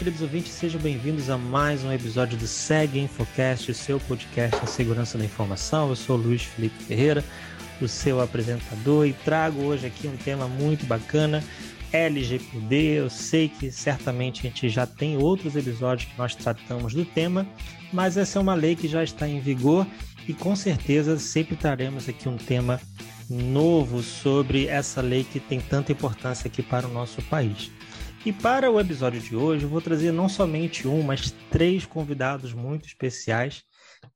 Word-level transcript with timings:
queridos 0.00 0.22
ouvintes, 0.22 0.52
sejam 0.52 0.80
bem-vindos 0.80 1.28
a 1.28 1.36
mais 1.36 1.84
um 1.84 1.92
episódio 1.92 2.38
do 2.38 2.46
Seg 2.46 2.98
Infocast, 2.98 3.70
o 3.70 3.74
seu 3.74 4.00
podcast 4.00 4.56
em 4.64 4.66
segurança 4.66 5.18
da 5.18 5.26
informação. 5.26 5.90
Eu 5.90 5.94
sou 5.94 6.16
Luiz 6.16 6.40
Felipe 6.42 6.84
Ferreira, 6.84 7.22
o 7.82 7.86
seu 7.86 8.18
apresentador, 8.18 9.06
e 9.06 9.12
trago 9.12 9.62
hoje 9.62 9.86
aqui 9.86 10.08
um 10.08 10.16
tema 10.16 10.48
muito 10.48 10.86
bacana, 10.86 11.44
LGPD. 11.92 12.76
Eu 12.98 13.10
sei 13.10 13.50
que 13.50 13.70
certamente 13.70 14.40
a 14.40 14.42
gente 14.44 14.70
já 14.70 14.86
tem 14.86 15.18
outros 15.18 15.54
episódios 15.54 16.10
que 16.10 16.16
nós 16.16 16.34
tratamos 16.34 16.94
do 16.94 17.04
tema, 17.04 17.46
mas 17.92 18.16
essa 18.16 18.38
é 18.38 18.40
uma 18.40 18.54
lei 18.54 18.74
que 18.74 18.88
já 18.88 19.04
está 19.04 19.28
em 19.28 19.38
vigor 19.38 19.86
e 20.26 20.32
com 20.32 20.56
certeza 20.56 21.18
sempre 21.18 21.56
traremos 21.56 22.08
aqui 22.08 22.26
um 22.26 22.38
tema 22.38 22.80
novo 23.28 24.02
sobre 24.02 24.66
essa 24.66 25.02
lei 25.02 25.24
que 25.24 25.38
tem 25.38 25.60
tanta 25.60 25.92
importância 25.92 26.48
aqui 26.48 26.62
para 26.62 26.88
o 26.88 26.90
nosso 26.90 27.20
país. 27.24 27.70
E 28.24 28.34
para 28.34 28.70
o 28.70 28.78
episódio 28.78 29.18
de 29.18 29.34
hoje, 29.34 29.64
eu 29.64 29.68
vou 29.68 29.80
trazer 29.80 30.12
não 30.12 30.28
somente 30.28 30.86
um, 30.86 31.02
mas 31.02 31.30
três 31.50 31.86
convidados 31.86 32.52
muito 32.52 32.86
especiais 32.86 33.62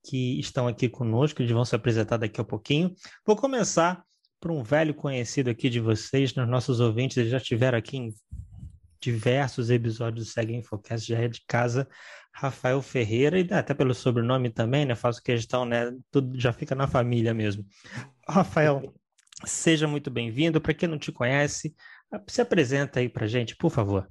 que 0.04 0.38
estão 0.38 0.68
aqui 0.68 0.90
conosco, 0.90 1.40
eles 1.40 1.52
vão 1.52 1.64
se 1.64 1.74
apresentar 1.74 2.18
daqui 2.18 2.38
a 2.38 2.44
pouquinho. 2.44 2.94
Vou 3.26 3.34
começar 3.34 4.04
por 4.38 4.50
um 4.50 4.62
velho 4.62 4.92
conhecido 4.92 5.48
aqui 5.48 5.70
de 5.70 5.80
vocês, 5.80 6.34
nos 6.34 6.46
nossos 6.46 6.80
ouvintes, 6.80 7.16
eles 7.16 7.30
já 7.30 7.38
estiveram 7.38 7.78
aqui 7.78 7.96
em 7.96 8.14
diversos 9.00 9.70
episódios 9.70 10.26
do 10.26 10.30
Segue 10.30 10.54
Infocast, 10.54 11.08
já 11.08 11.18
é 11.18 11.28
de 11.28 11.42
casa, 11.48 11.88
Rafael 12.30 12.82
Ferreira, 12.82 13.40
e 13.40 13.48
até 13.52 13.72
pelo 13.72 13.94
sobrenome 13.94 14.50
também, 14.50 14.84
né? 14.84 14.94
Faço 14.94 15.22
questão, 15.22 15.64
né? 15.64 15.90
Tudo 16.10 16.38
já 16.38 16.52
fica 16.52 16.74
na 16.74 16.86
família 16.86 17.32
mesmo. 17.32 17.64
Rafael, 18.28 18.92
seja 19.46 19.88
muito 19.88 20.10
bem-vindo. 20.10 20.60
Para 20.60 20.74
quem 20.74 20.88
não 20.88 20.98
te 20.98 21.10
conhece, 21.10 21.74
se 22.26 22.40
apresenta 22.40 23.00
aí 23.00 23.08
para 23.08 23.26
gente, 23.26 23.56
por 23.56 23.70
favor. 23.70 24.08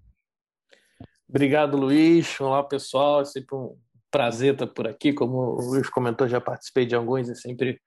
Obrigado, 1.27 1.77
Luiz. 1.77 2.39
Olá, 2.39 2.63
pessoal. 2.63 3.21
É 3.21 3.25
sempre 3.25 3.55
um 3.55 3.77
prazer 4.11 4.53
estar 4.53 4.67
por 4.67 4.87
aqui. 4.87 5.13
Como 5.13 5.37
o 5.37 5.61
Luiz 5.61 5.89
comentou, 5.89 6.27
já 6.27 6.39
participei 6.39 6.85
de 6.85 6.95
alguns, 6.95 7.29
é 7.29 7.35
sempre 7.35 7.81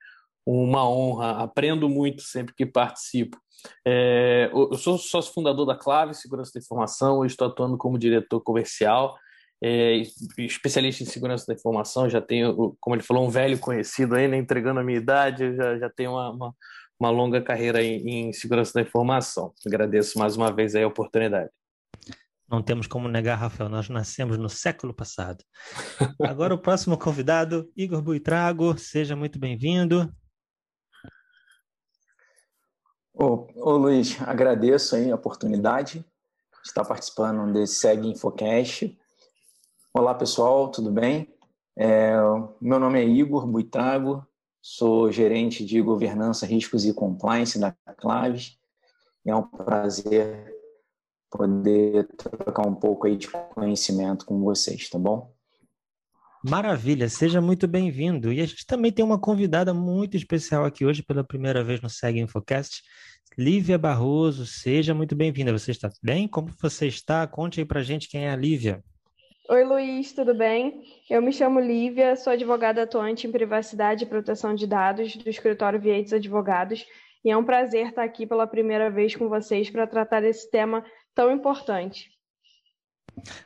uma 0.45 0.89
honra. 0.89 1.43
Aprendo 1.43 1.89
muito 1.89 2.23
sempre 2.23 2.55
que 2.55 2.67
participo. 2.67 3.39
É, 3.87 4.51
eu 4.53 4.75
sou 4.75 4.98
sócio 4.98 5.33
fundador 5.33 5.67
da 5.67 5.77
Clave 5.77 6.15
Segurança 6.15 6.53
da 6.55 6.61
Informação, 6.61 7.19
eu 7.19 7.27
estou 7.27 7.48
atuando 7.48 7.77
como 7.79 7.98
diretor 7.98 8.41
comercial, 8.41 9.17
é, 9.63 10.03
especialista 10.39 11.03
em 11.03 11.07
segurança 11.07 11.47
da 11.47 11.55
informação. 11.55 12.09
Já 12.09 12.20
tenho, 12.20 12.77
como 12.81 12.95
ele 12.95 13.03
falou, 13.03 13.27
um 13.27 13.31
velho 13.31 13.59
conhecido 13.59 14.15
aí, 14.15 14.29
né, 14.29 14.37
entregando 14.37 14.81
a 14.81 14.85
minha 14.85 14.98
idade, 14.98 15.57
já, 15.57 15.79
já 15.79 15.91
tenho 15.91 16.13
uma, 16.13 16.31
uma 16.31 16.55
uma 16.98 17.11
longa 17.11 17.42
carreira 17.42 17.83
em, 17.83 18.28
em 18.28 18.33
segurança 18.33 18.72
da 18.75 18.83
informação. 18.83 19.52
Agradeço 19.64 20.19
mais 20.19 20.36
uma 20.36 20.52
vez 20.52 20.75
a 20.75 20.86
oportunidade. 20.86 21.50
Não 22.48 22.62
temos 22.62 22.86
como 22.86 23.08
negar, 23.08 23.36
Rafael, 23.36 23.69
nós 23.69 23.89
nascemos 23.89 24.39
no 24.39 24.48
século 24.48 24.94
passado. 24.94 25.42
Agora 26.22 26.55
o 26.55 26.58
próximo 26.58 26.97
convidado, 26.97 27.70
Igor 27.77 28.00
Buitrago, 28.00 28.78
seja 28.78 29.17
muito 29.17 29.39
bem-vindo. 29.39 30.12
Ô, 33.12 33.48
ô, 33.56 33.77
Luiz, 33.77 34.20
agradeço 34.22 34.94
aí 34.94 35.11
a 35.11 35.14
oportunidade 35.17 36.00
de 36.62 36.69
estar 36.69 36.84
participando 36.84 37.52
desse 37.52 37.74
Segue 37.74 38.08
Infocast. 38.08 38.97
Olá, 39.92 40.14
pessoal, 40.14 40.70
tudo 40.70 40.92
bem? 40.92 41.34
É, 41.77 42.14
meu 42.61 42.78
nome 42.78 43.00
é 43.00 43.05
Igor 43.05 43.47
Buitrago, 43.47 44.24
sou 44.69 45.12
gerente 45.12 45.64
de 45.64 45.81
governança, 45.81 46.45
riscos 46.45 46.84
e 46.84 46.92
compliance 46.92 47.56
da 47.56 47.72
Claves. 47.96 48.58
É 49.24 49.33
um 49.33 49.45
prazer 49.45 50.52
poder 51.30 52.08
trocar 52.17 52.67
um 52.67 52.74
pouco 52.74 53.07
aí 53.07 53.17
de 53.17 53.29
conhecimento 53.29 54.27
com 54.27 54.42
vocês, 54.42 54.89
tá 54.91 54.98
bom? 54.98 55.33
Maravilha, 56.45 57.08
seja 57.08 57.41
muito 57.41 57.68
bem-vindo. 57.68 58.33
E 58.33 58.41
a 58.41 58.46
gente 58.46 58.67
também 58.67 58.91
tem 58.91 59.05
uma 59.05 59.20
convidada 59.20 59.73
muito 59.73 60.17
especial 60.17 60.64
aqui 60.64 60.85
hoje 60.85 61.01
pela 61.01 61.23
primeira 61.23 61.62
vez 61.62 61.80
no 61.80 61.89
Segue 61.89 62.18
Infocast, 62.18 62.83
Lívia 63.39 63.79
Barroso. 63.79 64.45
Seja 64.45 64.92
muito 64.92 65.14
bem-vinda. 65.14 65.57
Você 65.57 65.70
está 65.70 65.92
bem? 66.02 66.27
Como 66.27 66.52
você 66.61 66.89
está? 66.89 67.24
Conte 67.29 67.61
aí 67.61 67.67
pra 67.67 67.85
gente 67.85 68.08
quem 68.08 68.27
é 68.27 68.33
a 68.33 68.36
Lívia. 68.36 68.83
Oi, 69.48 69.62
Luiz, 69.62 70.12
tudo 70.12 70.34
bem? 70.34 70.83
Eu 71.08 71.23
me 71.23 71.33
chamo 71.33 71.61
Lívia, 71.61 72.17
sou 72.17 72.33
advogada 72.33 72.83
atuante 72.83 73.29
em 73.29 73.30
privacidade 73.30 74.02
e 74.02 74.07
proteção 74.07 74.57
de 74.57 74.67
dados 74.67 75.14
do 75.14 75.30
escritório 75.30 75.80
Vieites 75.80 76.12
Advogados 76.12 76.84
e 77.24 77.30
é 77.30 77.36
um 77.36 77.45
prazer 77.45 77.86
estar 77.86 78.02
aqui 78.02 78.27
pela 78.27 78.45
primeira 78.45 78.90
vez 78.90 79.14
com 79.14 79.29
vocês 79.29 79.70
para 79.70 79.86
tratar 79.86 80.20
desse 80.20 80.51
tema 80.51 80.85
tão 81.14 81.30
importante. 81.30 82.11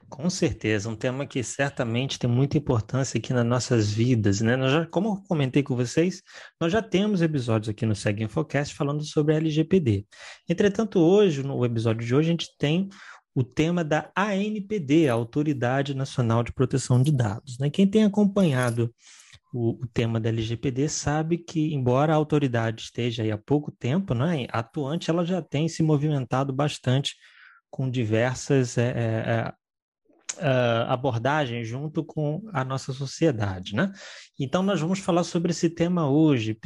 Com 0.09 0.28
certeza, 0.31 0.89
um 0.89 0.97
tema 0.97 1.27
que 1.27 1.43
certamente 1.43 2.19
tem 2.19 2.28
muita 2.28 2.56
importância 2.56 3.19
aqui 3.19 3.34
nas 3.34 3.44
nossas 3.44 3.93
vidas, 3.93 4.41
né? 4.41 4.56
Nós 4.56 4.72
já, 4.72 4.87
como 4.87 5.09
eu 5.09 5.22
comentei 5.28 5.62
com 5.62 5.77
vocês, 5.77 6.22
nós 6.59 6.72
já 6.72 6.83
temos 6.83 7.21
episódios 7.22 7.69
aqui 7.69 7.84
no 7.84 7.94
Segue 7.94 8.25
Infocast 8.25 8.75
falando 8.75 9.05
sobre 9.05 9.37
LGPD. 9.37 10.06
Entretanto, 10.49 10.99
hoje, 10.99 11.43
no 11.43 11.65
episódio 11.65 12.05
de 12.05 12.15
hoje, 12.15 12.28
a 12.28 12.33
gente 12.33 12.56
tem 12.59 12.89
o 13.35 13.45
tema 13.45 13.85
da 13.85 14.11
ANPD, 14.17 15.09
a 15.09 15.15
Autoridade 15.15 15.95
Nacional 15.95 16.43
de 16.43 16.53
Proteção 16.53 17.03
de 17.03 17.13
Dados. 17.13 17.59
Né? 17.59 17.71
Quem 17.71 17.87
tem 17.87 18.05
acompanhado 18.05 18.93
o, 19.53 19.83
o, 19.83 19.87
tema 19.87 20.21
da 20.21 20.29
LGPD 20.29 20.89
sabe 20.89 21.39
que, 21.39 21.75
embora 21.75 22.13
a 22.13 22.17
autoridade 22.17 22.83
esteja 22.83 23.23
há 23.33 23.39
pouco 23.39 23.73
tempo 23.73 24.15
né, 24.15 24.47
atuante, 24.51 25.11
ela 25.11 25.25
já 25.25 25.43
tem 25.43 25.69
se 25.69 25.83
movimentado 25.83 26.53
bastante 26.53 27.17
com 27.69 27.91
diversas 27.91 28.79
é, 28.79 28.89
é, 28.89 29.53
é, 30.39 30.85
abordagens 30.89 31.67
junto 31.67 32.05
com 32.05 32.43
a 32.53 32.65
nossa 32.65 32.93
sociedade. 32.93 33.75
Né? 33.75 33.93
Então, 34.39 34.63
nós 34.63 34.81
vamos 34.81 34.99
falar 35.01 35.25
sobre 35.25 35.51
esse 35.51 35.69
tema 35.71 36.09
hoje, 36.09 36.59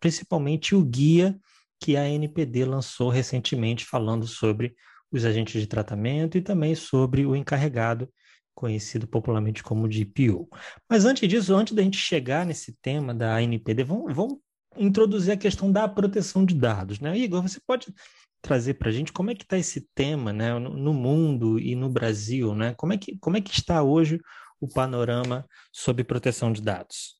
principalmente 0.00 0.74
o 0.74 0.84
guia 0.84 1.38
que 1.80 1.96
a 1.96 2.02
ANPD 2.02 2.64
lançou 2.64 3.08
recentemente, 3.08 3.84
falando 3.84 4.26
sobre 4.26 4.74
os 5.10 5.24
agentes 5.24 5.60
de 5.60 5.66
tratamento 5.66 6.36
e 6.36 6.42
também 6.42 6.74
sobre 6.74 7.24
o 7.24 7.34
encarregado, 7.34 8.08
conhecido 8.54 9.06
popularmente 9.06 9.62
como 9.62 9.88
DPO. 9.88 10.48
Mas 10.88 11.04
antes 11.04 11.28
disso, 11.28 11.54
antes 11.54 11.74
da 11.74 11.82
gente 11.82 11.96
chegar 11.96 12.44
nesse 12.44 12.76
tema 12.82 13.14
da 13.14 13.36
ANPD, 13.36 13.84
vamos, 13.84 14.14
vamos 14.14 14.38
introduzir 14.76 15.32
a 15.32 15.36
questão 15.36 15.70
da 15.70 15.88
proteção 15.88 16.44
de 16.44 16.54
dados. 16.54 17.00
Né? 17.00 17.16
Igor, 17.16 17.42
você 17.42 17.60
pode 17.66 17.94
trazer 18.42 18.74
para 18.74 18.88
a 18.88 18.92
gente 18.92 19.12
como 19.12 19.30
é 19.30 19.34
que 19.34 19.44
está 19.44 19.58
esse 19.58 19.88
tema 19.94 20.32
né, 20.32 20.58
no, 20.58 20.92
mundo 20.92 21.58
e 21.58 21.74
no 21.74 21.88
Brasil? 21.88 22.54
Né? 22.54 22.74
Como, 22.74 22.92
é 22.92 22.98
que, 22.98 23.16
como 23.18 23.36
é 23.36 23.40
que 23.40 23.50
está 23.50 23.82
hoje 23.82 24.20
o 24.60 24.68
panorama 24.68 25.46
sobre 25.72 26.04
proteção 26.04 26.52
de 26.52 26.60
dados? 26.60 27.18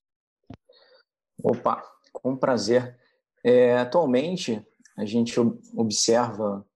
Opa, 1.43 1.82
com 2.12 2.37
prazer. 2.37 2.99
É, 3.44 3.78
atualmente, 3.78 4.65
a 4.97 5.05
gente 5.05 5.38
observa 5.75 6.66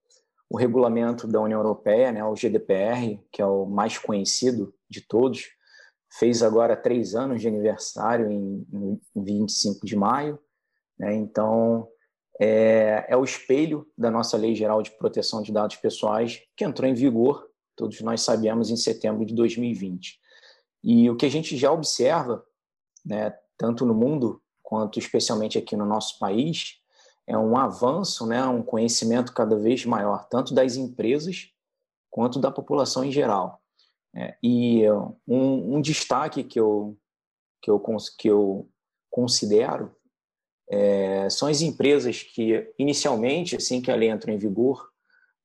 o 0.53 0.57
regulamento 0.57 1.25
da 1.25 1.41
União 1.41 1.59
Europeia, 1.59 2.11
né, 2.11 2.23
o 2.23 2.35
GDPR, 2.35 3.19
que 3.31 3.41
é 3.41 3.45
o 3.45 3.65
mais 3.65 3.97
conhecido 3.97 4.71
de 4.87 5.01
todos, 5.01 5.47
fez 6.19 6.43
agora 6.43 6.77
três 6.77 7.15
anos 7.15 7.41
de 7.41 7.47
aniversário 7.47 8.29
em, 8.29 8.63
em 9.15 9.23
25 9.23 9.83
de 9.83 9.95
maio. 9.95 10.37
Né, 10.99 11.15
então, 11.15 11.87
é, 12.39 13.03
é 13.09 13.17
o 13.17 13.23
espelho 13.23 13.87
da 13.97 14.11
nossa 14.11 14.37
Lei 14.37 14.53
Geral 14.53 14.83
de 14.83 14.91
Proteção 14.91 15.41
de 15.41 15.51
Dados 15.51 15.77
Pessoais, 15.77 16.39
que 16.55 16.63
entrou 16.63 16.87
em 16.87 16.93
vigor, 16.93 17.49
todos 17.75 17.99
nós 18.01 18.21
sabemos, 18.21 18.69
em 18.69 18.77
setembro 18.77 19.25
de 19.25 19.33
2020. 19.33 20.19
E 20.83 21.09
o 21.09 21.15
que 21.15 21.25
a 21.25 21.31
gente 21.31 21.57
já 21.57 21.71
observa, 21.71 22.45
né, 23.03 23.35
tanto 23.57 23.87
no 23.87 23.95
mundo 23.95 24.39
quanto 24.61 24.99
especialmente 24.99 25.57
aqui 25.57 25.75
no 25.75 25.85
nosso 25.87 26.19
país, 26.19 26.82
é 27.27 27.37
um 27.37 27.55
avanço, 27.57 28.25
né, 28.25 28.45
um 28.45 28.61
conhecimento 28.61 29.33
cada 29.33 29.55
vez 29.55 29.85
maior, 29.85 30.27
tanto 30.29 30.53
das 30.53 30.75
empresas 30.75 31.49
quanto 32.09 32.39
da 32.39 32.51
população 32.51 33.03
em 33.03 33.11
geral. 33.11 33.61
É, 34.15 34.35
e 34.43 34.83
um, 35.27 35.75
um, 35.75 35.81
destaque 35.81 36.43
que 36.43 36.59
eu, 36.59 36.95
que 37.61 37.71
eu, 37.71 37.83
que 38.19 38.27
eu 38.29 38.69
considero 39.09 39.91
é, 40.69 41.27
são 41.29 41.47
as 41.47 41.61
empresas 41.61 42.21
que, 42.21 42.71
inicialmente, 42.77 43.55
assim 43.55 43.81
que 43.81 43.91
a 43.91 43.95
lei 43.95 44.09
entrou 44.09 44.33
em 44.33 44.37
vigor, 44.37 44.87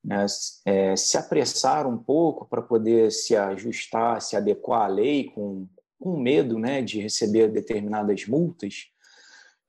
né, 0.04 0.26
é, 0.64 0.94
se 0.96 1.16
apressaram 1.16 1.90
um 1.90 1.98
pouco 1.98 2.46
para 2.46 2.62
poder 2.62 3.10
se 3.10 3.34
ajustar, 3.36 4.20
se 4.20 4.36
adequar 4.36 4.82
à 4.82 4.86
lei, 4.86 5.24
com, 5.24 5.66
com 5.98 6.18
medo 6.18 6.58
né, 6.58 6.82
de 6.82 7.00
receber 7.00 7.48
determinadas 7.48 8.26
multas. 8.26 8.86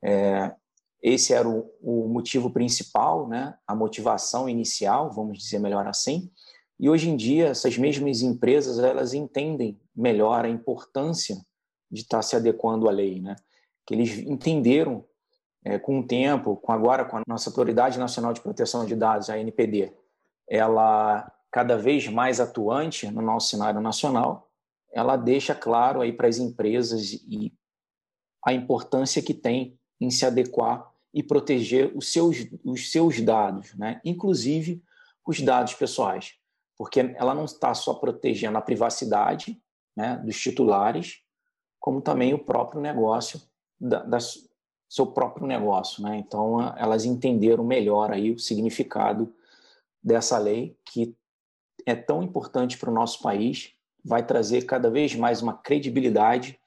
É, 0.04 0.54
esse 1.02 1.34
era 1.34 1.48
o, 1.48 1.72
o 1.82 2.08
motivo 2.08 2.50
principal, 2.52 3.28
né? 3.28 3.56
a 3.66 3.74
motivação 3.74 4.50
inicial, 4.50 5.12
vamos 5.12 5.40
dizer 5.40 5.60
melhor 5.60 5.88
assim. 5.88 6.30
E 6.80 6.90
hoje 6.90 7.10
em 7.10 7.16
dia, 7.16 7.48
essas 7.48 7.78
mesmas 7.78 8.22
empresas 8.22 8.80
elas 8.80 9.14
entendem 9.14 9.80
melhor 9.96 10.46
a 10.46 10.50
importância 10.50 11.38
de 11.92 12.02
estar 12.02 12.22
se 12.22 12.36
adequando 12.36 12.88
à 12.88 12.92
lei, 12.92 13.20
né? 13.20 13.36
Que 13.86 13.96
eles 13.96 14.18
entenderam 14.20 15.04
é, 15.64 15.78
com 15.78 16.00
o 16.00 16.08
tempo, 16.08 16.56
com 16.56 16.72
agora 16.72 17.04
com 17.04 17.18
a 17.18 17.24
nossa 17.28 17.50
Autoridade 17.50 18.00
Nacional 18.00 18.32
de 18.32 18.42
Proteção 18.42 18.86
de 18.86 18.96
Dados, 18.96 19.30
a 19.30 19.38
NPD, 19.38 19.94
ela 20.48 21.30
cada 21.52 21.78
vez 21.78 22.08
mais 22.08 22.40
atuante 22.40 23.10
no 23.10 23.22
nosso 23.22 23.50
cenário 23.50 23.82
nacional, 23.82 24.50
ela 24.92 25.18
deixa 25.18 25.56
claro 25.56 26.02
aí 26.02 26.14
para 26.14 26.28
as 26.28 26.38
empresas 26.38 27.14
e 27.14 27.54
a 28.46 28.54
importância 28.54 29.22
que 29.22 29.34
tem 29.34 29.78
em 30.00 30.10
se 30.10 30.26
adequar 30.26 30.89
e 31.14 31.24
proteger 31.24 31.92
os 31.96 32.12
seus, 32.12 32.38
os 32.64 32.92
seus 32.92 33.20
dados, 33.22 33.74
né? 33.76 34.00
inclusive 34.06 34.84
os 35.26 35.42
dados 35.42 35.74
pessoais, 35.74 36.34
porque 36.78 37.00
ela 37.16 37.34
não 37.34 37.46
está 37.46 37.74
só 37.74 37.94
protegendo 37.94 38.58
a 38.58 38.62
privacidade 38.62 39.62
né, 39.96 40.18
dos 40.18 40.40
titulares, 40.40 41.22
como 41.80 42.02
também 42.02 42.34
o 42.34 42.40
próprio 42.40 42.82
negócio, 42.82 43.42
da, 43.80 44.04
da 44.04 44.18
seu 44.90 45.06
próprio 45.06 45.46
negócio. 45.46 46.02
Né? 46.02 46.18
Então, 46.18 46.76
elas 46.76 47.06
entenderam 47.06 47.64
melhor 47.64 48.12
aí 48.12 48.32
o 48.32 48.40
significado 48.40 49.34
dessa 50.02 50.38
lei, 50.38 50.76
que 50.84 51.16
é 51.86 51.96
tão 51.96 52.24
importante 52.24 52.78
para 52.78 52.90
o 52.90 52.94
nosso 52.94 53.22
país, 53.22 53.74
vai 54.04 54.26
trazer 54.26 54.64
cada 54.64 54.90
vez 54.90 55.16
mais 55.16 55.42
uma 55.42 55.54
credibilidade 55.54 56.60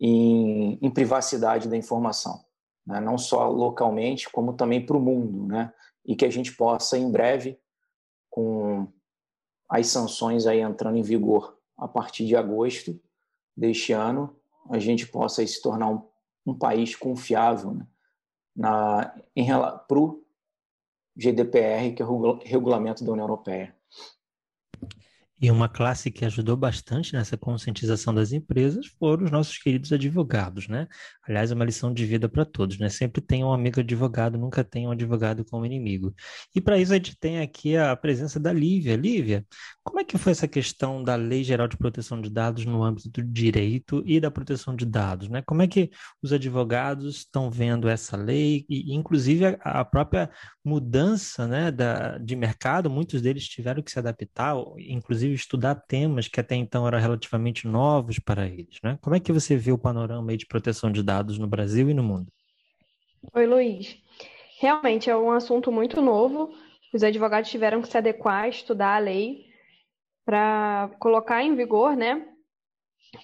em, 0.00 0.78
em 0.80 0.90
privacidade 0.90 1.68
da 1.68 1.76
informação, 1.76 2.44
né? 2.88 3.00
não 3.00 3.18
só 3.18 3.48
localmente, 3.48 4.30
como 4.30 4.54
também 4.54 4.84
para 4.84 4.96
o 4.96 5.00
mundo, 5.00 5.46
né? 5.46 5.72
e 6.04 6.16
que 6.16 6.24
a 6.24 6.30
gente 6.30 6.56
possa, 6.56 6.96
em 6.96 7.10
breve, 7.10 7.60
com 8.30 8.90
as 9.68 9.88
sanções 9.88 10.46
aí 10.46 10.60
entrando 10.60 10.96
em 10.96 11.02
vigor 11.02 11.58
a 11.76 11.86
partir 11.86 12.26
de 12.26 12.34
agosto 12.34 12.98
deste 13.54 13.92
ano, 13.92 14.34
a 14.70 14.78
gente 14.78 15.06
possa 15.06 15.46
se 15.46 15.60
tornar 15.60 15.88
um, 15.88 16.02
um 16.46 16.54
país 16.54 16.96
confiável 16.96 17.74
né? 17.74 17.86
para 19.86 19.98
o 19.98 20.24
GDPR, 21.14 21.92
que 21.94 22.02
é 22.02 22.06
o 22.06 22.38
regulamento 22.38 23.04
da 23.04 23.12
União 23.12 23.24
Europeia. 23.24 23.76
E 25.40 25.50
uma 25.50 25.68
classe 25.68 26.10
que 26.10 26.24
ajudou 26.24 26.56
bastante 26.56 27.12
nessa 27.12 27.36
conscientização 27.36 28.12
das 28.12 28.32
empresas 28.32 28.86
foram 28.98 29.24
os 29.24 29.30
nossos 29.30 29.56
queridos 29.56 29.92
advogados, 29.92 30.66
né? 30.66 30.88
Aliás, 31.26 31.52
é 31.52 31.54
uma 31.54 31.64
lição 31.64 31.94
de 31.94 32.04
vida 32.04 32.28
para 32.28 32.44
todos, 32.44 32.78
né? 32.78 32.88
Sempre 32.88 33.20
tenha 33.20 33.46
um 33.46 33.52
amigo 33.52 33.78
advogado, 33.78 34.36
nunca 34.36 34.64
tenha 34.64 34.88
um 34.88 34.92
advogado 34.92 35.44
como 35.44 35.64
inimigo. 35.64 36.12
E 36.54 36.60
para 36.60 36.78
isso 36.78 36.92
a 36.92 36.96
gente 36.96 37.16
tem 37.18 37.40
aqui 37.40 37.76
a 37.76 37.94
presença 37.94 38.40
da 38.40 38.52
Lívia. 38.52 38.96
Lívia, 38.96 39.46
como 39.84 40.00
é 40.00 40.04
que 40.04 40.18
foi 40.18 40.32
essa 40.32 40.48
questão 40.48 41.04
da 41.04 41.14
Lei 41.14 41.44
Geral 41.44 41.68
de 41.68 41.76
Proteção 41.76 42.20
de 42.20 42.28
Dados 42.28 42.64
no 42.64 42.82
âmbito 42.82 43.08
do 43.08 43.22
direito 43.22 44.02
e 44.04 44.18
da 44.18 44.30
proteção 44.30 44.74
de 44.74 44.84
dados, 44.84 45.28
né? 45.28 45.40
Como 45.42 45.62
é 45.62 45.68
que 45.68 45.90
os 46.20 46.32
advogados 46.32 47.16
estão 47.16 47.50
vendo 47.50 47.88
essa 47.88 48.16
lei 48.16 48.66
e, 48.68 48.94
inclusive, 48.94 49.56
a, 49.60 49.84
própria 49.84 50.30
mudança, 50.64 51.46
né, 51.46 51.70
da, 51.70 52.18
de 52.18 52.34
mercado? 52.34 52.90
Muitos 52.90 53.22
deles 53.22 53.46
tiveram 53.46 53.82
que 53.82 53.90
se 53.90 53.98
adaptar, 53.98 54.56
inclusive 54.78 55.27
inclusive 55.28 55.34
estudar 55.34 55.74
temas 55.74 56.28
que 56.28 56.40
até 56.40 56.54
então 56.54 56.86
eram 56.86 56.98
relativamente 56.98 57.66
novos 57.66 58.18
para 58.18 58.46
eles. 58.46 58.80
Né? 58.82 58.98
Como 59.00 59.14
é 59.14 59.20
que 59.20 59.32
você 59.32 59.56
vê 59.56 59.72
o 59.72 59.78
panorama 59.78 60.36
de 60.36 60.46
proteção 60.46 60.90
de 60.90 61.02
dados 61.02 61.38
no 61.38 61.46
Brasil 61.46 61.90
e 61.90 61.94
no 61.94 62.02
mundo? 62.02 62.32
Oi, 63.34 63.46
Luiz. 63.46 63.96
Realmente 64.60 65.10
é 65.10 65.16
um 65.16 65.30
assunto 65.30 65.70
muito 65.70 66.00
novo. 66.00 66.52
Os 66.92 67.02
advogados 67.02 67.50
tiveram 67.50 67.82
que 67.82 67.88
se 67.88 67.98
adequar, 67.98 68.48
estudar 68.48 68.96
a 68.96 68.98
lei 68.98 69.46
para 70.24 70.90
colocar 70.98 71.42
em 71.42 71.54
vigor, 71.54 71.96
né? 71.96 72.26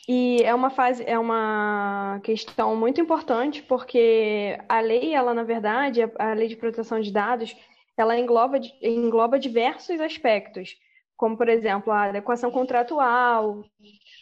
E 0.08 0.42
é 0.42 0.54
uma 0.54 0.70
fase, 0.70 1.04
é 1.06 1.18
uma 1.18 2.18
questão 2.24 2.74
muito 2.74 3.00
importante 3.00 3.62
porque 3.62 4.58
a 4.66 4.80
lei, 4.80 5.14
ela 5.14 5.34
na 5.34 5.42
verdade, 5.42 6.00
a 6.18 6.32
lei 6.32 6.48
de 6.48 6.56
proteção 6.56 7.00
de 7.00 7.12
dados, 7.12 7.54
ela 7.96 8.18
engloba, 8.18 8.58
engloba 8.80 9.38
diversos 9.38 10.00
aspectos 10.00 10.74
como, 11.16 11.36
por 11.36 11.48
exemplo, 11.48 11.92
a 11.92 12.04
adequação 12.04 12.50
contratual, 12.50 13.64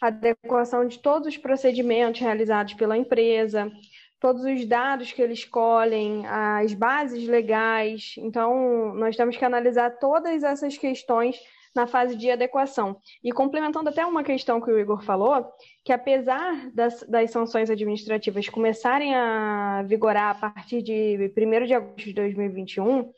a 0.01 0.07
adequação 0.07 0.87
de 0.87 0.99
todos 0.99 1.27
os 1.27 1.37
procedimentos 1.37 2.21
realizados 2.21 2.73
pela 2.73 2.97
empresa, 2.97 3.71
todos 4.19 4.45
os 4.45 4.65
dados 4.65 5.11
que 5.11 5.21
eles 5.21 5.43
colhem, 5.43 6.25
as 6.27 6.73
bases 6.73 7.27
legais. 7.27 8.15
Então, 8.17 8.93
nós 8.95 9.15
temos 9.15 9.35
que 9.35 9.43
analisar 9.43 9.97
todas 9.99 10.43
essas 10.43 10.77
questões 10.77 11.37
na 11.75 11.87
fase 11.87 12.15
de 12.15 12.29
adequação. 12.29 12.97
E 13.23 13.31
complementando 13.31 13.89
até 13.89 14.05
uma 14.05 14.23
questão 14.23 14.61
que 14.61 14.71
o 14.71 14.79
Igor 14.79 15.03
falou, 15.03 15.45
que 15.83 15.91
apesar 15.91 16.69
das, 16.73 17.03
das 17.03 17.31
sanções 17.31 17.69
administrativas 17.69 18.47
começarem 18.47 19.15
a 19.15 19.83
vigorar 19.87 20.31
a 20.31 20.35
partir 20.35 20.81
de 20.81 21.33
1 21.35 21.65
de 21.65 21.73
agosto 21.73 22.05
de 22.05 22.13
2021, 22.13 23.11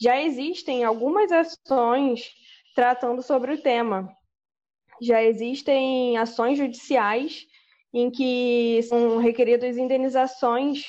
já 0.00 0.20
existem 0.20 0.84
algumas 0.84 1.32
ações 1.32 2.30
tratando 2.74 3.22
sobre 3.22 3.54
o 3.54 3.60
tema. 3.60 4.08
Já 5.00 5.22
existem 5.22 6.16
ações 6.16 6.58
judiciais 6.58 7.46
em 7.92 8.10
que 8.10 8.80
são 8.84 9.18
requeridas 9.18 9.76
indenizações 9.76 10.84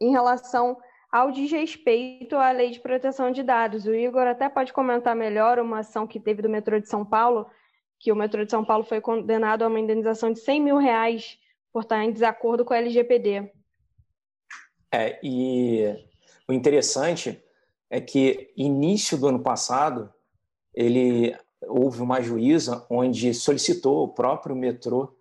em 0.00 0.10
relação 0.10 0.76
ao 1.10 1.30
desrespeito 1.30 2.36
à 2.36 2.50
lei 2.50 2.70
de 2.70 2.80
proteção 2.80 3.30
de 3.30 3.42
dados. 3.42 3.86
O 3.86 3.94
Igor 3.94 4.26
até 4.26 4.48
pode 4.48 4.72
comentar 4.72 5.14
melhor 5.14 5.58
uma 5.58 5.78
ação 5.78 6.06
que 6.06 6.20
teve 6.20 6.42
do 6.42 6.48
metrô 6.48 6.78
de 6.78 6.88
São 6.88 7.04
Paulo, 7.04 7.46
que 8.00 8.10
o 8.12 8.16
metrô 8.16 8.44
de 8.44 8.50
São 8.50 8.64
Paulo 8.64 8.84
foi 8.84 9.00
condenado 9.00 9.62
a 9.62 9.68
uma 9.68 9.80
indenização 9.80 10.32
de 10.32 10.40
100 10.40 10.60
mil 10.60 10.76
reais 10.76 11.38
por 11.72 11.82
estar 11.82 12.04
em 12.04 12.12
desacordo 12.12 12.64
com 12.64 12.74
a 12.74 12.78
LGPD. 12.78 13.50
É, 14.92 15.18
e 15.22 15.84
o 16.48 16.52
interessante 16.52 17.42
é 17.90 18.00
que 18.00 18.52
início 18.56 19.18
do 19.18 19.28
ano 19.28 19.42
passado 19.42 20.12
ele 20.74 21.36
houve 21.62 22.02
uma 22.02 22.20
juíza 22.20 22.84
onde 22.90 23.32
solicitou 23.32 24.04
o 24.04 24.08
próprio 24.08 24.54
metrô 24.54 25.16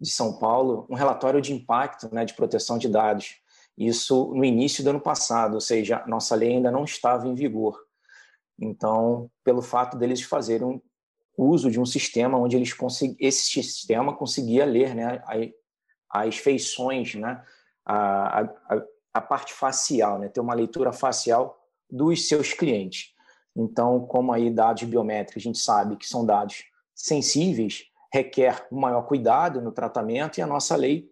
de 0.00 0.10
São 0.10 0.38
Paulo 0.38 0.86
um 0.90 0.94
relatório 0.94 1.40
de 1.40 1.52
impacto 1.52 2.12
né, 2.12 2.24
de 2.24 2.34
proteção 2.34 2.76
de 2.76 2.88
dados. 2.88 3.36
Isso 3.76 4.32
no 4.34 4.44
início 4.44 4.82
do 4.82 4.90
ano 4.90 5.00
passado, 5.00 5.54
ou 5.54 5.60
seja, 5.60 6.02
a 6.02 6.06
nossa 6.06 6.34
lei 6.34 6.54
ainda 6.54 6.70
não 6.70 6.84
estava 6.84 7.28
em 7.28 7.34
vigor. 7.34 7.78
Então, 8.58 9.30
pelo 9.44 9.60
fato 9.60 9.96
deles 9.96 10.22
fazerem 10.22 10.82
uso 11.36 11.70
de 11.70 11.78
um 11.78 11.84
sistema 11.84 12.38
onde 12.38 12.56
eles 12.56 12.74
esse 13.20 13.62
sistema 13.62 14.16
conseguia 14.16 14.64
ler 14.64 14.94
né, 14.94 15.22
as 16.08 16.36
feições, 16.38 17.14
né, 17.14 17.44
a, 17.84 18.40
a, 18.40 18.48
a 19.12 19.20
parte 19.20 19.52
facial, 19.52 20.18
né, 20.18 20.28
ter 20.28 20.40
uma 20.40 20.54
leitura 20.54 20.92
facial 20.92 21.58
dos 21.90 22.26
seus 22.26 22.54
clientes. 22.54 23.14
Então, 23.56 24.00
como 24.06 24.32
aí 24.32 24.50
dados 24.50 24.82
biométricos, 24.82 25.42
a 25.42 25.44
gente 25.44 25.58
sabe 25.58 25.96
que 25.96 26.06
são 26.06 26.26
dados 26.26 26.64
sensíveis, 26.94 27.84
requer 28.12 28.66
um 28.70 28.78
maior 28.78 29.02
cuidado 29.02 29.62
no 29.62 29.72
tratamento 29.72 30.38
e 30.38 30.42
a 30.42 30.46
nossa 30.46 30.76
lei 30.76 31.10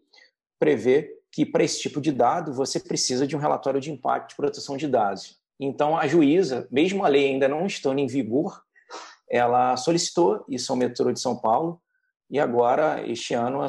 prevê 0.59 1.11
que 1.33 1.45
para 1.45 1.65
esse 1.65 1.81
tipo 1.81 2.01
de 2.01 2.13
dado 2.13 2.53
você 2.53 2.79
precisa 2.79 3.27
de 3.27 3.35
um 3.35 3.41
relatório 3.41 3.81
de 3.81 3.91
impacto 3.91 4.31
de 4.31 4.37
proteção 4.37 4.77
de 4.77 4.87
dados. 4.87 5.39
Então, 5.59 5.97
a 5.97 6.07
juíza, 6.07 6.69
mesmo 6.71 7.05
a 7.05 7.09
lei 7.09 7.27
ainda 7.27 7.49
não 7.49 7.67
estando 7.67 7.99
em 7.99 8.07
vigor, 8.07 8.63
ela 9.29 9.77
solicitou 9.77 10.45
isso 10.49 10.71
ao 10.71 10.79
metrô 10.79 11.13
de 11.13 11.21
São 11.21 11.37
Paulo 11.37 11.81
e 12.31 12.39
agora, 12.39 13.07
este 13.09 13.35
ano, 13.35 13.65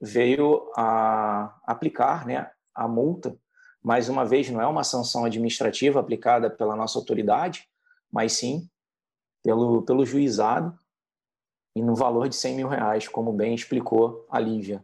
veio 0.00 0.70
a 0.76 1.54
aplicar 1.66 2.26
né, 2.26 2.50
a 2.74 2.86
multa. 2.86 3.36
Mais 3.82 4.08
uma 4.08 4.24
vez, 4.24 4.50
não 4.50 4.60
é 4.60 4.66
uma 4.66 4.84
sanção 4.84 5.24
administrativa 5.24 6.00
aplicada 6.00 6.50
pela 6.50 6.76
nossa 6.76 6.98
autoridade, 6.98 7.68
mas 8.16 8.32
sim 8.32 8.66
pelo, 9.44 9.82
pelo 9.82 10.06
juizado 10.06 10.74
e 11.76 11.82
no 11.82 11.94
valor 11.94 12.30
de 12.30 12.34
100 12.34 12.56
mil 12.56 12.66
reais, 12.66 13.06
como 13.06 13.30
bem 13.30 13.54
explicou 13.54 14.26
a 14.30 14.40
Lívia. 14.40 14.82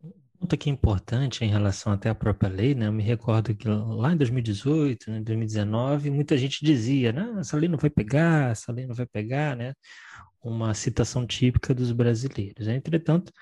Um 0.00 0.12
ponto 0.38 0.54
aqui 0.54 0.70
importante 0.70 1.44
em 1.44 1.48
relação 1.48 1.92
até 1.92 2.08
à 2.08 2.14
própria 2.14 2.48
lei, 2.48 2.76
né? 2.76 2.86
Eu 2.86 2.92
me 2.92 3.02
recordo 3.02 3.56
que 3.56 3.66
lá 3.66 4.12
em 4.12 4.16
2018, 4.16 5.10
né, 5.10 5.20
2019, 5.20 6.10
muita 6.12 6.38
gente 6.38 6.64
dizia, 6.64 7.10
né? 7.12 7.34
Essa 7.40 7.56
lei 7.56 7.68
não 7.68 7.76
vai 7.76 7.90
pegar, 7.90 8.52
essa 8.52 8.70
lei 8.70 8.86
não 8.86 8.94
vai 8.94 9.06
pegar, 9.06 9.56
né? 9.56 9.74
Uma 10.40 10.72
citação 10.74 11.26
típica 11.26 11.74
dos 11.74 11.90
brasileiros. 11.90 12.68
Entretanto, 12.68 13.32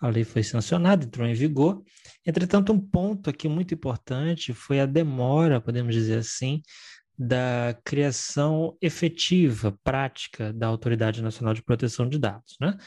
a 0.00 0.08
lei 0.08 0.24
foi 0.24 0.42
sancionada, 0.42 1.04
entrou 1.04 1.24
em 1.24 1.34
vigor. 1.34 1.84
Entretanto, 2.26 2.72
um 2.72 2.80
ponto 2.80 3.30
aqui 3.30 3.48
muito 3.48 3.72
importante 3.72 4.52
foi 4.52 4.80
a 4.80 4.86
demora, 4.86 5.60
podemos 5.60 5.94
dizer 5.94 6.18
assim, 6.18 6.60
da 7.22 7.78
criação 7.84 8.78
efetiva, 8.80 9.78
prática 9.84 10.54
da 10.54 10.68
Autoridade 10.68 11.20
Nacional 11.20 11.52
de 11.52 11.62
Proteção 11.62 12.08
de 12.08 12.18
Dados. 12.18 12.56
Né? 12.58 12.78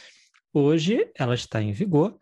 Hoje 0.52 1.08
ela 1.16 1.36
está 1.36 1.62
em 1.62 1.72
vigor. 1.72 2.18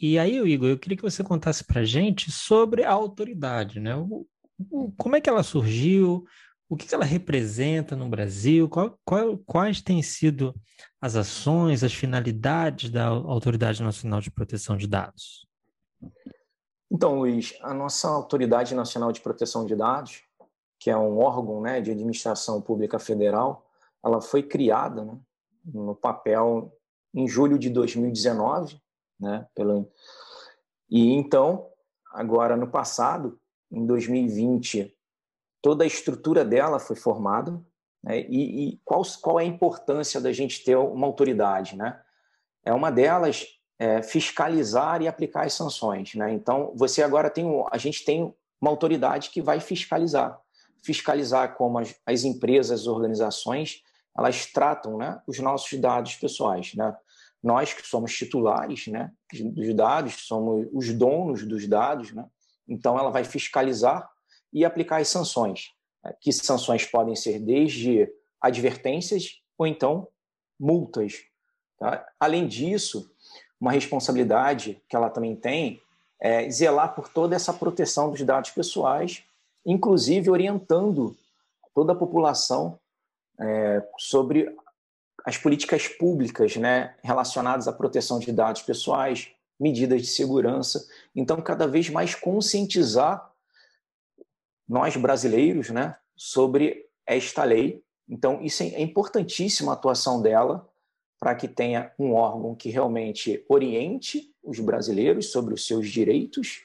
E 0.00 0.20
aí, 0.20 0.38
Igor, 0.38 0.68
eu 0.68 0.78
queria 0.78 0.96
que 0.96 1.02
você 1.02 1.24
contasse 1.24 1.64
para 1.64 1.80
a 1.80 1.84
gente 1.84 2.30
sobre 2.30 2.84
a 2.84 2.92
autoridade, 2.92 3.80
né? 3.80 3.96
O, 3.96 4.24
o, 4.70 4.92
como 4.92 5.16
é 5.16 5.20
que 5.20 5.28
ela 5.28 5.42
surgiu, 5.42 6.24
o 6.68 6.76
que, 6.76 6.86
que 6.86 6.94
ela 6.94 7.04
representa 7.04 7.96
no 7.96 8.08
Brasil, 8.08 8.68
qual, 8.68 8.96
qual, 9.04 9.36
quais 9.38 9.80
têm 9.80 10.00
sido 10.00 10.54
as 11.00 11.16
ações, 11.16 11.82
as 11.82 11.92
finalidades 11.92 12.88
da 12.88 13.06
Autoridade 13.06 13.82
Nacional 13.82 14.20
de 14.20 14.30
Proteção 14.30 14.76
de 14.76 14.86
Dados? 14.86 15.44
Então, 16.90 17.18
Luiz, 17.18 17.54
a 17.62 17.74
nossa 17.74 18.08
Autoridade 18.08 18.74
Nacional 18.74 19.10
de 19.10 19.20
Proteção 19.20 19.66
de 19.66 19.74
Dados 19.74 20.22
que 20.82 20.90
é 20.90 20.96
um 20.96 21.20
órgão 21.20 21.60
né, 21.60 21.80
de 21.80 21.92
administração 21.92 22.60
pública 22.60 22.98
federal, 22.98 23.64
ela 24.04 24.20
foi 24.20 24.42
criada 24.42 25.04
né, 25.04 25.16
no 25.64 25.94
papel 25.94 26.76
em 27.14 27.28
julho 27.28 27.56
de 27.56 27.70
2019, 27.70 28.82
né, 29.20 29.46
pelo... 29.54 29.88
e 30.90 31.12
então, 31.12 31.68
agora 32.12 32.56
no 32.56 32.66
passado, 32.66 33.38
em 33.70 33.86
2020, 33.86 34.92
toda 35.60 35.84
a 35.84 35.86
estrutura 35.86 36.44
dela 36.44 36.80
foi 36.80 36.96
formada, 36.96 37.62
né, 38.02 38.20
e, 38.22 38.70
e 38.70 38.80
qual, 38.84 39.02
qual 39.20 39.38
é 39.38 39.44
a 39.44 39.46
importância 39.46 40.20
da 40.20 40.32
gente 40.32 40.64
ter 40.64 40.76
uma 40.76 41.06
autoridade? 41.06 41.76
Né? 41.76 41.96
É 42.64 42.72
uma 42.72 42.90
delas 42.90 43.46
é, 43.78 44.02
fiscalizar 44.02 45.00
e 45.00 45.06
aplicar 45.06 45.46
as 45.46 45.54
sanções. 45.54 46.16
Né? 46.16 46.32
Então, 46.32 46.72
você 46.74 47.04
agora 47.04 47.30
tem, 47.30 47.46
a 47.70 47.78
gente 47.78 48.04
tem 48.04 48.34
uma 48.60 48.70
autoridade 48.70 49.30
que 49.30 49.40
vai 49.40 49.60
fiscalizar, 49.60 50.40
fiscalizar 50.82 51.54
como 51.54 51.78
as, 51.78 51.94
as 52.04 52.24
empresas, 52.24 52.80
as 52.80 52.86
organizações, 52.86 53.82
elas 54.16 54.46
tratam 54.46 54.98
né, 54.98 55.20
os 55.26 55.38
nossos 55.38 55.78
dados 55.78 56.14
pessoais. 56.16 56.74
Né? 56.74 56.94
Nós 57.42 57.72
que 57.72 57.86
somos 57.86 58.14
titulares 58.14 58.86
né, 58.88 59.10
dos 59.54 59.74
dados, 59.74 60.26
somos 60.26 60.68
os 60.72 60.92
donos 60.92 61.44
dos 61.46 61.66
dados, 61.66 62.12
né? 62.12 62.26
então 62.68 62.98
ela 62.98 63.10
vai 63.10 63.24
fiscalizar 63.24 64.08
e 64.52 64.64
aplicar 64.64 65.00
as 65.00 65.08
sanções, 65.08 65.70
né? 66.04 66.14
que 66.20 66.32
sanções 66.32 66.84
podem 66.84 67.16
ser 67.16 67.38
desde 67.38 68.12
advertências 68.40 69.40
ou 69.56 69.66
então 69.66 70.08
multas. 70.58 71.22
Tá? 71.78 72.06
Além 72.20 72.46
disso, 72.46 73.10
uma 73.60 73.72
responsabilidade 73.72 74.82
que 74.88 74.96
ela 74.96 75.08
também 75.08 75.36
tem 75.36 75.80
é 76.20 76.48
zelar 76.50 76.94
por 76.94 77.08
toda 77.08 77.34
essa 77.34 77.52
proteção 77.52 78.10
dos 78.10 78.22
dados 78.22 78.50
pessoais, 78.50 79.24
inclusive 79.64 80.30
orientando 80.30 81.16
toda 81.74 81.92
a 81.92 81.96
população 81.96 82.78
é, 83.40 83.82
sobre 83.98 84.54
as 85.24 85.38
políticas 85.38 85.88
públicas 85.88 86.56
né, 86.56 86.94
relacionadas 87.02 87.68
à 87.68 87.72
proteção 87.72 88.18
de 88.18 88.32
dados 88.32 88.62
pessoais, 88.62 89.28
medidas 89.58 90.02
de 90.02 90.08
segurança. 90.08 90.86
Então, 91.14 91.40
cada 91.40 91.66
vez 91.66 91.88
mais 91.88 92.14
conscientizar 92.14 93.30
nós 94.68 94.96
brasileiros 94.96 95.70
né, 95.70 95.96
sobre 96.16 96.86
esta 97.06 97.44
lei. 97.44 97.82
Então, 98.08 98.42
isso 98.42 98.62
é 98.62 98.80
importantíssima 98.80 99.72
a 99.72 99.74
atuação 99.74 100.20
dela 100.20 100.68
para 101.20 101.34
que 101.36 101.46
tenha 101.46 101.92
um 101.98 102.14
órgão 102.14 102.54
que 102.54 102.68
realmente 102.68 103.44
oriente 103.48 104.34
os 104.42 104.58
brasileiros 104.58 105.30
sobre 105.30 105.54
os 105.54 105.64
seus 105.66 105.88
direitos 105.88 106.64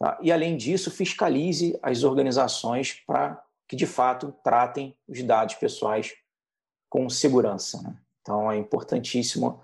tá? 0.00 0.18
e, 0.20 0.32
além 0.32 0.56
disso, 0.56 0.90
fiscalize 0.90 1.78
as 1.80 2.02
organizações 2.02 2.94
para 3.06 3.40
que, 3.68 3.76
de 3.76 3.86
fato, 3.86 4.34
tratem 4.42 4.96
os 5.06 5.22
dados 5.22 5.54
pessoais 5.54 6.12
com 6.88 7.08
segurança. 7.08 7.80
Né? 7.82 7.96
Então, 8.20 8.50
é 8.50 8.56
importantíssimo 8.56 9.62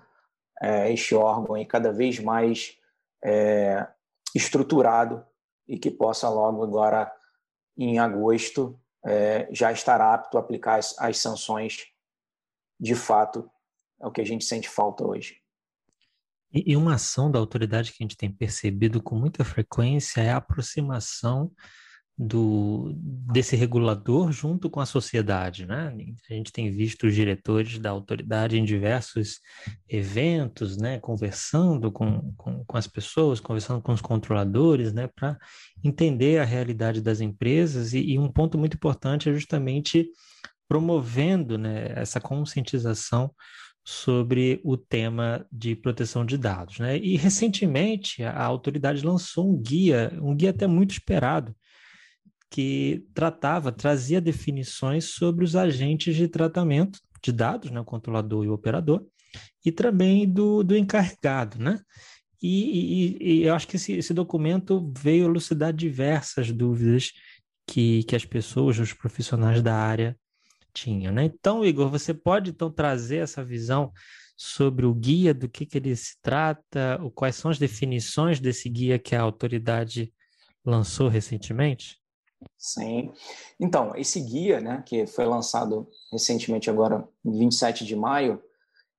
é, 0.62 0.92
este 0.92 1.14
órgão 1.14 1.56
aí 1.56 1.66
cada 1.66 1.90
vez 1.90 2.20
mais 2.20 2.78
é, 3.24 3.86
estruturado 4.34 5.26
e 5.66 5.78
que 5.78 5.90
possa 5.90 6.28
logo 6.28 6.62
agora, 6.62 7.12
em 7.76 7.98
agosto, 7.98 8.78
é, 9.04 9.48
já 9.50 9.72
estar 9.72 10.00
apto 10.00 10.36
a 10.36 10.40
aplicar 10.40 10.78
as, 10.78 10.96
as 10.98 11.18
sanções 11.18 11.88
de 12.78 12.94
fato, 12.94 13.50
é 14.00 14.06
o 14.06 14.10
que 14.10 14.20
a 14.20 14.26
gente 14.26 14.44
sente 14.44 14.68
falta 14.68 15.04
hoje. 15.04 15.40
E 16.64 16.76
uma 16.76 16.94
ação 16.94 17.30
da 17.30 17.38
autoridade 17.38 17.90
que 17.92 18.02
a 18.02 18.04
gente 18.04 18.16
tem 18.16 18.30
percebido 18.30 19.02
com 19.02 19.16
muita 19.16 19.44
frequência 19.44 20.20
é 20.20 20.30
a 20.30 20.36
aproximação 20.36 21.50
do, 22.18 22.94
desse 22.96 23.54
regulador 23.56 24.32
junto 24.32 24.70
com 24.70 24.80
a 24.80 24.86
sociedade, 24.86 25.66
né? 25.66 25.94
A 26.30 26.32
gente 26.32 26.50
tem 26.50 26.70
visto 26.70 27.06
os 27.06 27.14
diretores 27.14 27.78
da 27.78 27.90
autoridade 27.90 28.58
em 28.58 28.64
diversos 28.64 29.40
eventos, 29.86 30.78
né? 30.78 30.98
Conversando 30.98 31.92
com, 31.92 32.32
com, 32.36 32.64
com 32.64 32.76
as 32.78 32.86
pessoas, 32.86 33.38
conversando 33.38 33.82
com 33.82 33.92
os 33.92 34.00
controladores, 34.00 34.94
né? 34.94 35.08
Para 35.08 35.36
entender 35.84 36.40
a 36.40 36.44
realidade 36.44 37.02
das 37.02 37.20
empresas 37.20 37.92
e, 37.92 38.00
e, 38.12 38.18
um 38.18 38.32
ponto 38.32 38.56
muito 38.56 38.76
importante 38.76 39.28
é 39.28 39.34
justamente 39.34 40.08
promovendo, 40.66 41.58
né? 41.58 41.92
Essa 41.96 42.18
conscientização 42.18 43.30
sobre 43.88 44.60
o 44.64 44.76
tema 44.76 45.46
de 45.52 45.76
proteção 45.76 46.26
de 46.26 46.36
dados, 46.36 46.80
né? 46.80 46.98
E 46.98 47.16
recentemente 47.16 48.24
a 48.24 48.42
autoridade 48.42 49.06
lançou 49.06 49.48
um 49.48 49.56
guia, 49.56 50.12
um 50.20 50.34
guia 50.34 50.50
até 50.50 50.66
muito 50.66 50.90
esperado, 50.90 51.54
que 52.50 53.06
tratava, 53.14 53.70
trazia 53.70 54.20
definições 54.20 55.04
sobre 55.04 55.44
os 55.44 55.54
agentes 55.54 56.16
de 56.16 56.26
tratamento 56.26 56.98
de 57.22 57.30
dados, 57.30 57.70
né, 57.70 57.80
o 57.80 57.84
controlador 57.84 58.44
e 58.44 58.48
o 58.48 58.54
operador, 58.54 59.06
e 59.64 59.70
também 59.70 60.28
do, 60.28 60.64
do 60.64 60.76
encarregado, 60.76 61.60
né? 61.60 61.80
E, 62.42 63.18
e, 63.20 63.40
e 63.40 63.42
eu 63.44 63.54
acho 63.54 63.68
que 63.68 63.76
esse, 63.76 63.92
esse, 63.92 64.12
documento 64.12 64.92
veio 64.98 65.26
elucidar 65.26 65.72
diversas 65.72 66.50
dúvidas 66.50 67.12
que, 67.66 68.02
que 68.02 68.16
as 68.16 68.24
pessoas, 68.24 68.78
os 68.80 68.92
profissionais 68.92 69.62
da 69.62 69.74
área 69.74 70.16
né? 71.12 71.24
Então, 71.24 71.64
Igor, 71.64 71.90
você 71.90 72.12
pode 72.12 72.50
então 72.50 72.70
trazer 72.70 73.18
essa 73.18 73.44
visão 73.44 73.92
sobre 74.36 74.84
o 74.84 74.92
guia, 74.94 75.32
do 75.32 75.48
que, 75.48 75.64
que 75.64 75.78
ele 75.78 75.96
se 75.96 76.20
trata, 76.20 77.00
quais 77.14 77.36
são 77.36 77.50
as 77.50 77.58
definições 77.58 78.38
desse 78.38 78.68
guia 78.68 78.98
que 78.98 79.16
a 79.16 79.22
autoridade 79.22 80.12
lançou 80.64 81.08
recentemente? 81.08 81.98
Sim. 82.58 83.12
Então, 83.58 83.94
esse 83.96 84.20
guia, 84.20 84.60
né, 84.60 84.82
que 84.84 85.06
foi 85.06 85.24
lançado 85.24 85.88
recentemente 86.12 86.68
agora, 86.68 87.08
em 87.24 87.38
27 87.38 87.84
de 87.84 87.96
maio, 87.96 88.42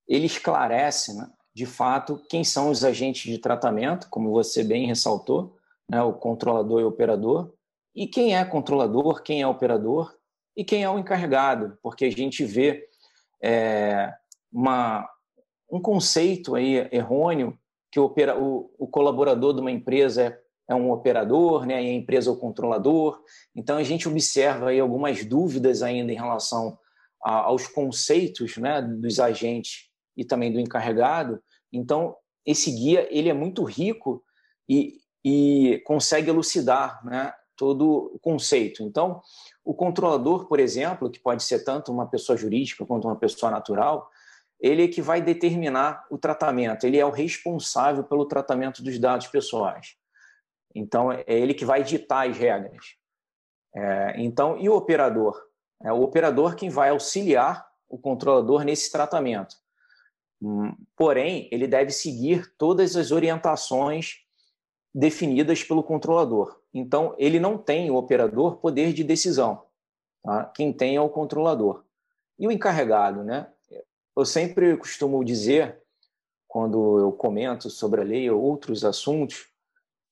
ele 0.07 0.25
esclarece, 0.25 1.15
né, 1.15 1.29
de 1.53 1.65
fato, 1.65 2.21
quem 2.29 2.43
são 2.43 2.71
os 2.71 2.83
agentes 2.83 3.31
de 3.31 3.37
tratamento, 3.37 4.09
como 4.09 4.31
você 4.31 4.63
bem 4.63 4.87
ressaltou, 4.87 5.55
né, 5.89 6.01
o 6.01 6.13
controlador 6.13 6.81
e 6.81 6.83
o 6.83 6.87
operador, 6.87 7.53
e 7.95 8.07
quem 8.07 8.35
é 8.35 8.43
controlador, 8.43 9.21
quem 9.21 9.41
é 9.41 9.47
operador 9.47 10.16
e 10.57 10.65
quem 10.65 10.83
é 10.83 10.89
o 10.89 10.99
encarregado, 10.99 11.77
porque 11.81 12.05
a 12.05 12.11
gente 12.11 12.43
vê 12.43 12.85
é, 13.41 14.11
uma, 14.51 15.07
um 15.71 15.79
conceito 15.79 16.55
aí 16.55 16.89
errôneo 16.91 17.57
que 17.91 17.99
o, 17.99 18.05
opera, 18.05 18.37
o, 18.37 18.69
o 18.77 18.87
colaborador 18.87 19.53
de 19.53 19.61
uma 19.61 19.71
empresa 19.71 20.23
é 20.23 20.47
é 20.67 20.75
um 20.75 20.91
operador, 20.91 21.65
né, 21.65 21.81
e 21.81 21.89
a 21.89 21.93
empresa 21.93 22.29
é 22.29 22.33
o 22.33 22.37
controlador. 22.37 23.23
Então 23.55 23.77
a 23.77 23.83
gente 23.83 24.07
observa 24.07 24.69
aí 24.69 24.79
algumas 24.79 25.23
dúvidas 25.23 25.81
ainda 25.81 26.11
em 26.11 26.15
relação 26.15 26.77
a, 27.23 27.35
aos 27.43 27.67
conceitos, 27.67 28.57
né, 28.57 28.81
dos 28.81 29.19
agentes 29.19 29.89
e 30.15 30.25
também 30.25 30.51
do 30.51 30.59
encarregado. 30.59 31.41
Então 31.71 32.15
esse 32.45 32.71
guia 32.71 33.07
ele 33.09 33.29
é 33.29 33.33
muito 33.33 33.63
rico 33.63 34.23
e, 34.67 34.97
e 35.23 35.81
consegue 35.85 36.29
elucidar, 36.29 37.03
né, 37.05 37.33
todo 37.57 38.11
o 38.13 38.19
conceito. 38.19 38.83
Então 38.83 39.21
o 39.65 39.73
controlador, 39.73 40.47
por 40.47 40.59
exemplo, 40.59 41.09
que 41.09 41.19
pode 41.19 41.43
ser 41.43 41.63
tanto 41.65 41.91
uma 41.91 42.07
pessoa 42.07 42.37
jurídica 42.37 42.85
quanto 42.85 43.05
uma 43.05 43.17
pessoa 43.17 43.51
natural, 43.51 44.09
ele 44.59 44.85
é 44.85 44.87
que 44.87 45.01
vai 45.01 45.21
determinar 45.21 46.05
o 46.09 46.17
tratamento, 46.17 46.85
ele 46.85 46.97
é 46.97 47.05
o 47.05 47.11
responsável 47.11 48.03
pelo 48.03 48.25
tratamento 48.25 48.81
dos 48.81 48.97
dados 48.97 49.27
pessoais. 49.27 49.95
Então, 50.73 51.11
é 51.11 51.23
ele 51.27 51.53
que 51.53 51.65
vai 51.65 51.83
ditar 51.83 52.29
as 52.29 52.37
regras. 52.37 52.95
É, 53.75 54.15
então, 54.17 54.57
e 54.57 54.69
o 54.69 54.75
operador? 54.75 55.39
É 55.83 55.91
o 55.91 56.01
operador 56.01 56.55
quem 56.55 56.69
vai 56.69 56.89
auxiliar 56.89 57.67
o 57.89 57.97
controlador 57.97 58.63
nesse 58.63 58.91
tratamento. 58.91 59.55
Hum, 60.41 60.73
porém, 60.95 61.47
ele 61.51 61.67
deve 61.67 61.91
seguir 61.91 62.53
todas 62.57 62.95
as 62.95 63.11
orientações 63.11 64.26
definidas 64.93 65.63
pelo 65.63 65.83
controlador. 65.83 66.59
Então, 66.73 67.15
ele 67.17 67.39
não 67.39 67.57
tem, 67.57 67.89
o 67.89 67.95
operador, 67.95 68.57
poder 68.57 68.93
de 68.93 69.03
decisão. 69.03 69.63
Tá? 70.23 70.45
Quem 70.45 70.73
tem 70.73 70.95
é 70.95 71.01
o 71.01 71.09
controlador. 71.09 71.83
E 72.39 72.47
o 72.47 72.51
encarregado, 72.51 73.23
né? 73.23 73.47
Eu 74.15 74.25
sempre 74.25 74.75
costumo 74.77 75.23
dizer, 75.23 75.79
quando 76.47 76.99
eu 76.99 77.11
comento 77.11 77.69
sobre 77.69 78.01
a 78.01 78.03
lei 78.03 78.29
ou 78.29 78.41
outros 78.41 78.83
assuntos, 78.83 79.47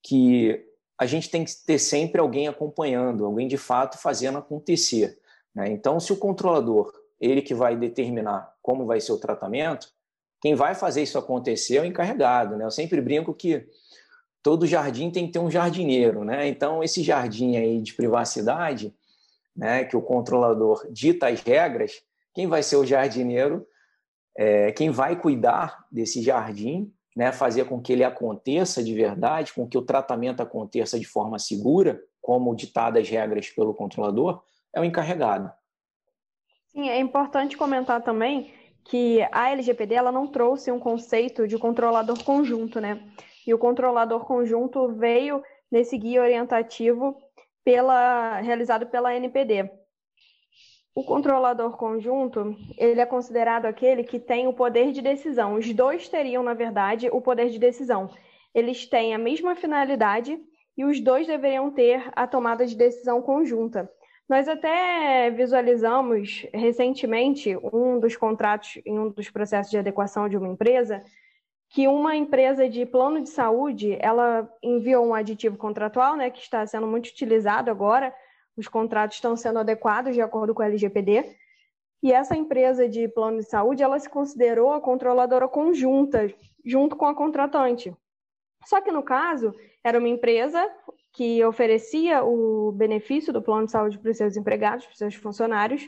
que 0.02 0.64
a 0.98 1.06
gente 1.06 1.28
tem 1.28 1.44
que 1.44 1.52
ter 1.66 1.78
sempre 1.78 2.20
alguém 2.20 2.48
acompanhando, 2.48 3.26
alguém 3.26 3.48
de 3.48 3.56
fato 3.56 3.98
fazendo 3.98 4.38
acontecer. 4.38 5.18
Né? 5.54 5.70
Então, 5.70 5.98
se 5.98 6.12
o 6.12 6.16
controlador, 6.16 6.92
ele 7.20 7.42
que 7.42 7.54
vai 7.54 7.76
determinar 7.76 8.54
como 8.62 8.86
vai 8.86 9.00
ser 9.00 9.12
o 9.12 9.18
tratamento, 9.18 9.88
quem 10.40 10.54
vai 10.54 10.74
fazer 10.74 11.02
isso 11.02 11.18
acontecer 11.18 11.76
é 11.76 11.80
o 11.80 11.84
encarregado. 11.84 12.56
Né? 12.56 12.64
Eu 12.64 12.70
sempre 12.70 13.00
brinco 13.00 13.34
que 13.34 13.66
todo 14.46 14.64
jardim 14.64 15.10
tem 15.10 15.26
que 15.26 15.32
ter 15.32 15.40
um 15.40 15.50
jardineiro. 15.50 16.22
Né? 16.22 16.46
Então, 16.46 16.80
esse 16.80 17.02
jardim 17.02 17.56
aí 17.56 17.80
de 17.80 17.92
privacidade, 17.94 18.94
né, 19.56 19.84
que 19.84 19.96
o 19.96 20.00
controlador 20.00 20.86
dita 20.88 21.26
as 21.26 21.40
regras, 21.40 22.00
quem 22.32 22.46
vai 22.46 22.62
ser 22.62 22.76
o 22.76 22.86
jardineiro, 22.86 23.66
é, 24.38 24.70
quem 24.70 24.88
vai 24.88 25.20
cuidar 25.20 25.84
desse 25.90 26.22
jardim 26.22 26.94
né, 27.16 27.32
fazer 27.32 27.64
com 27.64 27.82
que 27.82 27.92
ele 27.92 28.04
aconteça 28.04 28.84
de 28.84 28.94
verdade, 28.94 29.52
com 29.52 29.66
que 29.66 29.76
o 29.76 29.82
tratamento 29.82 30.42
aconteça 30.42 30.96
de 30.96 31.06
forma 31.06 31.40
segura, 31.40 32.00
como 32.22 32.54
ditadas 32.54 33.02
as 33.02 33.08
regras 33.08 33.48
pelo 33.48 33.74
controlador, 33.74 34.44
é 34.72 34.80
o 34.80 34.84
encarregado. 34.84 35.50
Sim, 36.68 36.88
é 36.88 37.00
importante 37.00 37.56
comentar 37.56 38.00
também 38.00 38.52
que 38.84 39.26
a 39.32 39.50
LGPD 39.50 39.96
ela 39.96 40.12
não 40.12 40.28
trouxe 40.28 40.70
um 40.70 40.78
conceito 40.78 41.48
de 41.48 41.58
controlador 41.58 42.22
conjunto, 42.22 42.80
né? 42.80 43.02
E 43.46 43.54
o 43.54 43.58
controlador 43.58 44.24
conjunto 44.24 44.88
veio 44.88 45.42
nesse 45.70 45.96
guia 45.96 46.22
orientativo 46.22 47.16
pela, 47.64 48.40
realizado 48.40 48.86
pela 48.86 49.14
NPD. 49.14 49.70
O 50.94 51.04
controlador 51.04 51.76
conjunto, 51.76 52.56
ele 52.78 53.00
é 53.00 53.06
considerado 53.06 53.66
aquele 53.66 54.02
que 54.02 54.18
tem 54.18 54.48
o 54.48 54.52
poder 54.52 54.92
de 54.92 55.02
decisão. 55.02 55.54
Os 55.54 55.70
dois 55.74 56.08
teriam, 56.08 56.42
na 56.42 56.54
verdade, 56.54 57.10
o 57.12 57.20
poder 57.20 57.50
de 57.50 57.58
decisão. 57.58 58.08
Eles 58.54 58.86
têm 58.86 59.14
a 59.14 59.18
mesma 59.18 59.54
finalidade 59.54 60.40
e 60.76 60.84
os 60.84 60.98
dois 60.98 61.26
deveriam 61.26 61.70
ter 61.70 62.10
a 62.16 62.26
tomada 62.26 62.64
de 62.66 62.74
decisão 62.74 63.20
conjunta. 63.20 63.90
Nós 64.28 64.48
até 64.48 65.30
visualizamos 65.30 66.46
recentemente 66.52 67.56
um 67.72 68.00
dos 68.00 68.16
contratos 68.16 68.80
em 68.84 68.98
um 68.98 69.10
dos 69.10 69.30
processos 69.30 69.70
de 69.70 69.78
adequação 69.78 70.28
de 70.28 70.36
uma 70.36 70.48
empresa 70.48 71.04
que 71.76 71.86
uma 71.86 72.16
empresa 72.16 72.66
de 72.66 72.86
plano 72.86 73.20
de 73.20 73.28
saúde, 73.28 73.98
ela 74.00 74.50
enviou 74.62 75.06
um 75.06 75.12
aditivo 75.12 75.58
contratual, 75.58 76.16
né, 76.16 76.30
que 76.30 76.40
está 76.40 76.66
sendo 76.66 76.86
muito 76.86 77.08
utilizado 77.08 77.70
agora, 77.70 78.14
os 78.56 78.66
contratos 78.66 79.18
estão 79.18 79.36
sendo 79.36 79.58
adequados 79.58 80.14
de 80.14 80.22
acordo 80.22 80.54
com 80.54 80.62
a 80.62 80.68
LGPD, 80.68 81.36
e 82.02 82.14
essa 82.14 82.34
empresa 82.34 82.88
de 82.88 83.06
plano 83.08 83.40
de 83.40 83.42
saúde, 83.42 83.82
ela 83.82 83.98
se 83.98 84.08
considerou 84.08 84.72
a 84.72 84.80
controladora 84.80 85.46
conjunta, 85.46 86.32
junto 86.64 86.96
com 86.96 87.04
a 87.04 87.14
contratante. 87.14 87.94
Só 88.64 88.80
que 88.80 88.90
no 88.90 89.02
caso, 89.02 89.54
era 89.84 89.98
uma 89.98 90.08
empresa 90.08 90.66
que 91.12 91.44
oferecia 91.44 92.24
o 92.24 92.72
benefício 92.72 93.34
do 93.34 93.42
plano 93.42 93.66
de 93.66 93.72
saúde 93.72 93.98
para 93.98 94.12
os 94.12 94.16
seus 94.16 94.34
empregados, 94.34 94.86
para 94.86 94.92
os 94.92 94.98
seus 94.98 95.14
funcionários, 95.14 95.86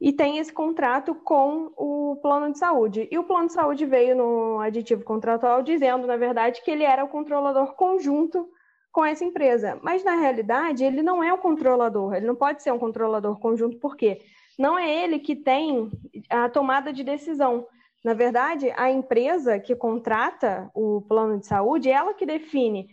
e 0.00 0.12
tem 0.12 0.38
esse 0.38 0.52
contrato 0.52 1.14
com 1.14 1.70
o 1.76 2.16
plano 2.22 2.50
de 2.50 2.58
saúde. 2.58 3.06
E 3.10 3.18
o 3.18 3.24
plano 3.24 3.48
de 3.48 3.52
saúde 3.52 3.84
veio 3.84 4.16
no 4.16 4.58
aditivo 4.58 5.04
contratual 5.04 5.62
dizendo, 5.62 6.06
na 6.06 6.16
verdade, 6.16 6.62
que 6.62 6.70
ele 6.70 6.84
era 6.84 7.04
o 7.04 7.08
controlador 7.08 7.74
conjunto 7.74 8.48
com 8.90 9.04
essa 9.04 9.24
empresa. 9.24 9.78
Mas, 9.82 10.02
na 10.02 10.14
realidade, 10.14 10.84
ele 10.84 11.02
não 11.02 11.22
é 11.22 11.32
o 11.32 11.38
controlador, 11.38 12.14
ele 12.14 12.26
não 12.26 12.34
pode 12.34 12.62
ser 12.62 12.72
um 12.72 12.78
controlador 12.78 13.38
conjunto, 13.38 13.78
por 13.78 13.94
quê? 13.94 14.22
Não 14.58 14.78
é 14.78 15.04
ele 15.04 15.18
que 15.18 15.36
tem 15.36 15.90
a 16.30 16.48
tomada 16.48 16.92
de 16.92 17.04
decisão. 17.04 17.66
Na 18.02 18.14
verdade, 18.14 18.72
a 18.76 18.90
empresa 18.90 19.58
que 19.58 19.76
contrata 19.76 20.70
o 20.74 21.02
plano 21.02 21.38
de 21.38 21.46
saúde, 21.46 21.90
ela 21.90 22.14
que 22.14 22.24
define 22.24 22.88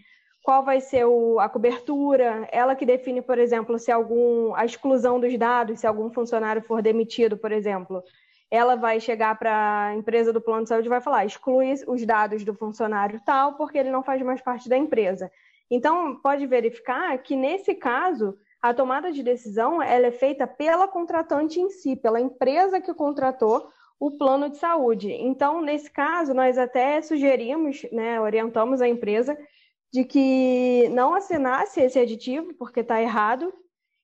qual 0.47 0.63
vai 0.63 0.79
ser 0.79 1.05
o, 1.05 1.41
a 1.41 1.49
cobertura, 1.49 2.47
ela 2.53 2.73
que 2.73 2.85
define, 2.85 3.21
por 3.21 3.37
exemplo, 3.37 3.77
se 3.77 3.91
algum 3.91 4.55
a 4.55 4.63
exclusão 4.63 5.19
dos 5.19 5.37
dados, 5.37 5.81
se 5.81 5.85
algum 5.85 6.09
funcionário 6.09 6.61
for 6.61 6.81
demitido, 6.81 7.35
por 7.35 7.51
exemplo, 7.51 8.01
ela 8.49 8.77
vai 8.77 9.01
chegar 9.01 9.37
para 9.37 9.87
a 9.87 9.95
empresa 9.95 10.31
do 10.31 10.39
plano 10.39 10.63
de 10.63 10.69
saúde 10.69 10.87
e 10.87 10.89
vai 10.89 11.01
falar: 11.01 11.25
exclui 11.25 11.73
os 11.85 12.05
dados 12.05 12.45
do 12.45 12.53
funcionário 12.53 13.19
tal, 13.25 13.55
porque 13.55 13.77
ele 13.77 13.91
não 13.91 14.01
faz 14.01 14.21
mais 14.21 14.39
parte 14.39 14.69
da 14.69 14.77
empresa. 14.77 15.29
Então, 15.69 16.15
pode 16.15 16.47
verificar 16.47 17.17
que 17.17 17.35
nesse 17.35 17.75
caso 17.75 18.37
a 18.61 18.73
tomada 18.73 19.11
de 19.11 19.21
decisão 19.21 19.83
ela 19.83 20.07
é 20.07 20.11
feita 20.11 20.47
pela 20.47 20.87
contratante 20.87 21.59
em 21.59 21.69
si, 21.69 21.93
pela 21.93 22.21
empresa 22.21 22.79
que 22.79 22.93
contratou 22.93 23.67
o 23.99 24.11
plano 24.11 24.49
de 24.49 24.55
saúde. 24.55 25.11
Então, 25.11 25.61
nesse 25.61 25.91
caso, 25.91 26.33
nós 26.33 26.57
até 26.57 27.01
sugerimos, 27.01 27.85
né, 27.91 28.21
orientamos 28.21 28.81
a 28.81 28.87
empresa 28.87 29.37
de 29.91 30.03
que 30.03 30.89
não 30.89 31.13
assinasse 31.13 31.81
esse 31.81 31.99
aditivo, 31.99 32.53
porque 32.55 32.81
está 32.81 33.01
errado, 33.01 33.53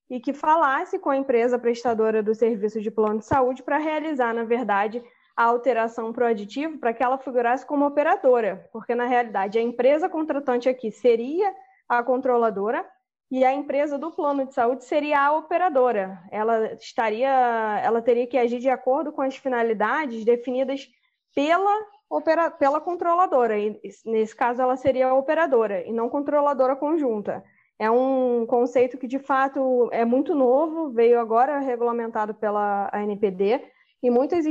e 0.10 0.20
que 0.20 0.34
falasse 0.34 1.00
com 1.00 1.10
a 1.10 1.18
empresa 1.18 1.58
prestadora 1.58 2.22
do 2.22 2.36
serviço 2.36 2.82
de 2.82 2.92
plano 2.92 3.20
de 3.20 3.26
saúde 3.26 3.64
para 3.64 3.78
realizar, 3.78 4.34
na 4.34 4.44
verdade, 4.44 5.04
a 5.36 5.46
alteração 5.46 6.14
para 6.14 6.26
o 6.26 6.28
aditivo 6.28 6.78
para 6.78 6.94
que 6.94 7.04
ela 7.04 7.18
figurasse 7.18 7.66
como 7.66 7.86
operadora, 7.86 8.70
porque 8.72 8.94
na 8.94 9.06
realidade 9.06 9.58
a 9.58 9.62
empresa 9.62 10.08
contratante 10.08 10.70
aqui 10.70 10.92
seria 10.92 11.54
a 11.90 12.04
controladora 12.04 12.86
e 13.32 13.44
a 13.44 13.52
empresa 13.52 13.98
do 13.98 14.12
plano 14.12 14.46
de 14.46 14.54
saúde 14.54 14.84
seria 14.86 15.20
a 15.20 15.36
operadora. 15.36 16.22
Ela 16.32 16.74
estaria, 16.74 17.82
ela 17.84 18.02
teria 18.02 18.28
que 18.28 18.38
agir 18.38 18.60
de 18.60 18.70
acordo 18.70 19.12
com 19.12 19.24
as 19.24 19.36
finalidades 19.36 20.24
definidas 20.24 20.88
pela 21.34 21.76
opera, 22.16 22.52
pela 22.52 22.80
controladora. 22.80 23.58
E, 23.58 23.80
nesse 24.06 24.36
caso, 24.36 24.62
ela 24.62 24.78
seria 24.78 25.08
a 25.08 25.16
operadora 25.16 25.86
e 25.88 25.92
não 25.92 26.10
controladora 26.10 26.76
conjunta. 26.76 27.44
É 27.80 27.90
um 27.90 28.46
conceito 28.46 28.98
que, 28.98 29.08
de 29.08 29.20
fato, 29.20 29.90
é 29.92 30.06
muito 30.06 30.36
novo, 30.36 30.92
veio 30.92 31.20
agora 31.20 31.60
regulamentado 31.60 32.34
pela 32.34 32.90
ANPD, 32.94 33.62
e 34.02 34.10
muitas, 34.10 34.46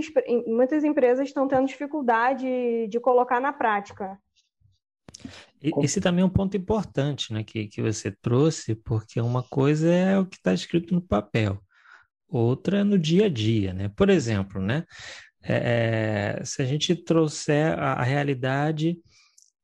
muitas 0.47 0.83
empresas 0.83 1.29
estão 1.29 1.47
tendo 1.47 1.67
dificuldade 1.67 2.47
de 2.89 3.01
colocar 3.01 3.39
na 3.39 3.53
prática. 3.53 4.19
Esse 5.61 6.01
também 6.01 6.23
é 6.23 6.27
um 6.27 6.31
ponto 6.31 6.57
importante 6.57 7.33
né, 7.33 7.45
que, 7.45 7.69
que 7.69 7.83
você 7.83 8.11
trouxe, 8.11 8.75
porque 8.75 9.21
uma 9.21 9.43
coisa 9.43 9.93
é 9.93 10.19
o 10.19 10.27
que 10.27 10.37
está 10.37 10.53
escrito 10.53 10.95
no 10.95 11.03
papel, 11.03 11.59
outra 12.27 12.79
é 12.79 12.85
no 12.85 12.99
dia 12.99 13.27
a 13.27 13.29
dia. 13.29 13.73
Né? 13.73 13.91
Por 13.95 14.09
exemplo, 14.09 14.61
né, 14.61 14.85
é, 15.43 16.39
é, 16.41 16.45
se 16.45 16.63
a 16.63 16.65
gente 16.65 16.95
trouxer 16.95 17.79
a, 17.79 17.95
a, 17.95 18.03
realidade 18.03 18.99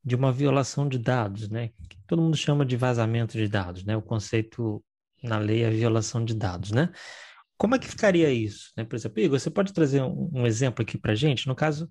de 0.04 0.16
uma 0.16 0.32
violação 0.32 0.88
de 0.88 0.98
dados, 0.98 1.48
né, 1.48 1.70
que 1.88 1.98
todo 2.06 2.22
mundo 2.22 2.36
chama 2.36 2.64
de 2.64 2.76
vazamento 2.76 3.36
de 3.36 3.48
dados, 3.48 3.84
né, 3.84 3.96
o 3.96 4.02
conceito 4.02 4.82
na 5.22 5.38
lei 5.38 5.62
é 5.62 5.70
violação 5.70 6.24
de 6.24 6.34
dados, 6.34 6.70
né? 6.70 6.90
Como 7.56 7.74
é 7.74 7.78
que 7.78 7.88
ficaria 7.88 8.30
isso? 8.30 8.70
Né? 8.76 8.84
Por 8.84 8.94
exemplo, 8.94 9.20
Igor, 9.20 9.38
você 9.38 9.50
pode 9.50 9.72
trazer 9.72 10.00
um, 10.00 10.30
um 10.32 10.46
exemplo 10.46 10.82
aqui 10.82 10.96
para 10.96 11.10
a 11.10 11.16
gente? 11.16 11.48
No 11.48 11.56
caso, 11.56 11.88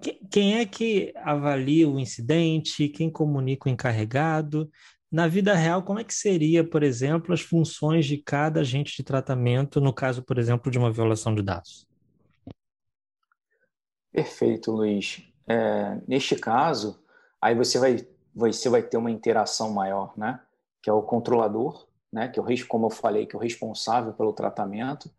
que, 0.00 0.20
quem 0.30 0.58
é 0.58 0.64
que 0.64 1.12
avalia 1.16 1.88
o 1.88 1.98
incidente? 1.98 2.88
Quem 2.88 3.10
comunica 3.10 3.68
o 3.68 3.72
encarregado? 3.72 4.70
Na 5.10 5.26
vida 5.26 5.54
real, 5.54 5.82
como 5.82 5.98
é 5.98 6.04
que 6.04 6.14
seria, 6.14 6.62
por 6.62 6.84
exemplo, 6.84 7.34
as 7.34 7.40
funções 7.40 8.06
de 8.06 8.16
cada 8.16 8.60
agente 8.60 8.96
de 8.96 9.02
tratamento 9.02 9.80
no 9.80 9.92
caso, 9.92 10.22
por 10.22 10.38
exemplo, 10.38 10.70
de 10.70 10.78
uma 10.78 10.92
violação 10.92 11.34
de 11.34 11.42
dados? 11.42 11.86
Perfeito, 14.12 14.70
Luiz. 14.70 15.26
É, 15.48 15.98
neste 16.06 16.36
caso, 16.36 17.02
aí 17.40 17.54
você 17.54 17.78
vai, 17.78 18.06
você 18.34 18.68
vai 18.68 18.82
ter 18.82 18.98
uma 18.98 19.10
interação 19.10 19.72
maior, 19.72 20.12
né? 20.18 20.38
Que 20.82 20.90
é 20.90 20.92
o 20.92 21.02
controlador, 21.02 21.86
né? 22.12 22.28
Que 22.28 22.38
é 22.38 22.42
o 22.42 22.66
como 22.68 22.86
eu 22.86 22.90
falei, 22.90 23.24
que 23.24 23.34
é 23.34 23.38
o 23.38 23.42
responsável 23.42 24.12
pelo 24.12 24.34
tratamento. 24.34 25.10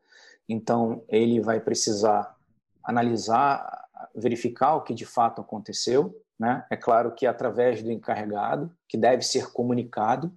Então, 0.48 1.04
ele 1.10 1.42
vai 1.42 1.60
precisar 1.60 2.38
analisar, 2.84 3.88
verificar 4.14 4.76
o 4.76 4.82
que 4.82 4.94
de 4.94 5.06
fato 5.06 5.42
aconteceu, 5.42 6.22
né? 6.40 6.64
É 6.70 6.78
claro 6.78 7.16
que 7.16 7.26
através 7.26 7.82
do 7.82 7.92
encarregado, 7.92 8.72
que 8.88 8.98
deve 8.98 9.24
ser 9.24 9.52
comunicado. 9.52 10.32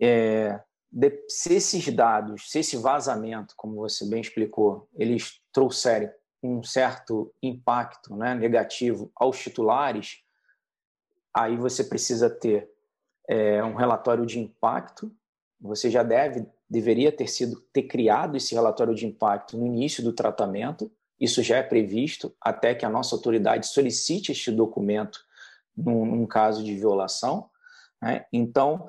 É, 0.00 0.60
de, 0.90 1.24
se 1.28 1.54
esses 1.54 1.88
dados, 1.94 2.50
se 2.50 2.58
esse 2.58 2.76
vazamento, 2.76 3.54
como 3.56 3.76
você 3.76 4.06
bem 4.06 4.20
explicou, 4.20 4.88
eles 4.94 5.40
trouxerem 5.52 6.10
um 6.42 6.62
certo 6.62 7.32
impacto 7.42 8.14
né, 8.14 8.34
negativo 8.34 9.10
aos 9.14 9.38
titulares, 9.38 10.22
aí 11.34 11.56
você 11.56 11.84
precisa 11.84 12.30
ter 12.30 12.70
é, 13.28 13.62
um 13.62 13.74
relatório 13.74 14.24
de 14.24 14.38
impacto. 14.38 15.12
Você 15.60 15.90
já 15.90 16.02
deve, 16.02 16.46
deveria 16.68 17.12
ter 17.12 17.26
sido 17.26 17.60
ter 17.72 17.82
criado 17.84 18.36
esse 18.36 18.54
relatório 18.54 18.94
de 18.94 19.06
impacto 19.06 19.56
no 19.56 19.66
início 19.66 20.02
do 20.02 20.12
tratamento. 20.12 20.90
Isso 21.20 21.42
já 21.42 21.58
é 21.58 21.62
previsto 21.62 22.34
até 22.40 22.74
que 22.74 22.86
a 22.86 22.90
nossa 22.90 23.14
autoridade 23.14 23.66
solicite 23.66 24.32
este 24.32 24.50
documento 24.50 25.20
num, 25.76 26.06
num 26.06 26.26
caso 26.26 26.64
de 26.64 26.74
violação. 26.74 27.50
Né? 28.00 28.24
Então, 28.32 28.86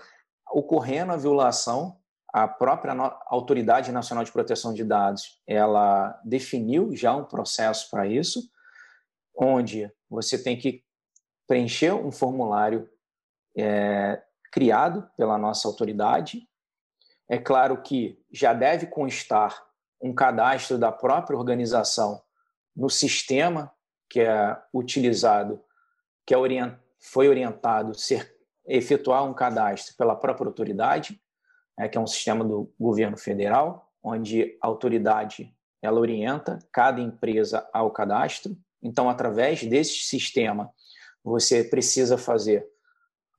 ocorrendo 0.52 1.12
a 1.12 1.18
violação, 1.18 1.99
a 2.32 2.48
própria 2.48 2.94
Autoridade 3.28 3.92
Nacional 3.92 4.24
de 4.24 4.32
Proteção 4.32 4.74
de 4.74 4.84
Dados, 4.84 5.42
ela 5.48 6.20
definiu 6.24 6.96
já 6.96 7.16
um 7.16 7.26
processo 7.26 7.90
para 7.90 8.08
isso, 8.08 8.50
onde 9.36 9.92
você 10.10 10.42
tem 10.42 10.58
que 10.58 10.84
preencher 11.48 11.94
um 11.94 12.12
formulário 12.12 12.88
é, 13.58 14.22
criado 14.52 15.10
pela 15.18 15.38
nossa 15.38 15.68
autoridade. 15.68 16.48
É 17.28 17.38
claro 17.38 17.82
que 17.82 18.22
já 18.32 18.54
deve 18.54 18.86
constar 18.88 19.66
um 20.02 20.14
cadastro 20.14 20.78
da 20.78 20.92
própria 20.92 21.38
organização 21.38 22.22
no 22.76 22.90
sistema 22.90 23.72
que 24.10 24.22
é 24.22 24.58
utilizado, 24.74 25.64
que 26.26 26.34
é 26.34 26.38
orient, 26.38 26.76
foi 27.00 27.28
orientado 27.28 27.94
ser 27.94 28.36
efetuar 28.66 29.24
um 29.24 29.34
cadastro 29.34 29.96
pela 29.98 30.16
própria 30.16 30.48
autoridade 30.48 31.20
é, 31.80 31.88
que 31.88 31.98
é 31.98 32.02
um 32.02 32.06
sistema 32.06 32.44
do 32.44 32.70
governo 32.78 33.16
federal, 33.16 33.90
onde 34.04 34.58
a 34.62 34.68
autoridade 34.68 35.52
ela 35.82 36.00
orienta 36.00 36.60
cada 36.74 37.00
empresa 37.00 37.66
ao 37.72 37.90
cadastro. 37.90 38.56
Então, 38.84 39.10
através 39.10 39.64
desse 39.64 40.00
sistema, 40.02 40.70
você 41.24 41.64
precisa 41.64 42.18
fazer 42.18 42.68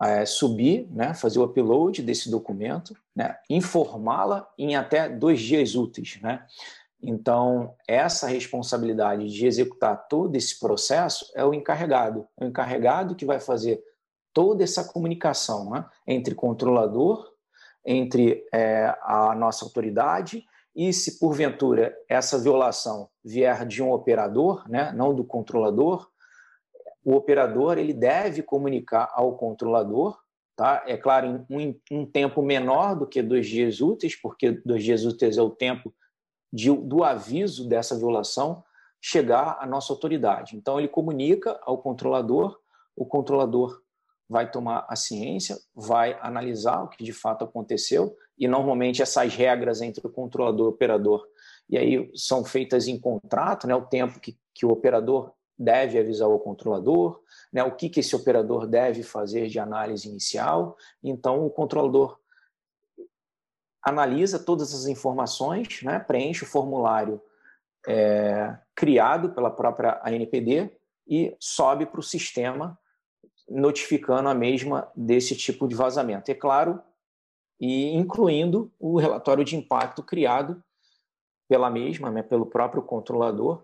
é, 0.03 0.25
subir, 0.25 0.89
né, 0.91 1.13
fazer 1.13 1.39
o 1.39 1.45
upload 1.45 2.03
desse 2.03 2.31
documento, 2.31 2.97
né, 3.15 3.37
informá-la 3.51 4.49
em 4.57 4.75
até 4.75 5.07
dois 5.07 5.39
dias 5.41 5.75
úteis. 5.75 6.19
Né? 6.23 6.43
Então, 7.03 7.75
essa 7.87 8.27
responsabilidade 8.27 9.29
de 9.29 9.47
executar 9.47 10.09
todo 10.09 10.35
esse 10.35 10.59
processo 10.59 11.31
é 11.35 11.45
o 11.45 11.53
encarregado. 11.53 12.27
É 12.39 12.45
o 12.45 12.49
encarregado 12.49 13.15
que 13.15 13.27
vai 13.27 13.39
fazer 13.39 13.83
toda 14.33 14.65
essa 14.65 14.85
comunicação 14.85 15.71
né, 15.71 15.85
entre 16.07 16.35
controlador, 16.35 17.30
entre 17.85 18.45
é, 18.53 18.95
a 19.03 19.35
nossa 19.35 19.65
autoridade 19.65 20.45
e 20.75 20.93
se 20.93 21.19
porventura 21.19 21.95
essa 22.09 22.39
violação 22.39 23.09
vier 23.25 23.67
de 23.67 23.83
um 23.83 23.93
operador, 23.93 24.69
né, 24.69 24.93
não 24.93 25.15
do 25.15 25.25
controlador, 25.25 26.09
o 27.05 27.15
operador 27.15 27.79
ele 27.79 27.93
deve 27.93 28.43
comunicar 28.43 29.11
ao 29.15 29.37
controlador, 29.37 30.19
tá? 30.55 30.85
É 30.87 30.97
claro, 30.97 31.47
em 31.49 31.81
um, 31.91 32.01
um 32.01 32.07
tempo 32.07 32.43
menor 32.43 32.95
do 32.95 33.07
que 33.07 33.23
dois 33.23 33.49
dias 33.49 33.81
úteis, 33.81 34.15
porque 34.15 34.53
dois 34.65 34.85
dias 34.85 35.05
úteis 35.05 35.39
é 35.39 35.43
o 35.43 35.51
tempo 35.51 35.95
de, 36.53 36.71
do 36.71 37.03
aviso 37.03 37.69
dessa 37.69 37.97
violação 37.97 38.63
chegar 39.01 39.57
à 39.61 39.67
nossa 39.67 39.93
autoridade. 39.93 40.57
Então 40.57 40.79
ele 40.79 40.89
comunica 40.89 41.59
ao 41.63 41.79
controlador, 41.79 42.59
o 42.95 43.07
controlador 43.07 43.81
vai 44.31 44.49
tomar 44.49 44.87
a 44.89 44.95
ciência, 44.95 45.59
vai 45.75 46.17
analisar 46.23 46.85
o 46.85 46.89
que 46.89 47.03
de 47.03 47.13
fato 47.13 47.45
aconteceu 47.45 48.17
e 48.39 48.47
normalmente 48.47 49.03
essas 49.03 49.35
regras 49.35 49.83
entre 49.83 50.07
o 50.07 50.11
controlador 50.11 50.67
e 50.67 50.71
o 50.71 50.73
operador 50.73 51.27
e 51.71 51.79
aí 51.79 52.11
são 52.17 52.45
feitas 52.45 52.89
em 52.89 52.99
contrato, 52.99 53.67
né, 53.67 53.75
o 53.75 53.87
tempo 53.87 54.19
que, 54.19 54.37
que 54.53 54.67
o 54.67 54.71
operador 54.71 55.33
deve 55.57 55.99
avisar 55.99 56.29
o 56.29 56.39
controlador, 56.39 57.23
né, 57.53 57.63
o 57.63 57.77
que, 57.77 57.89
que 57.89 58.01
esse 58.01 58.17
operador 58.17 58.67
deve 58.67 59.05
fazer 59.05 59.47
de 59.47 59.61
análise 59.61 60.09
inicial. 60.09 60.77
Então, 61.03 61.47
o 61.47 61.51
controlador 61.51 62.19
analisa 63.83 64.39
todas 64.39 64.75
as 64.75 64.87
informações, 64.87 65.81
né, 65.83 66.01
preenche 66.01 66.43
o 66.43 66.47
formulário 66.47 67.23
é, 67.87 68.59
criado 68.75 69.31
pela 69.31 69.51
própria 69.51 70.01
ANPD 70.05 70.77
e 71.07 71.37
sobe 71.39 71.87
para 71.87 72.01
o 72.01 72.03
sistema, 72.03 72.77
notificando 73.51 74.29
a 74.29 74.35
mesma 74.35 74.91
desse 74.95 75.37
tipo 75.37 75.67
de 75.67 75.75
vazamento. 75.75 76.31
É 76.31 76.35
claro, 76.35 76.81
e 77.61 77.95
incluindo 77.95 78.73
o 78.79 78.99
relatório 78.99 79.45
de 79.45 79.57
impacto 79.57 80.03
criado 80.03 80.63
pela 81.49 81.69
mesma, 81.69 82.11
né, 82.11 82.23
pelo 82.23 82.47
próprio 82.47 82.83
controlador, 82.83 83.63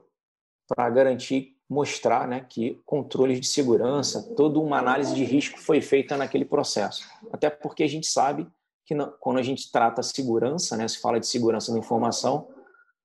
para 0.67 0.91
garantir, 0.91 1.57
mostrar 1.69 2.27
né, 2.27 2.45
que 2.49 2.81
controles 2.85 3.41
de 3.41 3.47
segurança, 3.47 4.35
toda 4.37 4.59
uma 4.59 4.79
análise 4.79 5.15
de 5.15 5.25
risco 5.25 5.59
foi 5.61 5.81
feita 5.81 6.17
naquele 6.17 6.45
processo. 6.45 7.09
Até 7.33 7.49
porque 7.49 7.85
a 7.85 7.89
gente 7.89 8.07
sabe 8.07 8.47
que 8.85 8.95
não, 8.95 9.13
quando 9.21 9.39
a 9.39 9.43
gente 9.43 9.71
trata 9.71 10.03
segurança, 10.03 10.77
né, 10.77 10.87
se 10.89 11.01
fala 11.01 11.21
de 11.21 11.27
segurança 11.27 11.73
da 11.73 11.79
informação, 11.79 12.49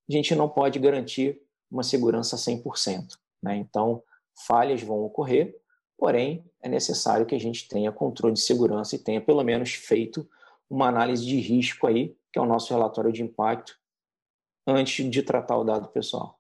a 0.09 0.11
gente 0.11 0.35
não 0.35 0.49
pode 0.49 0.79
garantir 0.79 1.39
uma 1.69 1.83
segurança 1.83 2.35
100%. 2.35 3.17
Né? 3.41 3.55
Então, 3.57 4.03
falhas 4.47 4.81
vão 4.81 4.99
ocorrer, 5.03 5.55
porém, 6.01 6.43
é 6.63 6.67
necessário 6.67 7.27
que 7.27 7.35
a 7.35 7.39
gente 7.39 7.67
tenha 7.67 7.91
controle 7.91 8.33
de 8.33 8.39
segurança 8.39 8.95
e 8.95 8.99
tenha 8.99 9.21
pelo 9.21 9.43
menos 9.43 9.73
feito 9.73 10.27
uma 10.67 10.87
análise 10.87 11.23
de 11.23 11.39
risco 11.39 11.85
aí, 11.85 12.17
que 12.33 12.39
é 12.39 12.41
o 12.41 12.45
nosso 12.47 12.73
relatório 12.73 13.13
de 13.13 13.21
impacto, 13.21 13.77
antes 14.65 15.07
de 15.07 15.21
tratar 15.21 15.57
o 15.57 15.63
dado 15.63 15.89
pessoal. 15.89 16.39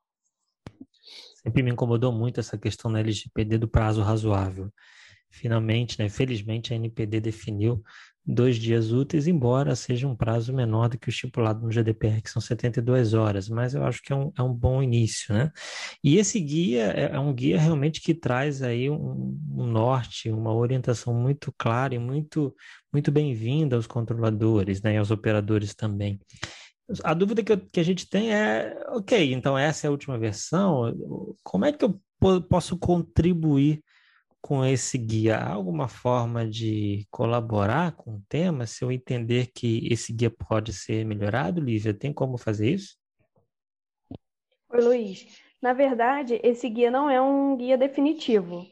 Sempre 1.43 1.61
me 1.61 1.69
incomodou 1.69 2.11
muito 2.11 2.39
essa 2.39 2.57
questão 2.57 2.89
na 2.89 3.01
LGPD 3.01 3.59
do 3.59 3.67
prazo 3.67 4.01
razoável. 4.01 4.73
Finalmente, 5.29 5.99
né, 5.99 6.09
felizmente, 6.09 6.73
a 6.73 6.75
NPD 6.75 7.19
definiu 7.19 7.83
dois 8.25 8.57
dias 8.57 8.91
úteis, 8.91 9.27
embora 9.27 9.75
seja 9.75 10.07
um 10.07 10.15
prazo 10.15 10.53
menor 10.53 10.89
do 10.89 10.97
que 10.97 11.07
o 11.07 11.09
estipulado 11.09 11.61
no 11.61 11.71
GDPR, 11.71 12.21
que 12.21 12.29
são 12.29 12.41
72 12.41 13.13
horas, 13.13 13.49
mas 13.49 13.73
eu 13.73 13.83
acho 13.83 14.01
que 14.01 14.13
é 14.13 14.15
um, 14.15 14.31
é 14.37 14.43
um 14.43 14.53
bom 14.53 14.81
início, 14.81 15.33
né? 15.33 15.51
E 16.03 16.17
esse 16.17 16.39
guia 16.39 16.91
é, 16.95 17.15
é 17.15 17.19
um 17.19 17.33
guia 17.33 17.59
realmente 17.59 18.01
que 18.01 18.13
traz 18.13 18.61
aí 18.61 18.89
um, 18.89 19.37
um 19.55 19.65
norte, 19.65 20.29
uma 20.29 20.53
orientação 20.53 21.13
muito 21.13 21.53
clara 21.57 21.95
e 21.95 21.99
muito, 21.99 22.55
muito 22.93 23.11
bem-vinda 23.11 23.75
aos 23.75 23.87
controladores, 23.87 24.81
né, 24.81 24.93
e 24.93 24.97
aos 24.97 25.11
operadores 25.11 25.73
também. 25.73 26.19
A 27.03 27.13
dúvida 27.13 27.43
que, 27.43 27.53
eu, 27.53 27.57
que 27.71 27.79
a 27.79 27.83
gente 27.83 28.07
tem 28.07 28.33
é, 28.33 28.77
ok, 28.89 29.33
então 29.33 29.57
essa 29.57 29.87
é 29.87 29.89
a 29.89 29.91
última 29.91 30.17
versão, 30.17 30.93
como 31.43 31.65
é 31.65 31.71
que 31.71 31.85
eu 31.85 31.99
posso 32.49 32.77
contribuir 32.77 33.81
com 34.41 34.65
esse 34.65 34.97
guia? 34.97 35.37
Há 35.37 35.53
alguma 35.53 35.87
forma 35.87 36.47
de 36.47 37.07
colaborar 37.11 37.91
com 37.93 38.15
o 38.15 38.23
tema? 38.27 38.65
Se 38.65 38.83
eu 38.83 38.91
entender 38.91 39.51
que 39.53 39.87
esse 39.91 40.11
guia 40.11 40.29
pode 40.29 40.73
ser 40.73 41.05
melhorado, 41.05 41.61
Lívia, 41.61 41.93
tem 41.93 42.11
como 42.11 42.37
fazer 42.37 42.71
isso? 42.71 42.97
Oi, 44.69 44.81
Luiz. 44.81 45.41
Na 45.61 45.73
verdade, 45.73 46.39
esse 46.43 46.67
guia 46.67 46.89
não 46.89 47.09
é 47.09 47.21
um 47.21 47.55
guia 47.55 47.77
definitivo. 47.77 48.65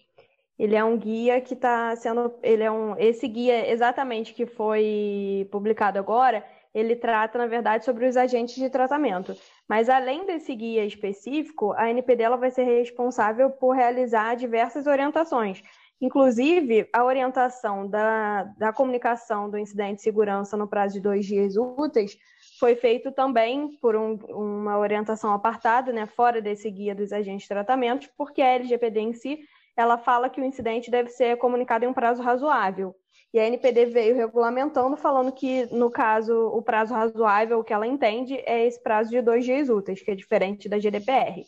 Ele 0.58 0.76
é 0.76 0.84
um 0.84 0.98
guia 0.98 1.40
que 1.40 1.54
está 1.54 1.96
sendo. 1.96 2.34
Ele 2.44 2.64
é 2.64 2.72
um. 2.72 2.98
Esse 2.98 3.28
guia 3.28 3.72
exatamente 3.72 4.34
que 4.34 4.46
foi 4.46 5.48
publicado 5.52 5.98
agora 5.98 6.44
ele 6.74 6.96
trata, 6.96 7.38
na 7.38 7.48
verdade, 7.48 7.86
sobre 7.86 8.08
os 8.08 8.16
agentes 8.16 8.56
de 8.56 8.70
tratamento. 8.70 9.36
Mas 9.68 9.90
além 9.90 10.26
desse 10.26 10.56
guia 10.56 10.86
específico, 10.86 11.74
a 11.74 11.90
NPD 11.90 12.24
ela 12.24 12.38
vai 12.38 12.52
ser 12.52 12.64
responsável 12.64 13.50
por 13.50 13.76
realizar 13.76 14.36
diversas 14.36 14.88
orientações. 14.88 15.62
Inclusive, 16.02 16.88
a 16.94 17.04
orientação 17.04 17.86
da, 17.88 18.44
da 18.58 18.72
comunicação 18.72 19.50
do 19.50 19.58
incidente 19.58 19.98
de 19.98 20.02
segurança 20.02 20.56
no 20.56 20.68
prazo 20.68 20.94
de 20.94 21.02
dois 21.02 21.26
dias 21.26 21.58
úteis 21.58 22.18
foi 22.58 22.76
feito 22.76 23.12
também 23.12 23.78
por 23.82 23.98
um, 23.98 24.16
uma 24.30 24.78
orientação 24.78 25.34
apartada, 25.34 25.92
né, 25.92 26.06
fora 26.06 26.42
desse 26.42 26.72
guia 26.72 26.96
dos 26.96 27.12
agentes 27.12 27.44
de 27.44 27.50
tratamento, 27.50 28.10
porque 28.18 28.42
a 28.42 28.48
LGPD 28.48 29.00
em 29.00 29.14
si 29.14 29.40
ela 29.76 29.98
fala 29.98 30.30
que 30.30 30.40
o 30.40 30.46
incidente 30.46 30.90
deve 30.90 31.10
ser 31.10 31.38
comunicado 31.38 31.84
em 31.84 31.88
um 31.88 31.94
prazo 31.94 32.22
razoável. 32.22 32.96
E 33.34 33.40
a 33.40 33.46
NPD 33.46 33.86
veio 33.86 34.16
regulamentando, 34.16 34.98
falando 34.98 35.32
que, 35.32 35.66
no 35.74 35.92
caso, 35.92 36.34
o 36.48 36.62
prazo 36.62 36.94
razoável, 36.94 37.64
que 37.64 37.74
ela 37.74 37.86
entende, 37.86 38.36
é 38.46 38.66
esse 38.66 38.82
prazo 38.82 39.12
de 39.12 39.22
dois 39.22 39.46
dias 39.46 39.70
úteis, 39.70 40.02
que 40.02 40.10
é 40.10 40.16
diferente 40.16 40.68
da 40.68 40.80
GDPR. 40.80 41.46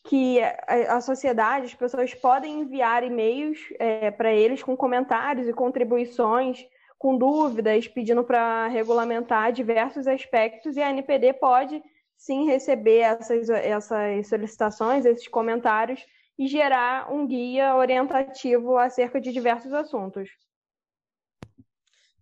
que 0.08 0.40
a, 0.66 1.00
sociedade, 1.02 1.66
as 1.66 1.74
pessoas 1.74 2.14
podem 2.14 2.60
enviar 2.60 3.04
e-mails 3.04 3.58
é, 3.78 4.10
para 4.10 4.32
eles 4.32 4.62
com 4.62 4.74
comentários 4.74 5.46
e 5.46 5.52
contribuições, 5.52 6.64
com 6.98 7.16
dúvidas, 7.16 7.86
pedindo 7.86 8.24
para 8.24 8.68
regulamentar 8.68 9.52
diversos 9.52 10.06
aspectos, 10.06 10.76
e 10.76 10.82
a 10.82 10.90
NPD 10.90 11.34
pode 11.34 11.82
sim 12.16 12.46
receber 12.46 13.00
essas, 13.00 13.50
essas 13.50 14.26
solicitações, 14.26 15.04
esses 15.04 15.28
comentários, 15.28 16.04
e 16.38 16.46
gerar 16.46 17.12
um 17.12 17.26
guia 17.26 17.76
orientativo 17.76 18.78
acerca 18.78 19.20
de 19.20 19.30
diversos 19.30 19.72
assuntos. 19.72 20.30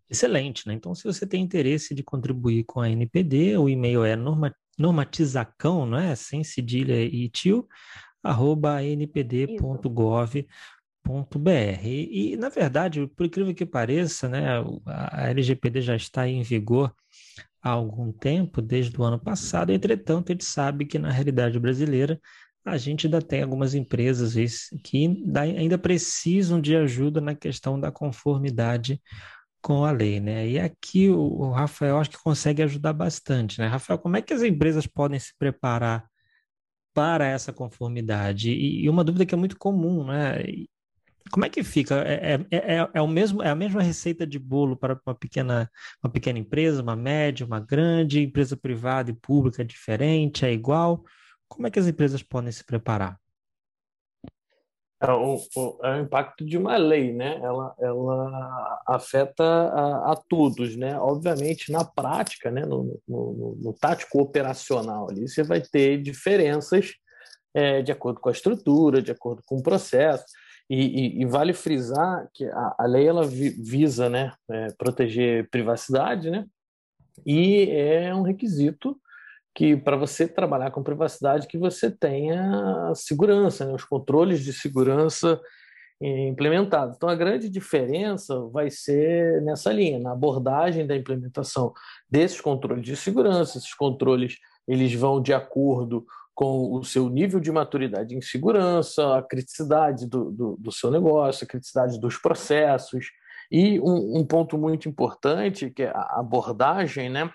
Excelente, 0.09 0.67
né? 0.69 0.75
Então, 0.75 0.95
se 0.95 1.05
você 1.05 1.27
tem 1.27 1.43
interesse 1.43 1.95
de 1.95 2.03
contribuir 2.03 2.65
com 2.65 2.81
a 2.81 2.89
NPD, 2.89 3.57
o 3.57 3.69
e-mail 3.69 4.05
é 4.05 4.15
norma, 4.15 4.55
normatizacão, 4.79 5.85
não 5.85 5.99
é? 5.99 6.15
Sem 6.15 6.45
cedilha 6.45 7.03
e 7.03 7.29
tio, 7.29 7.67
arroba 8.23 8.83
npd.gov.br. 8.83 10.47
E, 11.85 12.33
e, 12.33 12.37
na 12.37 12.49
verdade, 12.49 13.07
por 13.09 13.27
incrível 13.27 13.55
que 13.55 13.67
pareça, 13.67 14.29
né, 14.29 14.63
a 14.87 15.29
LGPD 15.29 15.81
já 15.81 15.97
está 15.97 16.29
em 16.29 16.43
vigor 16.43 16.95
há 17.63 17.71
algum 17.71 18.13
tempo, 18.13 18.63
desde 18.63 18.99
o 19.01 19.03
ano 19.03 19.19
passado, 19.19 19.73
entretanto, 19.73 20.31
a 20.31 20.33
gente 20.33 20.45
sabe 20.45 20.87
que 20.87 20.99
na 21.01 21.11
realidade 21.11 21.59
brasileira 21.59 22.21
a 22.65 22.77
gente 22.77 23.07
ainda 23.07 23.23
tem 23.23 23.43
algumas 23.43 23.75
empresas 23.75 24.35
que 24.83 25.25
ainda 25.37 25.79
precisam 25.79 26.61
de 26.61 26.77
ajuda 26.77 27.21
na 27.21 27.35
questão 27.35 27.79
da 27.79 27.93
conformidade 27.93 29.01
com 29.67 29.85
a 29.85 29.91
lei, 29.91 30.21
né? 30.21 30.49
E 30.49 30.61
aqui 30.61 31.11
o, 31.11 31.51
Rafael 31.51 31.99
acho 31.99 32.11
que 32.11 32.23
consegue 32.23 32.63
ajudar 32.63 32.93
bastante, 32.93 33.59
né? 33.59 33.67
Rafael, 33.67 33.99
como 33.99 34.17
é 34.17 34.23
que 34.23 34.33
as 34.33 34.45
empresas 34.45 34.87
podem 34.87 35.19
se 35.19 35.37
preparar 35.37 36.09
para 36.95 37.27
essa 37.27 37.53
conformidade? 37.53 38.53
E, 38.53 38.85
e 38.85 38.89
uma 38.89 39.03
dúvida 39.03 39.27
que 39.27 39.35
é 39.35 39.37
muito 39.37 39.59
comum, 39.59 40.07
né? 40.07 40.37
Como 41.33 41.45
é 41.45 41.49
que 41.51 41.65
fica? 41.65 41.97
É, 42.07 42.35
é, 42.35 42.77
é, 42.77 42.91
é, 42.95 43.03
o 43.03 43.09
mesmo, 43.09 43.43
é 43.43 43.51
a 43.51 43.57
mesma 43.57 43.83
receita 43.83 44.25
de 44.25 44.39
bolo 44.39 44.77
para 44.77 45.01
uma 45.05 45.17
pequena, 45.17 45.69
uma 46.01 46.13
pequena 46.13 46.39
empresa, 46.39 46.81
uma 46.81 46.95
média, 46.95 47.45
uma 47.45 47.59
grande, 47.59 48.23
empresa 48.23 48.57
privada 48.57 49.11
e 49.11 49.15
pública 49.15 49.63
é 49.63 49.65
diferente, 49.65 50.47
é 50.47 50.53
igual? 50.53 51.05
Como 51.49 51.67
é 51.67 51.73
que 51.73 51.79
as 51.81 51.89
empresas 51.89 52.23
podem 52.23 52.53
se 52.53 52.65
preparar? 52.65 53.19
É 54.99 55.13
o, 55.13 55.37
o, 55.37 55.79
é 55.85 55.99
o, 55.99 56.01
impacto 56.01 56.45
de 56.45 56.57
uma 56.57 56.77
lei, 56.79 57.13
né? 57.13 57.39
Ela, 57.43 57.75
ela 57.79 58.83
afeta 58.87 59.45
a, 59.45 60.13
a 60.13 60.17
todos, 60.17 60.75
né? 60.75 60.99
Obviamente, 60.99 61.71
na 61.71 61.85
prática, 61.85 62.51
né? 62.51 62.65
No, 62.65 62.99
no, 63.07 63.59
no, 63.63 63.73
tático 63.75 64.23
operacional 64.23 65.11
ali, 65.11 65.29
você 65.29 65.43
vai 65.43 65.61
ter 65.61 66.01
diferenças 66.01 66.93
é, 67.55 67.83
de 67.83 67.93
acordo 67.93 68.21
com 68.21 68.31
a 68.31 68.33
estrutura, 68.33 69.03
de 69.03 69.13
acordo 69.13 69.43
com 69.45 69.57
o 69.57 69.63
processo. 69.63 70.25
E, 70.69 71.19
e, 71.19 71.23
e 71.23 71.27
vale 71.27 71.53
frisar 71.53 72.29
que 72.33 72.45
a, 72.47 72.75
a 72.79 72.87
lei 72.87 73.07
ela 73.07 73.27
visa, 73.27 74.09
né? 74.09 74.33
É, 74.51 74.69
proteger 74.79 75.49
privacidade, 75.51 76.31
né? 76.31 76.47
E 77.25 77.71
é 77.71 78.15
um 78.15 78.23
requisito 78.23 78.99
que 79.57 79.75
para 79.75 79.97
você 79.97 80.29
trabalhar 80.29 80.71
com 80.71 80.83
privacidade 80.83 81.47
que 81.47 81.57
você 81.57 81.91
tenha 81.91 82.93
segurança, 82.95 83.65
né? 83.65 83.73
os 83.73 83.85
controles 83.85 84.45
de 84.45 84.53
segurança 84.53 85.41
implementados. 85.99 86.95
Então 86.95 87.09
a 87.09 87.15
grande 87.15 87.49
diferença 87.49 88.39
vai 88.53 88.69
ser 88.69 89.41
nessa 89.41 89.73
linha, 89.73 89.99
na 89.99 90.13
abordagem 90.13 90.87
da 90.87 90.95
implementação 90.95 91.73
desses 92.09 92.39
controles 92.39 92.85
de 92.85 92.95
segurança. 92.95 93.57
Esses 93.57 93.73
controles 93.73 94.37
eles 94.69 94.93
vão 94.93 95.23
de 95.23 95.33
acordo 95.33 96.05
com 96.35 96.75
o 96.75 96.85
seu 96.85 97.09
nível 97.09 97.41
de 97.41 97.51
maturidade 97.51 98.15
em 98.15 98.21
segurança, 98.21 99.17
a 99.17 99.23
criticidade 99.23 100.07
do, 100.07 100.31
do, 100.31 100.57
do 100.59 100.71
seu 100.71 100.91
negócio, 100.91 101.45
a 101.45 101.49
criticidade 101.49 101.99
dos 101.99 102.19
processos. 102.19 103.07
E 103.51 103.81
um, 103.81 104.19
um 104.19 104.27
ponto 104.27 104.59
muito 104.59 104.87
importante, 104.87 105.71
que 105.71 105.85
é 105.85 105.89
a 105.89 106.21
abordagem, 106.21 107.09
né? 107.09 107.31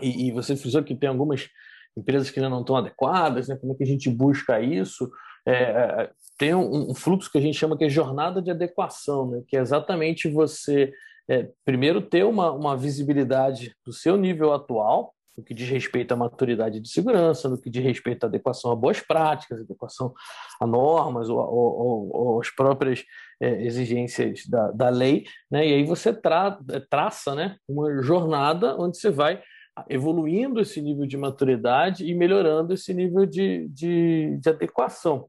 E, 0.00 0.28
e 0.28 0.32
você 0.32 0.56
frisou 0.56 0.82
que 0.82 0.94
tem 0.94 1.08
algumas 1.08 1.48
empresas 1.96 2.30
que 2.30 2.38
ainda 2.38 2.50
não 2.50 2.60
estão 2.60 2.76
adequadas, 2.76 3.48
né? 3.48 3.56
como 3.56 3.72
é 3.72 3.76
que 3.76 3.82
a 3.82 3.86
gente 3.86 4.10
busca 4.10 4.60
isso? 4.60 5.10
É, 5.46 5.52
é, 5.52 6.10
tem 6.36 6.54
um, 6.54 6.90
um, 6.90 6.94
fluxo 6.94 7.30
que 7.30 7.38
a 7.38 7.40
gente 7.40 7.58
chama 7.58 7.76
que 7.76 7.84
é 7.84 7.88
jornada 7.88 8.42
de 8.42 8.50
adequação, 8.50 9.30
né? 9.30 9.42
que 9.46 9.56
é 9.56 9.60
exatamente 9.60 10.28
você, 10.28 10.92
é, 11.28 11.48
primeiro, 11.64 12.02
ter 12.02 12.24
uma, 12.24 12.50
uma 12.52 12.76
visibilidade 12.76 13.74
do 13.84 13.92
seu 13.92 14.16
nível 14.16 14.52
atual, 14.52 15.14
no 15.36 15.44
que 15.44 15.54
diz 15.54 15.68
respeito 15.68 16.12
à 16.12 16.16
maturidade 16.16 16.80
de 16.80 16.88
segurança, 16.88 17.48
no 17.48 17.60
que 17.60 17.68
diz 17.68 17.84
respeito 17.84 18.24
à 18.24 18.26
adequação 18.26 18.72
a 18.72 18.76
boas 18.76 19.00
práticas, 19.00 19.60
adequação 19.60 20.14
a 20.60 20.66
normas 20.66 21.28
ou, 21.28 21.38
ou, 21.38 22.10
ou 22.16 22.40
às 22.40 22.50
próprias 22.50 23.04
é, 23.40 23.62
exigências 23.64 24.46
da, 24.48 24.70
da 24.70 24.88
lei, 24.88 25.24
né? 25.50 25.66
e 25.66 25.74
aí 25.74 25.84
você 25.84 26.12
tra, 26.12 26.58
traça 26.90 27.34
né, 27.34 27.56
uma 27.68 28.02
jornada 28.02 28.76
onde 28.78 28.98
você 28.98 29.10
vai 29.10 29.42
evoluindo 29.88 30.60
esse 30.60 30.80
nível 30.80 31.06
de 31.06 31.16
maturidade 31.16 32.04
e 32.04 32.14
melhorando 32.14 32.72
esse 32.72 32.94
nível 32.94 33.26
de, 33.26 33.68
de, 33.68 34.38
de 34.40 34.48
adequação. 34.48 35.28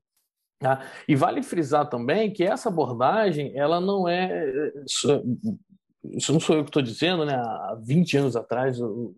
Tá? 0.60 0.82
E 1.08 1.16
vale 1.16 1.44
frisar 1.44 1.88
também 1.88 2.32
que 2.32 2.44
essa 2.44 2.70
abordagem, 2.70 3.52
ela 3.56 3.80
não 3.80 4.08
é. 4.08 4.72
Isso 6.14 6.34
não 6.34 6.40
sou 6.40 6.56
eu 6.56 6.64
que 6.64 6.70
estou 6.70 6.82
dizendo, 6.82 7.26
né? 7.26 7.36
Há 7.36 7.78
20 7.84 8.18
anos 8.18 8.36
atrás, 8.36 8.80
o, 8.82 9.14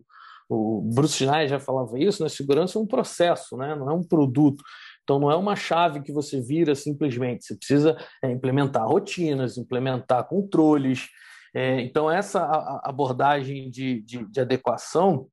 o 0.48 0.82
Bruce 0.82 1.14
Schneier 1.14 1.48
já 1.48 1.60
falava 1.60 1.98
isso, 1.98 2.22
né? 2.22 2.28
Segurança 2.28 2.78
é 2.78 2.82
um 2.82 2.86
processo, 2.86 3.56
né? 3.56 3.74
não 3.74 3.88
é 3.88 3.94
um 3.94 4.02
produto. 4.02 4.62
Então, 5.02 5.18
não 5.18 5.30
é 5.30 5.36
uma 5.36 5.56
chave 5.56 6.02
que 6.02 6.12
você 6.12 6.40
vira 6.40 6.74
simplesmente. 6.74 7.44
Você 7.44 7.56
precisa 7.56 7.96
é, 8.22 8.30
implementar 8.30 8.86
rotinas, 8.86 9.56
implementar 9.56 10.28
controles, 10.28 11.08
é, 11.54 11.80
então, 11.80 12.10
essa 12.10 12.40
abordagem 12.84 13.70
de, 13.70 14.00
de, 14.02 14.24
de, 14.24 14.40
adequação 14.40 15.28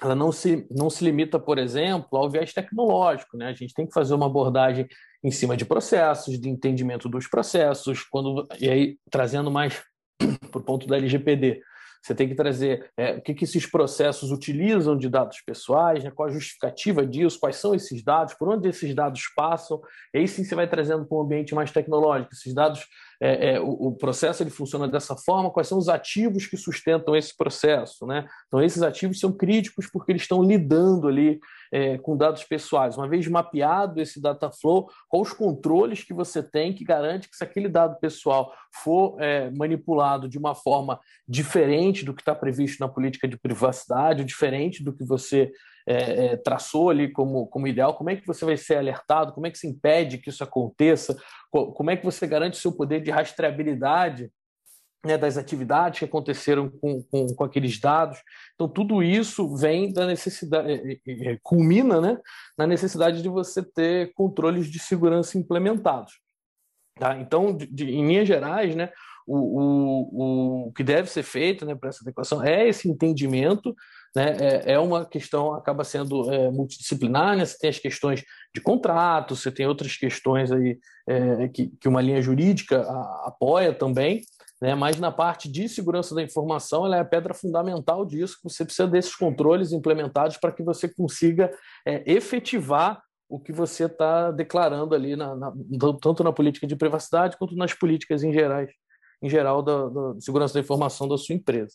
ela 0.00 0.14
não 0.14 0.30
se, 0.30 0.66
não 0.70 0.90
se 0.90 1.02
limita, 1.02 1.38
por 1.38 1.58
exemplo, 1.58 2.18
ao 2.18 2.28
viés 2.28 2.52
tecnológico. 2.52 3.36
Né? 3.36 3.48
A 3.48 3.54
gente 3.54 3.72
tem 3.72 3.86
que 3.86 3.94
fazer 3.94 4.14
uma 4.14 4.26
abordagem 4.26 4.86
em 5.24 5.30
cima 5.30 5.56
de 5.56 5.64
processos, 5.64 6.38
de 6.38 6.48
entendimento 6.48 7.08
dos 7.08 7.26
processos, 7.26 8.02
quando, 8.02 8.46
e 8.60 8.68
aí 8.68 8.98
trazendo 9.10 9.50
mais 9.50 9.82
para 10.50 10.60
o 10.60 10.64
ponto 10.64 10.86
da 10.86 10.96
LGPD. 10.96 11.62
Você 12.02 12.14
tem 12.14 12.28
que 12.28 12.36
trazer 12.36 12.88
é, 12.96 13.14
o 13.14 13.22
que, 13.22 13.34
que 13.34 13.44
esses 13.44 13.66
processos 13.66 14.30
utilizam 14.30 14.96
de 14.96 15.08
dados 15.08 15.40
pessoais, 15.40 16.04
né, 16.04 16.10
qual 16.14 16.28
a 16.28 16.32
justificativa 16.32 17.04
disso, 17.04 17.40
quais 17.40 17.56
são 17.56 17.74
esses 17.74 18.04
dados, 18.04 18.34
por 18.34 18.48
onde 18.48 18.68
esses 18.68 18.94
dados 18.94 19.22
passam. 19.34 19.80
E 20.14 20.18
aí 20.18 20.28
sim 20.28 20.44
você 20.44 20.54
vai 20.54 20.68
trazendo 20.68 21.04
para 21.04 21.18
um 21.18 21.22
ambiente 21.22 21.54
mais 21.54 21.72
tecnológico. 21.72 22.32
Esses 22.32 22.54
dados, 22.54 22.86
é, 23.20 23.54
é, 23.54 23.60
o, 23.60 23.70
o, 23.70 23.96
processo 23.96 24.42
ele 24.42 24.50
funciona 24.50 24.86
dessa 24.86 25.16
forma, 25.16 25.50
quais 25.50 25.68
são 25.68 25.78
os 25.78 25.88
ativos 25.88 26.46
que 26.46 26.56
sustentam 26.56 27.16
esse 27.16 27.36
processo. 27.36 28.06
Né? 28.06 28.26
Então, 28.46 28.62
esses 28.62 28.82
ativos 28.82 29.18
são 29.18 29.32
críticos 29.32 29.86
porque 29.90 30.12
eles 30.12 30.22
estão 30.22 30.42
lidando 30.42 31.08
ali 31.08 31.40
é, 31.72 31.98
com 31.98 32.16
dados 32.16 32.44
pessoais. 32.44 32.96
Uma 32.96 33.08
vez 33.08 33.26
mapeado 33.26 34.00
esse 34.00 34.20
data 34.20 34.50
flow, 34.50 34.88
quais 35.08 35.28
os 35.28 35.32
controles 35.32 36.04
que 36.04 36.14
você 36.14 36.42
tem 36.42 36.74
que 36.74 36.84
garante 36.84 37.28
que 37.28 37.36
se 37.36 37.44
aquele 37.44 37.68
dado 37.68 37.98
pessoal 37.98 38.52
for 38.82 39.16
é, 39.20 39.50
manipulado 39.50 40.28
de 40.28 40.38
uma 40.38 40.54
forma 40.54 41.00
diferente 41.26 42.04
do 42.04 42.14
que 42.14 42.22
está 42.22 42.34
previsto 42.34 42.80
na 42.80 42.88
política 42.88 43.26
de 43.26 43.38
privacidade, 43.38 44.24
diferente 44.24 44.84
do 44.84 44.92
que 44.92 45.04
você 45.04 45.50
é, 45.86 46.26
é, 46.26 46.36
traçou 46.36 46.90
ali 46.90 47.12
como, 47.12 47.46
como 47.46 47.68
ideal, 47.68 47.94
como 47.94 48.10
é 48.10 48.16
que 48.16 48.26
você 48.26 48.44
vai 48.44 48.56
ser 48.56 48.76
alertado, 48.76 49.32
como 49.32 49.46
é 49.46 49.50
que 49.50 49.58
se 49.58 49.68
impede 49.68 50.18
que 50.18 50.30
isso 50.30 50.42
aconteça, 50.42 51.16
como 51.50 51.90
é 51.90 51.96
que 51.96 52.04
você 52.04 52.26
garante 52.26 52.58
o 52.58 52.60
seu 52.60 52.72
poder 52.72 53.00
de 53.00 53.10
rastreabilidade 53.10 54.30
né, 55.06 55.16
das 55.16 55.38
atividades 55.38 56.00
que 56.00 56.04
aconteceram 56.04 56.68
com, 56.68 57.02
com, 57.04 57.26
com, 57.34 57.44
aqueles 57.44 57.78
dados. 57.78 58.18
Então, 58.54 58.68
tudo 58.68 59.02
isso 59.02 59.54
vem 59.56 59.92
da 59.92 60.06
necessidade, 60.06 60.70
é, 60.70 60.92
é, 61.06 61.32
é, 61.32 61.38
culmina 61.42 62.00
né, 62.00 62.18
na 62.58 62.66
necessidade 62.66 63.22
de 63.22 63.28
você 63.28 63.62
ter 63.62 64.12
controles 64.14 64.66
de 64.66 64.78
segurança 64.80 65.38
implementados. 65.38 66.18
Tá? 66.98 67.16
Então, 67.18 67.56
de, 67.56 67.66
de, 67.66 67.84
em 67.84 68.06
linhas 68.06 68.26
gerais, 68.26 68.74
né, 68.74 68.90
o, 69.26 69.36
o, 69.36 70.66
o 70.68 70.72
que 70.72 70.82
deve 70.82 71.08
ser 71.08 71.22
feito 71.22 71.64
né, 71.64 71.74
para 71.74 71.88
essa 71.90 72.02
adequação 72.02 72.42
é 72.42 72.68
esse 72.68 72.88
entendimento 72.88 73.74
né, 74.16 74.34
é, 74.40 74.72
é, 74.72 74.78
uma 74.78 75.04
questão, 75.04 75.52
acaba 75.52 75.84
sendo 75.84 76.32
é, 76.32 76.50
multidisciplinar, 76.50 77.36
né? 77.36 77.44
você 77.44 77.58
tem 77.58 77.68
as 77.68 77.78
questões 77.78 78.24
de 78.54 78.62
contrato, 78.62 79.36
você 79.36 79.52
tem 79.52 79.66
outras 79.66 79.94
questões 79.94 80.50
aí 80.50 80.78
é, 81.06 81.48
que, 81.48 81.68
que 81.78 81.86
uma 81.86 82.00
linha 82.00 82.22
jurídica 82.22 82.80
a, 82.80 83.24
apoia 83.26 83.74
também, 83.74 84.22
né? 84.58 84.74
mas 84.74 84.98
na 84.98 85.12
parte 85.12 85.52
de 85.52 85.68
segurança 85.68 86.14
da 86.14 86.22
informação, 86.22 86.86
ela 86.86 86.96
é 86.96 87.00
a 87.00 87.04
pedra 87.04 87.34
fundamental 87.34 88.06
disso, 88.06 88.38
você 88.42 88.64
precisa 88.64 88.88
desses 88.88 89.14
controles 89.14 89.70
implementados 89.70 90.38
para 90.38 90.50
que 90.50 90.62
você 90.62 90.88
consiga 90.88 91.52
é, 91.86 92.02
efetivar 92.10 93.02
o 93.28 93.38
que 93.38 93.52
você 93.52 93.84
está 93.84 94.30
declarando 94.30 94.94
ali, 94.94 95.14
na, 95.14 95.36
na, 95.36 95.52
tanto 96.00 96.24
na 96.24 96.32
política 96.32 96.66
de 96.66 96.74
privacidade 96.74 97.36
quanto 97.36 97.54
nas 97.54 97.74
políticas 97.74 98.22
em, 98.22 98.32
gerais, 98.32 98.70
em 99.20 99.28
geral 99.28 99.62
da, 99.62 99.90
da 99.90 100.20
segurança 100.22 100.54
da 100.54 100.60
informação 100.60 101.06
da 101.06 101.18
sua 101.18 101.34
empresa. 101.34 101.74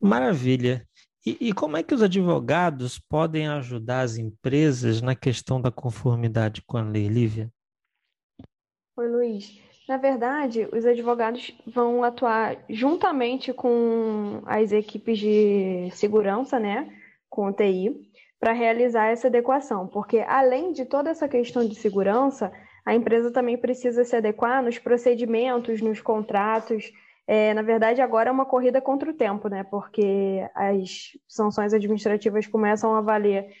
Maravilha. 0.00 0.86
E, 1.26 1.48
e, 1.48 1.52
como 1.52 1.76
é 1.76 1.82
que 1.82 1.92
os 1.92 2.04
advogados 2.04 3.00
podem 3.00 3.48
ajudar 3.48 4.02
as 4.02 4.16
empresas 4.16 5.02
na 5.02 5.16
questão 5.16 5.60
da 5.60 5.72
conformidade 5.72 6.62
com 6.62 6.76
a 6.76 6.82
lei, 6.82 7.08
Lívia? 7.08 7.50
Oi, 8.96 9.08
Luiz. 9.08 9.60
Na 9.88 9.96
verdade, 9.96 10.68
os 10.72 10.86
advogados 10.86 11.52
vão 11.66 12.04
atuar 12.04 12.64
juntamente 12.70 13.52
com 13.52 14.40
as 14.46 14.70
equipes 14.70 15.18
de 15.18 15.90
segurança, 15.92 16.60
né, 16.60 16.92
com 17.28 17.48
o 17.48 17.52
TI, 17.52 18.08
para 18.38 18.52
realizar 18.52 19.06
essa 19.06 19.26
adequação, 19.26 19.88
porque 19.88 20.18
além 20.20 20.72
de 20.72 20.84
toda 20.84 21.10
essa 21.10 21.28
questão 21.28 21.66
de 21.66 21.74
segurança, 21.74 22.52
a 22.84 22.94
empresa 22.94 23.32
também 23.32 23.58
precisa 23.58 24.04
se 24.04 24.14
adequar 24.14 24.62
nos 24.62 24.78
procedimentos, 24.78 25.80
nos 25.80 26.00
contratos, 26.00 26.92
é, 27.26 27.52
na 27.54 27.62
verdade, 27.62 28.00
agora 28.00 28.28
é 28.28 28.32
uma 28.32 28.46
corrida 28.46 28.80
contra 28.80 29.10
o 29.10 29.14
tempo, 29.14 29.48
né? 29.48 29.64
Porque 29.64 30.48
as 30.54 31.18
sanções 31.26 31.74
administrativas 31.74 32.46
começam 32.46 32.94
a 32.94 33.00
valer 33.00 33.52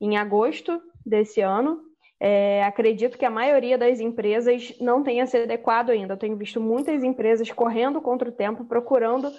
em 0.00 0.16
agosto 0.18 0.80
desse 1.04 1.40
ano. 1.40 1.80
É, 2.20 2.62
acredito 2.64 3.16
que 3.16 3.24
a 3.24 3.30
maioria 3.30 3.78
das 3.78 3.98
empresas 3.98 4.74
não 4.80 5.02
tenha 5.02 5.26
se 5.26 5.38
adequado 5.38 5.90
ainda. 5.90 6.14
Eu 6.14 6.18
tenho 6.18 6.36
visto 6.36 6.60
muitas 6.60 7.02
empresas 7.02 7.50
correndo 7.50 8.00
contra 8.00 8.28
o 8.28 8.32
tempo, 8.32 8.64
procurando 8.66 9.30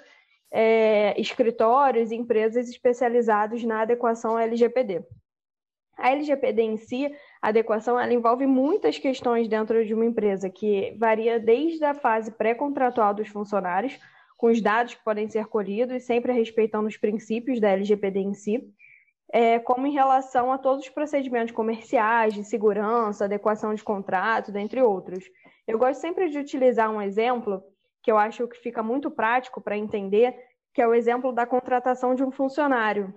é, 0.51 1.19
escritórios 1.19 2.11
e 2.11 2.15
empresas 2.15 2.67
especializados 2.67 3.63
na 3.63 3.81
adequação 3.81 4.39
LGPD. 4.39 5.03
A 5.97 6.11
LGPD 6.11 6.61
em 6.61 6.77
si, 6.77 7.05
a 7.41 7.49
adequação, 7.49 7.99
ela 7.99 8.13
envolve 8.13 8.45
muitas 8.45 8.99
questões 8.99 9.47
dentro 9.47 9.85
de 9.85 9.93
uma 9.93 10.05
empresa, 10.05 10.49
que 10.49 10.95
varia 10.99 11.39
desde 11.39 11.83
a 11.85 11.93
fase 11.93 12.31
pré-contratual 12.31 13.13
dos 13.13 13.29
funcionários, 13.29 13.97
com 14.37 14.47
os 14.47 14.61
dados 14.61 14.95
que 14.95 15.03
podem 15.03 15.29
ser 15.29 15.47
colhidos, 15.47 16.03
sempre 16.03 16.33
respeitando 16.33 16.87
os 16.87 16.97
princípios 16.97 17.59
da 17.59 17.69
LGPD 17.69 18.19
em 18.19 18.33
si, 18.33 18.61
é, 19.31 19.59
como 19.59 19.87
em 19.87 19.93
relação 19.93 20.51
a 20.51 20.57
todos 20.57 20.85
os 20.85 20.89
procedimentos 20.89 21.53
comerciais, 21.53 22.33
de 22.33 22.43
segurança, 22.43 23.25
adequação 23.25 23.73
de 23.73 23.83
contrato, 23.83 24.51
dentre 24.51 24.81
outros. 24.81 25.23
Eu 25.67 25.79
gosto 25.79 25.99
sempre 25.99 26.29
de 26.29 26.37
utilizar 26.37 26.91
um 26.91 27.01
exemplo 27.01 27.63
que 28.03 28.11
eu 28.11 28.17
acho 28.17 28.47
que 28.47 28.57
fica 28.57 28.83
muito 28.83 29.09
prático 29.09 29.59
para 29.59 29.77
entender, 29.77 30.35
que 30.73 30.81
é 30.81 30.87
o 30.87 30.93
exemplo 30.93 31.33
da 31.33 31.45
contratação 31.45 32.13
de 32.13 32.23
um 32.23 32.31
funcionário. 32.31 33.13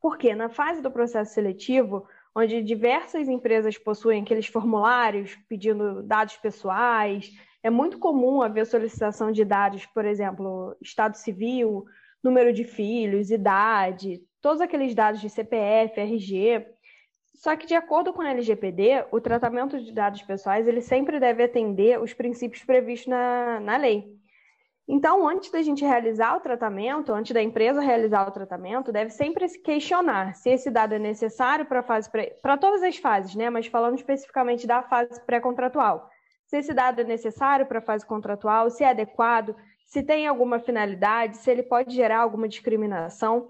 Porque 0.00 0.34
na 0.34 0.48
fase 0.48 0.80
do 0.80 0.90
processo 0.90 1.34
seletivo, 1.34 2.06
onde 2.34 2.62
diversas 2.62 3.28
empresas 3.28 3.76
possuem 3.76 4.22
aqueles 4.22 4.46
formulários 4.46 5.36
pedindo 5.48 6.02
dados 6.02 6.36
pessoais. 6.36 7.30
É 7.62 7.68
muito 7.68 7.98
comum 7.98 8.42
haver 8.42 8.66
solicitação 8.66 9.32
de 9.32 9.44
dados, 9.44 9.84
por 9.86 10.04
exemplo, 10.04 10.76
estado 10.80 11.16
civil, 11.16 11.84
número 12.22 12.52
de 12.52 12.64
filhos, 12.64 13.30
idade, 13.30 14.22
todos 14.40 14.60
aqueles 14.60 14.94
dados 14.94 15.20
de 15.20 15.28
CPF, 15.28 16.00
RG. 16.00 16.66
Só 17.34 17.56
que, 17.56 17.66
de 17.66 17.74
acordo 17.74 18.12
com 18.12 18.20
a 18.20 18.30
LGPD, 18.30 19.06
o 19.10 19.20
tratamento 19.20 19.82
de 19.82 19.92
dados 19.92 20.22
pessoais 20.22 20.68
ele 20.68 20.82
sempre 20.82 21.18
deve 21.18 21.42
atender 21.42 22.00
os 22.00 22.12
princípios 22.12 22.62
previstos 22.64 23.08
na, 23.08 23.60
na 23.60 23.76
lei. 23.76 24.19
Então, 24.92 25.28
antes 25.28 25.52
da 25.52 25.62
gente 25.62 25.84
realizar 25.84 26.36
o 26.36 26.40
tratamento, 26.40 27.12
antes 27.12 27.30
da 27.32 27.40
empresa 27.40 27.80
realizar 27.80 28.26
o 28.26 28.32
tratamento, 28.32 28.90
deve 28.90 29.10
sempre 29.10 29.48
se 29.48 29.56
questionar 29.62 30.34
se 30.34 30.50
esse 30.50 30.68
dado 30.68 30.96
é 30.96 30.98
necessário 30.98 31.64
para 31.64 31.80
fase 31.80 32.10
para 32.42 32.56
todas 32.56 32.82
as 32.82 32.96
fases, 32.96 33.36
né? 33.36 33.48
Mas 33.48 33.68
falando 33.68 33.94
especificamente 33.94 34.66
da 34.66 34.82
fase 34.82 35.24
pré-contratual. 35.24 36.10
Se 36.48 36.56
esse 36.56 36.74
dado 36.74 37.02
é 37.02 37.04
necessário 37.04 37.66
para 37.66 37.78
a 37.78 37.82
fase 37.82 38.04
contratual, 38.04 38.68
se 38.68 38.82
é 38.82 38.88
adequado, 38.88 39.54
se 39.86 40.02
tem 40.02 40.26
alguma 40.26 40.58
finalidade, 40.58 41.36
se 41.36 41.48
ele 41.48 41.62
pode 41.62 41.94
gerar 41.94 42.18
alguma 42.18 42.48
discriminação. 42.48 43.48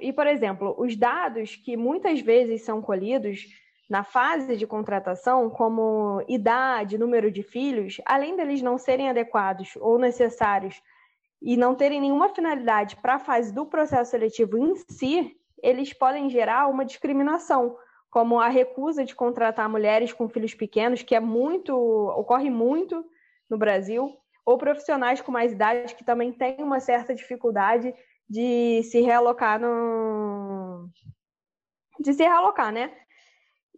E, 0.00 0.12
por 0.12 0.26
exemplo, 0.26 0.74
os 0.76 0.96
dados 0.96 1.54
que 1.54 1.76
muitas 1.76 2.20
vezes 2.20 2.64
são 2.64 2.82
colhidos 2.82 3.44
na 3.92 4.02
fase 4.02 4.56
de 4.56 4.66
contratação, 4.66 5.50
como 5.50 6.24
idade, 6.26 6.96
número 6.96 7.30
de 7.30 7.42
filhos, 7.42 8.00
além 8.06 8.34
deles 8.34 8.62
não 8.62 8.78
serem 8.78 9.10
adequados 9.10 9.76
ou 9.76 9.98
necessários 9.98 10.82
e 11.42 11.58
não 11.58 11.74
terem 11.74 12.00
nenhuma 12.00 12.30
finalidade 12.30 12.96
para 12.96 13.16
a 13.16 13.18
fase 13.18 13.52
do 13.52 13.66
processo 13.66 14.12
seletivo 14.12 14.56
em 14.56 14.74
si, 14.88 15.36
eles 15.62 15.92
podem 15.92 16.30
gerar 16.30 16.68
uma 16.68 16.86
discriminação, 16.86 17.76
como 18.10 18.40
a 18.40 18.48
recusa 18.48 19.04
de 19.04 19.14
contratar 19.14 19.68
mulheres 19.68 20.10
com 20.10 20.26
filhos 20.26 20.54
pequenos, 20.54 21.02
que 21.02 21.14
é 21.14 21.20
muito, 21.20 21.76
ocorre 21.76 22.48
muito 22.48 23.04
no 23.50 23.58
Brasil, 23.58 24.16
ou 24.42 24.56
profissionais 24.56 25.20
com 25.20 25.30
mais 25.30 25.52
idade 25.52 25.94
que 25.94 26.02
também 26.02 26.32
têm 26.32 26.56
uma 26.60 26.80
certa 26.80 27.14
dificuldade 27.14 27.94
de 28.26 28.82
se 28.84 29.02
realocar 29.02 29.60
no 29.60 30.88
de 32.00 32.14
se 32.14 32.22
realocar, 32.22 32.72
né? 32.72 32.90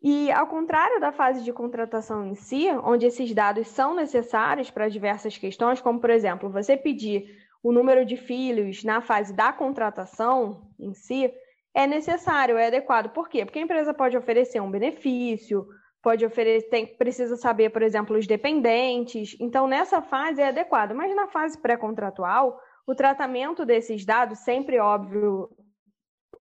E, 0.07 0.31
ao 0.31 0.47
contrário 0.47 1.01
da 1.01 1.11
fase 1.11 1.43
de 1.43 1.51
contratação 1.51 2.27
em 2.27 2.35
si, 2.35 2.69
onde 2.85 3.07
esses 3.07 3.33
dados 3.33 3.69
são 3.69 3.95
necessários 3.95 4.71
para 4.71 4.91
diversas 4.91 5.39
questões, 5.39 5.81
como, 5.81 5.99
por 5.99 6.11
exemplo, 6.11 6.51
você 6.51 6.77
pedir 6.77 7.25
o 7.63 7.73
número 7.73 8.05
de 8.05 8.15
filhos 8.15 8.85
na 8.85 9.01
fase 9.01 9.33
da 9.33 9.51
contratação 9.51 10.69
em 10.79 10.93
si, 10.93 11.33
é 11.73 11.87
necessário, 11.87 12.59
é 12.59 12.67
adequado. 12.67 13.15
Por 13.15 13.31
quê? 13.31 13.47
Porque 13.47 13.59
a 13.59 13.63
empresa 13.63 13.95
pode 13.95 14.15
oferecer 14.15 14.61
um 14.61 14.71
benefício, 14.71 15.67
pode 16.03 16.23
oferecer, 16.27 16.69
tem, 16.69 16.87
precisa 16.87 17.35
saber, 17.39 17.71
por 17.71 17.81
exemplo, 17.81 18.15
os 18.15 18.27
dependentes. 18.27 19.35
Então, 19.41 19.67
nessa 19.67 20.03
fase 20.03 20.43
é 20.43 20.49
adequado. 20.49 20.93
Mas 20.95 21.17
na 21.17 21.29
fase 21.29 21.59
pré-contratual, 21.59 22.61
o 22.87 22.95
tratamento 22.95 23.65
desses 23.65 24.05
dados, 24.05 24.41
sempre 24.41 24.79
óbvio, 24.79 25.49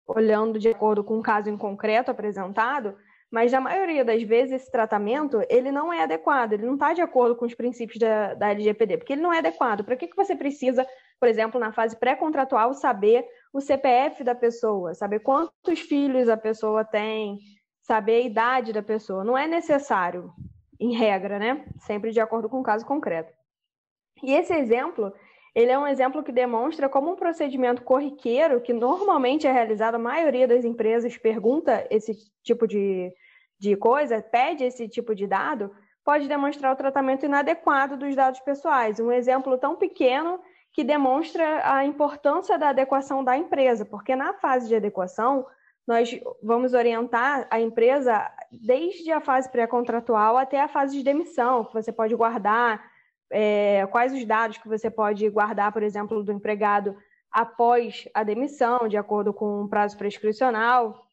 olhando 0.07 0.59
de 0.59 0.71
acordo 0.71 1.05
com 1.05 1.19
o 1.19 1.23
caso 1.23 1.51
em 1.51 1.59
concreto 1.59 2.11
apresentado, 2.11 2.97
mas 3.31 3.53
na 3.53 3.61
maioria 3.61 4.05
das 4.05 4.23
vezes 4.23 4.63
esse 4.63 4.71
tratamento 4.71 5.41
ele 5.49 5.71
não 5.71 5.93
é 5.93 6.03
adequado, 6.03 6.53
ele 6.53 6.67
não 6.67 6.75
está 6.75 6.93
de 6.93 7.01
acordo 7.01 7.37
com 7.37 7.47
os 7.47 7.55
princípios 7.55 7.99
da, 7.99 8.35
da 8.35 8.51
LGPD, 8.51 8.99
porque 8.99 9.13
ele 9.13 9.23
não 9.23 9.33
é 9.33 9.39
adequado. 9.39 9.85
Para 9.85 9.97
que, 9.97 10.09
que 10.09 10.17
você 10.17 10.35
precisa, 10.35 10.87
por 11.19 11.29
exemplo, 11.29 11.61
na 11.61 11.73
fase 11.73 11.97
pré-contratual, 11.97 12.75
saber 12.75 13.25
o 13.53 13.61
CPF 13.61 14.25
da 14.25 14.35
pessoa, 14.35 14.95
saber 14.95 15.21
quantos 15.21 15.79
filhos 15.81 16.29
a 16.29 16.37
pessoa 16.37 16.85
tem, 16.85 17.39
saber 17.83 18.17
a 18.17 18.27
idade 18.27 18.73
da 18.73 18.83
pessoa? 18.83 19.23
Não 19.23 19.39
é 19.39 19.47
necessário, 19.47 20.33
em 20.79 20.93
regra, 20.95 21.39
né? 21.39 21.65
Sempre 21.79 22.11
de 22.11 22.21
acordo 22.21 22.49
com 22.49 22.61
o 22.61 22.65
caso 22.65 22.85
concreto. 22.85 23.33
E 24.23 24.33
esse 24.33 24.53
exemplo 24.53 25.13
ele 25.55 25.71
é 25.71 25.79
um 25.79 25.87
exemplo 25.87 26.23
que 26.23 26.33
demonstra 26.33 26.89
como 26.89 27.13
um 27.13 27.17
procedimento 27.17 27.83
corriqueiro, 27.83 28.61
que 28.61 28.73
normalmente 28.73 29.47
é 29.47 29.53
realizado, 29.53 29.97
a 29.97 29.99
maioria 29.99 30.47
das 30.47 30.65
empresas 30.65 31.17
pergunta 31.17 31.87
esse 31.91 32.13
tipo 32.43 32.67
de, 32.67 33.13
de 33.59 33.77
coisa, 33.77 34.23
pede 34.23 34.65
esse 34.65 34.89
tipo 34.89 35.15
de 35.15 35.27
dado, 35.27 35.73
pode 36.05 36.29
demonstrar 36.29 36.73
o 36.73 36.77
tratamento 36.77 37.27
inadequado 37.27 37.97
dos 37.97 38.15
dados 38.15 38.41
pessoais. 38.41 39.01
Um 39.01 39.13
exemplo 39.13 39.59
tão 39.59 39.77
pequeno 39.77 40.41
que 40.73 40.85
demonstra 40.85 41.61
a 41.65 41.85
importância 41.85 42.57
da 42.57 42.69
adequação 42.69 43.25
da 43.25 43.37
empresa, 43.37 43.85
porque 43.85 44.15
na 44.15 44.35
fase 44.35 44.69
de 44.69 44.77
adequação, 44.77 45.45
nós 45.87 46.09
vamos 46.43 46.75
orientar 46.75 47.49
a 47.51 47.61
empresa 47.61 48.31
desde 48.53 49.11
a 49.11 49.21
fase 49.21 49.51
pré-contratual 49.51 50.37
até 50.37 50.61
a 50.61 50.69
fase 50.69 50.97
de 50.97 51.03
demissão, 51.03 51.65
que 51.65 51.75
você 51.75 51.93
pode 51.93 52.15
guardar 52.15 52.81
é, 53.31 53.87
quais 53.91 54.13
os 54.13 54.25
dados 54.25 54.59
que 54.59 54.69
você 54.69 54.91
pode 54.91 55.29
guardar, 55.31 55.73
por 55.73 55.83
exemplo, 55.83 56.23
do 56.23 56.33
empregado 56.33 56.97
após 57.31 58.09
a 58.13 58.23
demissão, 58.25 58.89
de 58.89 58.97
acordo 58.97 59.33
com 59.33 59.63
o 59.63 59.69
prazo 59.69 59.97
prescricional. 59.97 61.07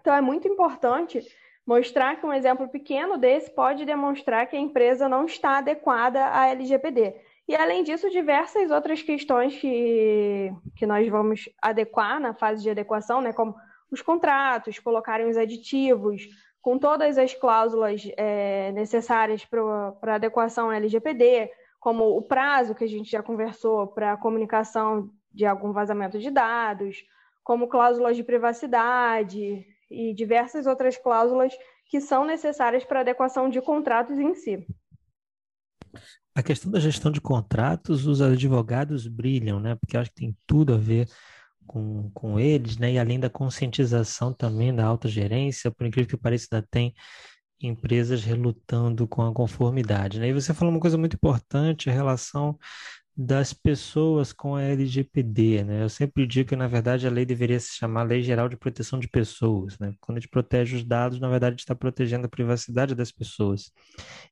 Então, 0.00 0.14
é 0.14 0.20
muito 0.20 0.48
importante 0.48 1.20
mostrar 1.66 2.16
que 2.16 2.26
um 2.26 2.32
exemplo 2.32 2.68
pequeno 2.68 3.16
desse 3.16 3.50
pode 3.50 3.84
demonstrar 3.84 4.46
que 4.46 4.56
a 4.56 4.60
empresa 4.60 5.08
não 5.08 5.24
está 5.24 5.58
adequada 5.58 6.26
à 6.26 6.46
LGPD. 6.48 7.14
E, 7.48 7.54
além 7.54 7.84
disso, 7.84 8.10
diversas 8.10 8.70
outras 8.70 9.02
questões 9.02 9.56
que, 9.56 10.52
que 10.74 10.84
nós 10.84 11.08
vamos 11.08 11.48
adequar 11.62 12.20
na 12.20 12.34
fase 12.34 12.62
de 12.62 12.70
adequação, 12.70 13.20
né, 13.20 13.32
como 13.32 13.54
os 13.90 14.02
contratos, 14.02 14.80
colocarem 14.80 15.28
os 15.28 15.36
aditivos, 15.36 16.26
com 16.66 16.80
todas 16.80 17.16
as 17.16 17.32
cláusulas 17.32 18.02
é, 18.16 18.72
necessárias 18.72 19.44
para 19.44 20.16
adequação 20.16 20.72
LGPD, 20.72 21.48
como 21.78 22.16
o 22.16 22.22
prazo 22.22 22.74
que 22.74 22.82
a 22.82 22.88
gente 22.88 23.08
já 23.08 23.22
conversou 23.22 23.86
para 23.86 24.14
a 24.14 24.16
comunicação 24.16 25.08
de 25.32 25.46
algum 25.46 25.72
vazamento 25.72 26.18
de 26.18 26.28
dados, 26.28 27.04
como 27.44 27.68
cláusulas 27.68 28.16
de 28.16 28.24
privacidade 28.24 29.64
e 29.88 30.12
diversas 30.12 30.66
outras 30.66 30.96
cláusulas 30.96 31.56
que 31.88 32.00
são 32.00 32.24
necessárias 32.24 32.84
para 32.84 33.02
adequação 33.02 33.48
de 33.48 33.60
contratos 33.60 34.18
em 34.18 34.34
si. 34.34 34.66
A 36.34 36.42
questão 36.42 36.68
da 36.68 36.80
gestão 36.80 37.12
de 37.12 37.20
contratos, 37.20 38.08
os 38.08 38.20
advogados 38.20 39.06
brilham, 39.06 39.60
né? 39.60 39.76
Porque 39.76 39.96
acho 39.96 40.10
que 40.10 40.22
tem 40.22 40.36
tudo 40.44 40.74
a 40.74 40.76
ver 40.76 41.06
com, 41.66 42.10
com 42.14 42.38
eles, 42.40 42.78
né? 42.78 42.92
E 42.92 42.98
além 42.98 43.20
da 43.20 43.30
conscientização 43.30 44.32
também 44.32 44.74
da 44.74 44.84
alta 44.84 45.08
gerência, 45.08 45.70
por 45.70 45.86
incrível 45.86 46.08
que 46.10 46.16
pareça, 46.16 46.48
ainda 46.52 46.66
tem 46.70 46.94
empresas 47.60 48.24
relutando 48.24 49.06
com 49.08 49.22
a 49.22 49.32
conformidade, 49.32 50.20
né? 50.20 50.28
E 50.28 50.32
você 50.32 50.54
falou 50.54 50.72
uma 50.72 50.80
coisa 50.80 50.98
muito 50.98 51.14
importante, 51.16 51.90
a 51.90 51.92
relação 51.92 52.58
das 53.16 53.54
pessoas 53.54 54.30
com 54.32 54.56
a 54.56 54.62
LGPD, 54.62 55.64
né? 55.64 55.82
Eu 55.82 55.88
sempre 55.88 56.26
digo 56.26 56.50
que, 56.50 56.56
na 56.56 56.68
verdade, 56.68 57.06
a 57.06 57.10
lei 57.10 57.24
deveria 57.24 57.58
se 57.58 57.72
chamar 57.74 58.02
Lei 58.02 58.22
Geral 58.22 58.46
de 58.48 58.58
Proteção 58.58 58.98
de 58.98 59.08
Pessoas, 59.08 59.78
né? 59.78 59.94
Quando 60.00 60.18
a 60.18 60.20
gente 60.20 60.28
protege 60.30 60.76
os 60.76 60.84
dados, 60.84 61.18
na 61.18 61.28
verdade, 61.28 61.56
está 61.60 61.74
protegendo 61.74 62.26
a 62.26 62.28
privacidade 62.28 62.94
das 62.94 63.10
pessoas. 63.10 63.72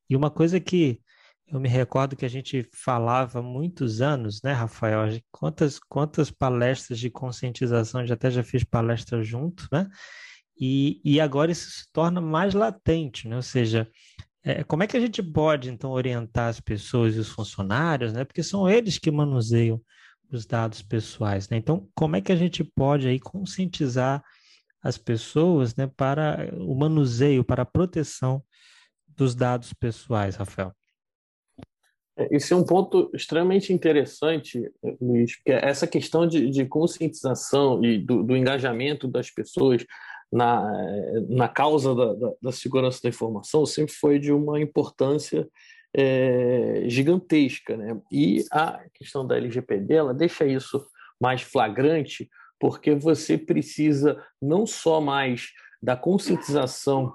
E 0.09 0.15
uma 0.15 0.31
coisa 0.31 0.61
que 0.61 1.01
eu 1.47 1.61
me 1.61 1.69
recordo 1.69 2.17
que 2.17 2.25
a 2.25 2.29
gente 2.29 2.69
falava 2.73 3.43
muitos 3.43 4.01
anos, 4.01 4.41
né, 4.43 4.53
Rafael? 4.53 5.21
Quantas, 5.31 5.79
quantas 5.79 6.31
palestras 6.31 6.99
de 6.99 7.11
conscientização, 7.11 8.07
já 8.07 8.15
até 8.15 8.31
já 8.31 8.43
fiz 8.43 8.65
palestra 8.65 9.23
junto, 9.23 9.69
né? 9.71 9.89
E, 10.59 11.01
e 11.05 11.21
agora 11.21 11.53
isso 11.53 11.71
se 11.71 11.93
torna 11.93 12.21
mais 12.21 12.55
latente, 12.55 13.29
né? 13.29 13.37
Ou 13.37 13.43
seja, 13.43 13.89
é, 14.43 14.65
como 14.65 14.83
é 14.83 14.87
que 14.87 14.97
a 14.97 15.01
gente 15.01 15.23
pode, 15.23 15.71
então, 15.71 15.91
orientar 15.91 16.49
as 16.49 16.61
pessoas 16.61 17.17
e 17.17 17.19
os 17.19 17.29
funcionários, 17.29 18.13
né? 18.13 18.25
Porque 18.25 18.43
são 18.43 18.69
eles 18.69 18.99
que 18.99 19.11
manuseiam 19.11 19.81
os 20.31 20.47
dados 20.47 20.83
pessoais, 20.83 21.49
né? 21.49 21.57
Então, 21.57 21.89
como 21.95 22.17
é 22.17 22.21
que 22.21 22.33
a 22.33 22.37
gente 22.37 22.65
pode 22.65 23.07
aí 23.07 23.21
conscientizar 23.21 24.23
as 24.83 24.99
pessoas, 24.99 25.75
né, 25.77 25.87
para 25.87 26.51
o 26.59 26.75
manuseio, 26.75 27.43
para 27.43 27.63
a 27.63 27.67
proteção 27.67 28.43
dos 29.09 29.35
dados 29.35 29.73
pessoais, 29.73 30.37
Rafael? 30.37 30.75
Esse 32.31 32.53
é 32.53 32.57
um 32.57 32.65
ponto 32.65 33.11
extremamente 33.13 33.73
interessante, 33.73 34.71
Luiz, 35.01 35.37
porque 35.37 35.51
essa 35.51 35.87
questão 35.87 36.27
de, 36.27 36.49
de 36.49 36.65
conscientização 36.65 37.85
e 37.85 37.99
do, 37.99 38.23
do, 38.23 38.37
engajamento 38.37 39.09
das 39.09 39.31
pessoas 39.31 39.85
na, 40.31 40.71
na 41.29 41.49
causa 41.49 41.93
da, 41.93 42.15
da, 42.15 42.33
da, 42.41 42.53
segurança 42.53 43.01
da 43.03 43.09
informação 43.09 43.67
sempre 43.67 43.93
foi 43.93 44.21
de 44.21 44.33
uma 44.33 44.61
importância 44.61 45.49
é, 45.93 46.85
gigantesca. 46.87 47.77
Né? 47.77 48.01
E 48.13 48.45
a 48.53 48.81
questão 48.95 49.27
da 49.27 49.37
LGPD 49.37 49.95
ela 49.95 50.15
deixa 50.15 50.47
isso 50.47 50.87
mais 51.21 51.43
flagrante, 51.43 52.31
porque 52.61 52.95
você 52.95 53.37
precisa 53.37 54.23
não 54.41 54.67
só 54.67 55.01
mais 55.01 55.49
da 55.83 55.97
conscientização 55.97 57.13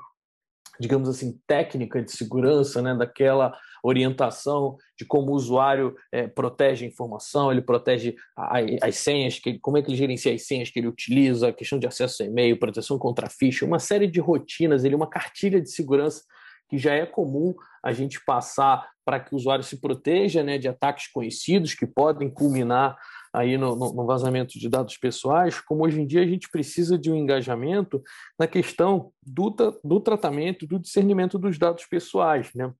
digamos 0.80 1.10
assim, 1.10 1.38
técnica 1.45 2.02
de 2.02 2.12
segurança, 2.12 2.82
né, 2.82 2.95
daquela 2.95 3.56
orientação 3.84 4.78
de 4.98 5.06
como 5.06 5.32
o 5.32 5.36
usuário 5.36 5.96
é, 6.12 6.28
protege 6.28 6.86
a 6.86 6.88
informação, 6.88 7.52
ele 7.52 7.62
protege 7.62 8.16
a, 8.36 8.58
a, 8.58 8.62
as 8.84 8.98
senhas, 8.98 9.40
que, 9.40 9.60
como 9.60 9.78
é 9.78 9.82
que 9.82 9.90
ele 9.90 9.98
gerencia 9.98 10.34
as 10.34 10.46
senhas 10.46 10.70
que 10.70 10.80
ele 10.80 10.88
utiliza, 10.88 11.50
a 11.50 11.54
questão 11.54 11.80
de 11.80 11.88
acesso 11.88 12.24
a 12.24 12.26
e-mail, 12.26 12.60
proteção 12.60 12.98
contra 12.98 13.30
phishing, 13.30 13.66
uma 13.66 13.80
série 13.80 14.08
de 14.08 14.20
rotinas, 14.20 14.84
ele, 14.84 14.96
uma 14.96 15.10
cartilha 15.10 15.62
de 15.62 15.72
segurança 15.72 16.24
que 16.70 16.78
já 16.78 16.94
é 16.94 17.06
comum 17.06 17.56
a 17.84 17.92
gente 17.92 18.24
passar 18.24 18.88
para 19.04 19.20
que 19.20 19.34
o 19.34 19.38
usuário 19.38 19.64
se 19.64 19.82
proteja 19.82 20.44
né, 20.44 20.58
de 20.58 20.68
ataques 20.68 21.08
conhecidos 21.08 21.74
que 21.74 21.88
podem 21.88 22.30
culminar 22.30 22.96
aí 23.34 23.58
no, 23.58 23.76
no, 23.76 24.06
vazamento 24.06 24.60
de 24.60 24.70
dados 24.70 24.98
pessoais, 24.98 25.60
como 25.60 25.84
hoje 25.84 26.02
em 26.02 26.06
dia 26.06 26.22
a 26.22 26.26
gente 26.26 26.50
precisa 26.50 26.98
de 26.98 27.12
um 27.12 27.16
engajamento 27.16 28.02
na 28.38 28.48
questão 28.48 29.12
do, 29.24 29.56
do 29.84 30.00
tratamento, 30.00 30.66
do 30.68 30.80
discernimento 30.80 31.38
dos 31.38 31.58
dados 31.58 31.86
pessoais, 31.86 32.52
né? 32.54 32.72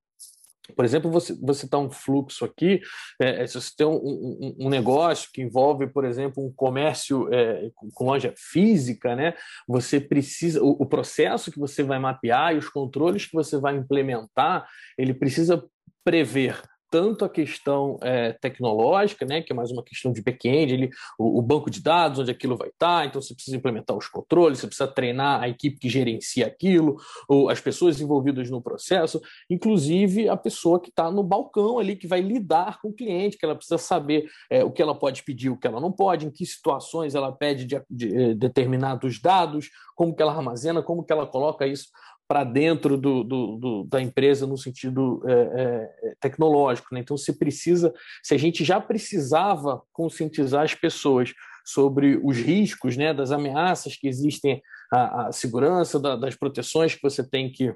Por 0.70 0.84
exemplo, 0.84 1.10
você, 1.10 1.34
você 1.40 1.68
tá 1.68 1.78
um 1.78 1.90
fluxo 1.90 2.44
aqui, 2.44 2.80
é, 3.20 3.42
é, 3.42 3.46
se 3.46 3.60
você 3.60 3.70
tem 3.76 3.86
um, 3.86 3.96
um, 3.96 4.56
um, 4.60 4.68
negócio 4.68 5.30
que 5.32 5.42
envolve, 5.42 5.86
por 5.86 6.04
exemplo, 6.04 6.44
um 6.44 6.52
comércio 6.52 7.32
é, 7.32 7.70
com 7.94 8.04
loja 8.04 8.32
física, 8.36 9.14
né? 9.14 9.34
Você 9.68 10.00
precisa, 10.00 10.62
o, 10.62 10.70
o 10.82 10.86
processo 10.86 11.50
que 11.50 11.58
você 11.58 11.82
vai 11.82 11.98
mapear 11.98 12.54
e 12.54 12.58
os 12.58 12.68
controles 12.68 13.26
que 13.26 13.34
você 13.34 13.58
vai 13.58 13.76
implementar, 13.76 14.66
ele 14.96 15.14
precisa 15.14 15.64
prever 16.04 16.60
tanto 16.90 17.24
a 17.24 17.28
questão 17.28 17.96
é, 18.02 18.32
tecnológica, 18.32 19.24
né, 19.24 19.40
que 19.40 19.52
é 19.52 19.56
mais 19.56 19.70
uma 19.70 19.82
questão 19.82 20.12
de 20.12 20.20
back-end, 20.20 20.74
ele, 20.74 20.90
o, 21.18 21.38
o, 21.38 21.42
banco 21.42 21.70
de 21.70 21.80
dados, 21.80 22.18
onde 22.18 22.30
aquilo 22.30 22.56
vai 22.56 22.68
estar, 22.68 23.06
então 23.06 23.22
você 23.22 23.34
precisa 23.34 23.56
implementar 23.56 23.96
os 23.96 24.08
controles, 24.08 24.58
você 24.58 24.66
precisa 24.66 24.88
treinar 24.88 25.42
a 25.42 25.48
equipe 25.48 25.78
que 25.78 25.88
gerencia 25.88 26.46
aquilo, 26.46 26.96
ou 27.28 27.48
as 27.48 27.60
pessoas 27.60 28.00
envolvidas 28.00 28.50
no 28.50 28.60
processo, 28.60 29.20
inclusive 29.48 30.28
a 30.28 30.36
pessoa 30.36 30.80
que 30.80 30.90
está 30.90 31.10
no 31.10 31.22
balcão 31.22 31.78
ali, 31.78 31.94
que 31.94 32.08
vai 32.08 32.20
lidar 32.20 32.80
com 32.80 32.88
o 32.88 32.92
cliente, 32.92 33.38
que 33.38 33.44
ela 33.44 33.54
precisa 33.54 33.78
saber 33.78 34.28
é, 34.50 34.64
o 34.64 34.70
que 34.70 34.82
ela 34.82 34.94
pode 34.94 35.22
pedir, 35.22 35.50
o 35.50 35.56
que 35.56 35.66
ela 35.66 35.80
não 35.80 35.92
pode, 35.92 36.26
em 36.26 36.30
que 36.30 36.44
situações 36.44 37.14
ela 37.14 37.30
pede 37.30 37.64
de, 37.64 37.80
de, 37.88 38.10
de 38.10 38.22
é, 38.22 38.34
determinados 38.34 39.20
dados, 39.20 39.70
como 39.94 40.14
que 40.14 40.22
ela 40.22 40.32
armazena, 40.32 40.82
como 40.82 41.04
que 41.04 41.12
ela 41.12 41.26
coloca 41.26 41.66
isso 41.66 41.88
para 42.30 42.44
dentro 42.44 42.96
do, 42.96 43.24
do, 43.24 43.56
do, 43.56 43.84
da 43.86 44.00
empresa 44.00 44.46
no 44.46 44.56
sentido 44.56 45.20
é, 45.26 45.32
é, 45.32 46.14
tecnológico. 46.20 46.94
Né? 46.94 47.00
Então, 47.00 47.16
se 47.16 47.32
precisa, 47.32 47.92
se 48.22 48.32
a 48.32 48.38
gente 48.38 48.64
já 48.64 48.80
precisava 48.80 49.82
conscientizar 49.92 50.62
as 50.62 50.72
pessoas 50.72 51.32
sobre 51.64 52.20
os 52.22 52.36
riscos, 52.36 52.96
né, 52.96 53.12
das 53.12 53.32
ameaças 53.32 53.96
que 53.96 54.06
existem 54.06 54.62
à, 54.92 55.26
à 55.26 55.32
segurança, 55.32 55.98
da, 55.98 56.14
das 56.14 56.36
proteções 56.36 56.94
que 56.94 57.02
você 57.02 57.28
tem 57.28 57.50
que 57.50 57.74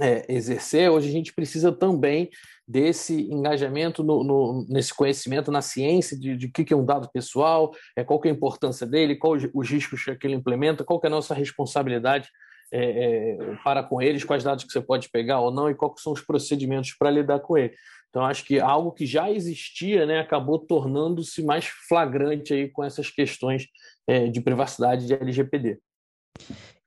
é, 0.00 0.24
exercer, 0.32 0.88
hoje 0.88 1.08
a 1.08 1.12
gente 1.12 1.34
precisa 1.34 1.72
também 1.72 2.30
desse 2.68 3.22
engajamento 3.22 4.04
no, 4.04 4.22
no, 4.22 4.66
nesse 4.68 4.94
conhecimento, 4.94 5.50
na 5.50 5.60
ciência 5.60 6.16
de, 6.16 6.36
de 6.36 6.48
que, 6.48 6.64
que 6.64 6.72
é 6.72 6.76
um 6.76 6.86
dado 6.86 7.10
pessoal, 7.12 7.72
é, 7.96 8.04
qual 8.04 8.20
que 8.20 8.28
é 8.28 8.30
a 8.30 8.34
importância 8.34 8.86
dele, 8.86 9.16
quais 9.16 9.48
os 9.52 9.68
riscos 9.68 10.04
que 10.04 10.28
ele 10.28 10.36
implementa, 10.36 10.84
qual 10.84 11.00
que 11.00 11.08
é 11.08 11.10
a 11.10 11.10
nossa 11.10 11.34
responsabilidade 11.34 12.30
é, 12.76 13.36
é, 13.36 13.56
para 13.62 13.84
com 13.84 14.02
eles, 14.02 14.24
quais 14.24 14.42
dados 14.42 14.64
que 14.64 14.72
você 14.72 14.80
pode 14.80 15.08
pegar 15.08 15.38
ou 15.38 15.52
não 15.52 15.70
e 15.70 15.74
quais 15.76 16.02
são 16.02 16.12
os 16.12 16.20
procedimentos 16.20 16.92
para 16.92 17.08
lidar 17.08 17.38
com 17.38 17.56
ele. 17.56 17.72
Então, 18.10 18.24
acho 18.24 18.44
que 18.44 18.58
algo 18.58 18.90
que 18.90 19.06
já 19.06 19.30
existia 19.30 20.04
né, 20.04 20.18
acabou 20.18 20.58
tornando-se 20.58 21.42
mais 21.44 21.66
flagrante 21.66 22.52
aí 22.52 22.68
com 22.68 22.82
essas 22.82 23.10
questões 23.10 23.68
é, 24.08 24.26
de 24.26 24.40
privacidade 24.40 25.06
de 25.06 25.14
LGPD. 25.14 25.78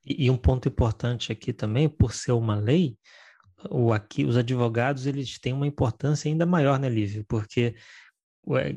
E, 0.04 0.30
um 0.30 0.36
ponto 0.36 0.68
importante 0.68 1.32
aqui 1.32 1.52
também, 1.52 1.88
por 1.88 2.12
ser 2.12 2.32
uma 2.32 2.54
lei, 2.54 2.96
o, 3.70 3.92
aqui, 3.92 4.24
os 4.24 4.36
advogados 4.36 5.06
eles 5.06 5.38
têm 5.38 5.54
uma 5.54 5.66
importância 5.66 6.30
ainda 6.30 6.44
maior, 6.44 6.78
né, 6.78 6.88
Lívia? 6.88 7.24
Porque 7.26 7.74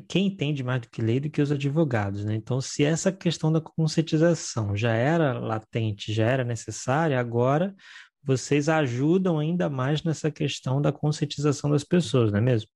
quem 0.08 0.26
entende 0.26 0.62
mais 0.62 0.82
do 0.82 0.90
que 0.90 1.00
lei 1.00 1.18
do 1.18 1.30
que 1.30 1.40
os 1.40 1.50
advogados, 1.50 2.24
né? 2.24 2.34
Então, 2.34 2.60
se 2.60 2.84
essa 2.84 3.10
questão 3.10 3.50
da 3.50 3.60
conscientização 3.60 4.76
já 4.76 4.92
era 4.92 5.38
latente, 5.38 6.12
já 6.12 6.26
era 6.26 6.44
necessária, 6.44 7.18
agora 7.18 7.74
vocês 8.22 8.68
ajudam 8.68 9.38
ainda 9.38 9.68
mais 9.68 10.02
nessa 10.02 10.30
questão 10.30 10.80
da 10.80 10.92
conscientização 10.92 11.70
das 11.70 11.84
pessoas, 11.84 12.30
não 12.30 12.38
é 12.38 12.42
mesmo? 12.42 12.70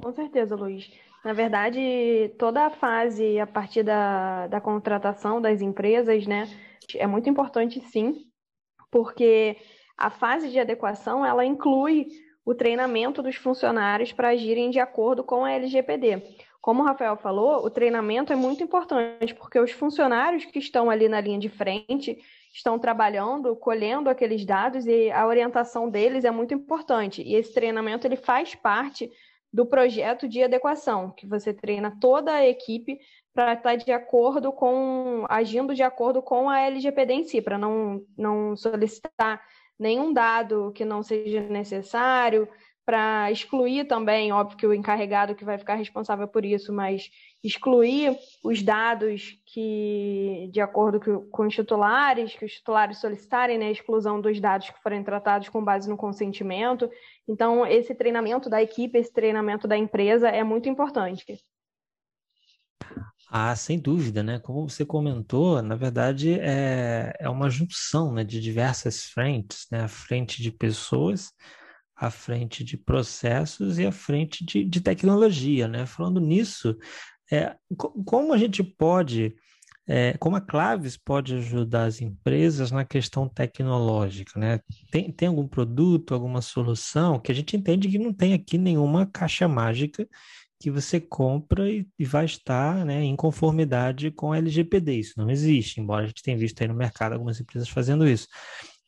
Com 0.00 0.12
certeza, 0.12 0.54
Luiz. 0.54 0.90
Na 1.24 1.32
verdade, 1.32 2.32
toda 2.38 2.66
a 2.66 2.70
fase 2.70 3.38
a 3.40 3.46
partir 3.46 3.82
da, 3.82 4.46
da 4.46 4.60
contratação 4.60 5.42
das 5.42 5.60
empresas, 5.60 6.26
né, 6.26 6.48
é 6.94 7.06
muito 7.06 7.28
importante 7.28 7.80
sim, 7.90 8.24
porque 8.90 9.56
a 9.96 10.10
fase 10.10 10.48
de 10.48 10.58
adequação 10.58 11.26
ela 11.26 11.44
inclui 11.44 12.06
o 12.48 12.54
treinamento 12.54 13.22
dos 13.22 13.36
funcionários 13.36 14.10
para 14.10 14.30
agirem 14.30 14.70
de 14.70 14.80
acordo 14.80 15.22
com 15.22 15.44
a 15.44 15.52
LGPD. 15.52 16.22
Como 16.62 16.82
o 16.82 16.86
Rafael 16.86 17.14
falou, 17.14 17.62
o 17.62 17.68
treinamento 17.68 18.32
é 18.32 18.36
muito 18.36 18.64
importante, 18.64 19.34
porque 19.34 19.60
os 19.60 19.70
funcionários 19.70 20.46
que 20.46 20.58
estão 20.58 20.88
ali 20.88 21.10
na 21.10 21.20
linha 21.20 21.38
de 21.38 21.50
frente 21.50 22.18
estão 22.50 22.78
trabalhando, 22.78 23.54
colhendo 23.54 24.08
aqueles 24.08 24.46
dados 24.46 24.86
e 24.86 25.10
a 25.10 25.26
orientação 25.26 25.90
deles 25.90 26.24
é 26.24 26.30
muito 26.30 26.54
importante. 26.54 27.22
E 27.22 27.34
esse 27.34 27.52
treinamento 27.52 28.06
ele 28.06 28.16
faz 28.16 28.54
parte 28.54 29.12
do 29.52 29.66
projeto 29.66 30.26
de 30.26 30.42
adequação, 30.42 31.10
que 31.10 31.26
você 31.26 31.52
treina 31.52 31.98
toda 32.00 32.32
a 32.32 32.46
equipe 32.46 32.98
para 33.34 33.52
estar 33.52 33.76
de 33.76 33.92
acordo 33.92 34.52
com, 34.52 35.26
agindo 35.28 35.74
de 35.74 35.82
acordo 35.82 36.22
com 36.22 36.48
a 36.48 36.60
LGPD 36.60 37.12
em 37.12 37.24
si, 37.24 37.42
para 37.42 37.58
não, 37.58 38.02
não 38.16 38.56
solicitar 38.56 39.38
nenhum 39.78 40.12
dado 40.12 40.72
que 40.74 40.84
não 40.84 41.02
seja 41.02 41.40
necessário, 41.40 42.48
para 42.88 43.30
excluir 43.30 43.84
também, 43.84 44.32
óbvio 44.32 44.56
que 44.56 44.66
o 44.66 44.72
encarregado 44.72 45.34
que 45.34 45.44
vai 45.44 45.58
ficar 45.58 45.74
responsável 45.74 46.26
por 46.26 46.42
isso, 46.42 46.72
mas 46.72 47.10
excluir 47.44 48.16
os 48.42 48.62
dados 48.62 49.38
que, 49.44 50.48
de 50.50 50.58
acordo 50.58 50.98
com 51.30 51.46
os 51.46 51.54
titulares, 51.54 52.34
que 52.34 52.46
os 52.46 52.52
titulares 52.54 52.96
solicitarem, 52.98 53.58
né, 53.58 53.66
a 53.66 53.72
exclusão 53.72 54.22
dos 54.22 54.40
dados 54.40 54.70
que 54.70 54.82
forem 54.82 55.04
tratados 55.04 55.50
com 55.50 55.62
base 55.62 55.86
no 55.86 55.98
consentimento. 55.98 56.90
Então, 57.28 57.66
esse 57.66 57.94
treinamento 57.94 58.48
da 58.48 58.62
equipe, 58.62 58.96
esse 58.96 59.12
treinamento 59.12 59.68
da 59.68 59.76
empresa 59.76 60.30
é 60.30 60.42
muito 60.42 60.66
importante. 60.70 61.38
Ah, 63.30 63.54
sem 63.54 63.78
dúvida, 63.78 64.22
né? 64.22 64.38
Como 64.38 64.68
você 64.68 64.86
comentou, 64.86 65.60
na 65.60 65.74
verdade 65.76 66.38
é, 66.40 67.14
é 67.20 67.28
uma 67.28 67.50
junção 67.50 68.12
né, 68.12 68.24
de 68.24 68.40
diversas 68.40 69.04
frentes, 69.04 69.66
né? 69.70 69.82
A 69.82 69.88
frente 69.88 70.42
de 70.42 70.50
pessoas, 70.50 71.30
a 71.94 72.10
frente 72.10 72.64
de 72.64 72.78
processos 72.78 73.78
e 73.78 73.86
a 73.86 73.92
frente 73.92 74.44
de, 74.44 74.64
de 74.64 74.80
tecnologia, 74.80 75.68
né? 75.68 75.84
Falando 75.84 76.20
nisso, 76.20 76.74
é, 77.30 77.54
como 78.06 78.32
a 78.32 78.38
gente 78.38 78.62
pode, 78.62 79.34
é, 79.86 80.16
como 80.16 80.36
a 80.36 80.40
Claves 80.40 80.96
pode 80.96 81.34
ajudar 81.34 81.84
as 81.84 82.00
empresas 82.00 82.70
na 82.70 82.84
questão 82.84 83.28
tecnológica, 83.28 84.40
né? 84.40 84.60
Tem, 84.90 85.12
tem 85.12 85.28
algum 85.28 85.46
produto, 85.46 86.14
alguma 86.14 86.40
solução 86.40 87.20
que 87.20 87.30
a 87.30 87.34
gente 87.34 87.54
entende 87.58 87.88
que 87.88 87.98
não 87.98 88.12
tem 88.12 88.32
aqui 88.32 88.56
nenhuma 88.56 89.04
caixa 89.04 89.46
mágica 89.46 90.08
que 90.60 90.70
você 90.70 91.00
compra 91.00 91.70
e, 91.70 91.86
e, 91.98 92.04
vai 92.04 92.24
estar 92.24 92.84
né, 92.84 93.02
em 93.02 93.14
conformidade 93.14 94.10
com 94.10 94.32
a 94.32 94.38
LGPD. 94.38 94.94
Isso 94.94 95.14
não 95.16 95.30
existe, 95.30 95.80
embora 95.80 96.04
a 96.04 96.06
gente 96.08 96.22
tenha 96.22 96.36
visto 96.36 96.60
aí 96.60 96.68
no 96.68 96.74
mercado 96.74 97.12
algumas 97.12 97.40
empresas 97.40 97.68
fazendo 97.68 98.06
isso. 98.08 98.26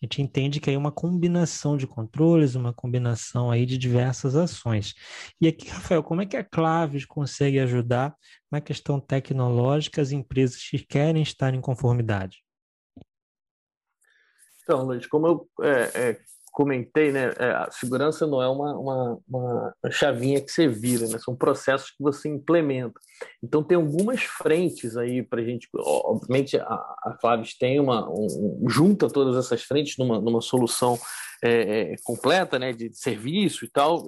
A 0.03 0.07
gente 0.07 0.23
entende 0.23 0.61
que 0.61 0.71
é 0.71 0.79
uma 0.79 0.91
combinação 0.91 1.77
de 1.77 1.87
controles, 1.87 2.55
uma 2.55 2.73
combinação 2.73 3.51
aí 3.51 3.67
de 3.67 3.77
diversas 3.77 4.35
ações. 4.35 4.95
E 5.39 5.47
aqui, 5.47 5.69
Rafael, 5.69 6.03
como 6.03 6.23
é 6.23 6.27
que 6.27 6.39
a 6.39 6.45
Claves 6.45 7.05
consegue 7.05 7.61
ajudar 7.61 8.17
na 8.51 8.63
questão 8.63 8.99
tecnológica 8.99 10.01
as 10.01 10.11
empresas 10.11 10.57
que 10.57 10.79
querem 10.79 11.23
estar 11.23 11.53
em 11.53 11.61
conformidade? 11.61 12.43
Então, 14.63 14.85
Luiz, 14.85 15.07
como 15.07 15.27
eu 15.27 15.51
é, 15.63 16.11
é, 16.11 16.21
comentei, 16.51 17.13
né, 17.13 17.33
é, 17.39 17.51
a 17.51 17.71
segurança 17.71 18.27
não 18.27 18.43
é 18.43 18.49
uma, 18.49 18.77
uma, 18.77 19.19
uma, 19.29 19.75
chavinha 19.91 20.41
que 20.41 20.51
você 20.51 20.67
vira, 20.67 21.07
né, 21.07 21.19
são 21.19 21.37
processos 21.37 21.91
que 21.91 22.03
você 22.03 22.29
implementa. 22.29 22.99
Então 23.43 23.63
tem 23.63 23.77
algumas 23.77 24.23
frentes 24.23 24.97
aí 24.97 25.23
para 25.23 25.41
a 25.41 25.45
gente, 25.45 25.69
obviamente 25.75 26.57
a, 26.59 26.65
a 26.65 27.17
Claves 27.21 27.57
tem 27.57 27.79
uma, 27.79 28.09
um, 28.11 28.65
junta 28.69 29.09
todas 29.09 29.37
essas 29.37 29.63
frentes 29.63 29.97
numa, 29.97 30.21
numa 30.21 30.41
solução 30.41 30.99
é, 31.43 31.93
é, 31.93 31.95
completa, 32.05 32.59
né, 32.59 32.73
de 32.73 32.93
serviço 32.95 33.65
e 33.65 33.69
tal, 33.69 34.05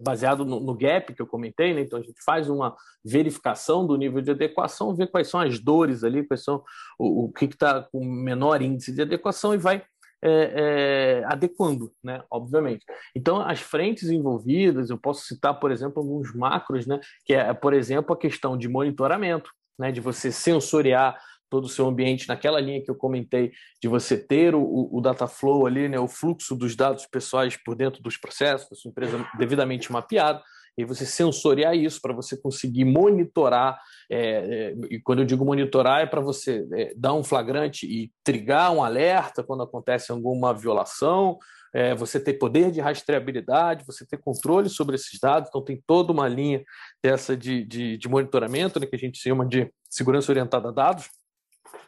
baseado 0.00 0.44
no, 0.44 0.60
no, 0.60 0.74
gap 0.74 1.12
que 1.14 1.20
eu 1.20 1.26
comentei, 1.26 1.74
né? 1.74 1.82
Então 1.82 1.98
a 1.98 2.02
gente 2.02 2.22
faz 2.24 2.48
uma 2.48 2.74
verificação 3.04 3.86
do 3.86 3.96
nível 3.96 4.22
de 4.22 4.30
adequação, 4.30 4.94
vê 4.94 5.06
quais 5.06 5.28
são 5.28 5.40
as 5.40 5.58
dores 5.58 6.02
ali, 6.02 6.26
quais 6.26 6.42
são 6.42 6.62
o, 6.98 7.24
o 7.24 7.32
que 7.32 7.44
está 7.44 7.82
com 7.82 8.04
menor 8.04 8.62
índice 8.62 8.92
de 8.92 9.02
adequação 9.02 9.52
e 9.54 9.58
vai 9.58 9.84
é, 10.22 11.22
é, 11.22 11.24
adequando, 11.26 11.92
né? 12.02 12.22
Obviamente. 12.30 12.84
Então, 13.14 13.40
as 13.40 13.60
frentes 13.60 14.10
envolvidas, 14.10 14.90
eu 14.90 14.98
posso 14.98 15.24
citar, 15.24 15.58
por 15.58 15.70
exemplo, 15.70 16.02
alguns 16.02 16.34
macros, 16.34 16.86
né? 16.86 17.00
Que 17.24 17.34
é, 17.34 17.52
por 17.54 17.72
exemplo, 17.72 18.14
a 18.14 18.18
questão 18.18 18.56
de 18.56 18.68
monitoramento, 18.68 19.50
né? 19.78 19.90
De 19.90 20.00
você 20.00 20.30
sensoriar 20.30 21.18
todo 21.50 21.64
o 21.64 21.68
seu 21.68 21.86
ambiente 21.86 22.28
naquela 22.28 22.60
linha 22.60 22.82
que 22.82 22.90
eu 22.90 22.94
comentei 22.94 23.52
de 23.82 23.88
você 23.88 24.16
ter 24.16 24.54
o, 24.54 24.88
o 24.92 25.00
data 25.00 25.26
flow 25.26 25.66
ali, 25.66 25.88
né, 25.88 25.98
o 25.98 26.06
fluxo 26.06 26.54
dos 26.54 26.76
dados 26.76 27.06
pessoais 27.06 27.56
por 27.56 27.74
dentro 27.74 28.00
dos 28.00 28.16
processos 28.16 28.70
da 28.70 28.76
sua 28.76 28.90
empresa 28.90 29.26
devidamente 29.36 29.90
mapeado 29.90 30.40
e 30.76 30.84
você 30.84 31.04
sensoriar 31.04 31.76
isso 31.76 32.00
para 32.00 32.14
você 32.14 32.36
conseguir 32.36 32.84
monitorar. 32.84 33.78
É, 34.10 34.18
é, 34.18 34.74
e 34.90 35.00
quando 35.00 35.20
eu 35.20 35.24
digo 35.24 35.44
monitorar, 35.44 36.02
é 36.02 36.06
para 36.06 36.20
você 36.20 36.66
é, 36.74 36.92
dar 36.96 37.14
um 37.14 37.24
flagrante 37.24 37.86
e 37.86 38.10
trigar 38.24 38.72
um 38.72 38.82
alerta 38.82 39.42
quando 39.42 39.62
acontece 39.62 40.10
alguma 40.10 40.54
violação, 40.54 41.38
é, 41.72 41.94
você 41.94 42.18
ter 42.18 42.34
poder 42.34 42.70
de 42.70 42.80
rastreabilidade, 42.80 43.84
você 43.86 44.04
ter 44.04 44.18
controle 44.18 44.68
sobre 44.68 44.96
esses 44.96 45.18
dados, 45.20 45.48
então 45.48 45.62
tem 45.62 45.82
toda 45.86 46.12
uma 46.12 46.26
linha 46.26 46.64
dessa 47.02 47.36
de, 47.36 47.64
de, 47.64 47.96
de 47.96 48.08
monitoramento, 48.08 48.80
né, 48.80 48.86
que 48.86 48.96
a 48.96 48.98
gente 48.98 49.18
chama 49.18 49.46
de 49.46 49.70
segurança 49.88 50.32
orientada 50.32 50.68
a 50.68 50.72
dados, 50.72 51.08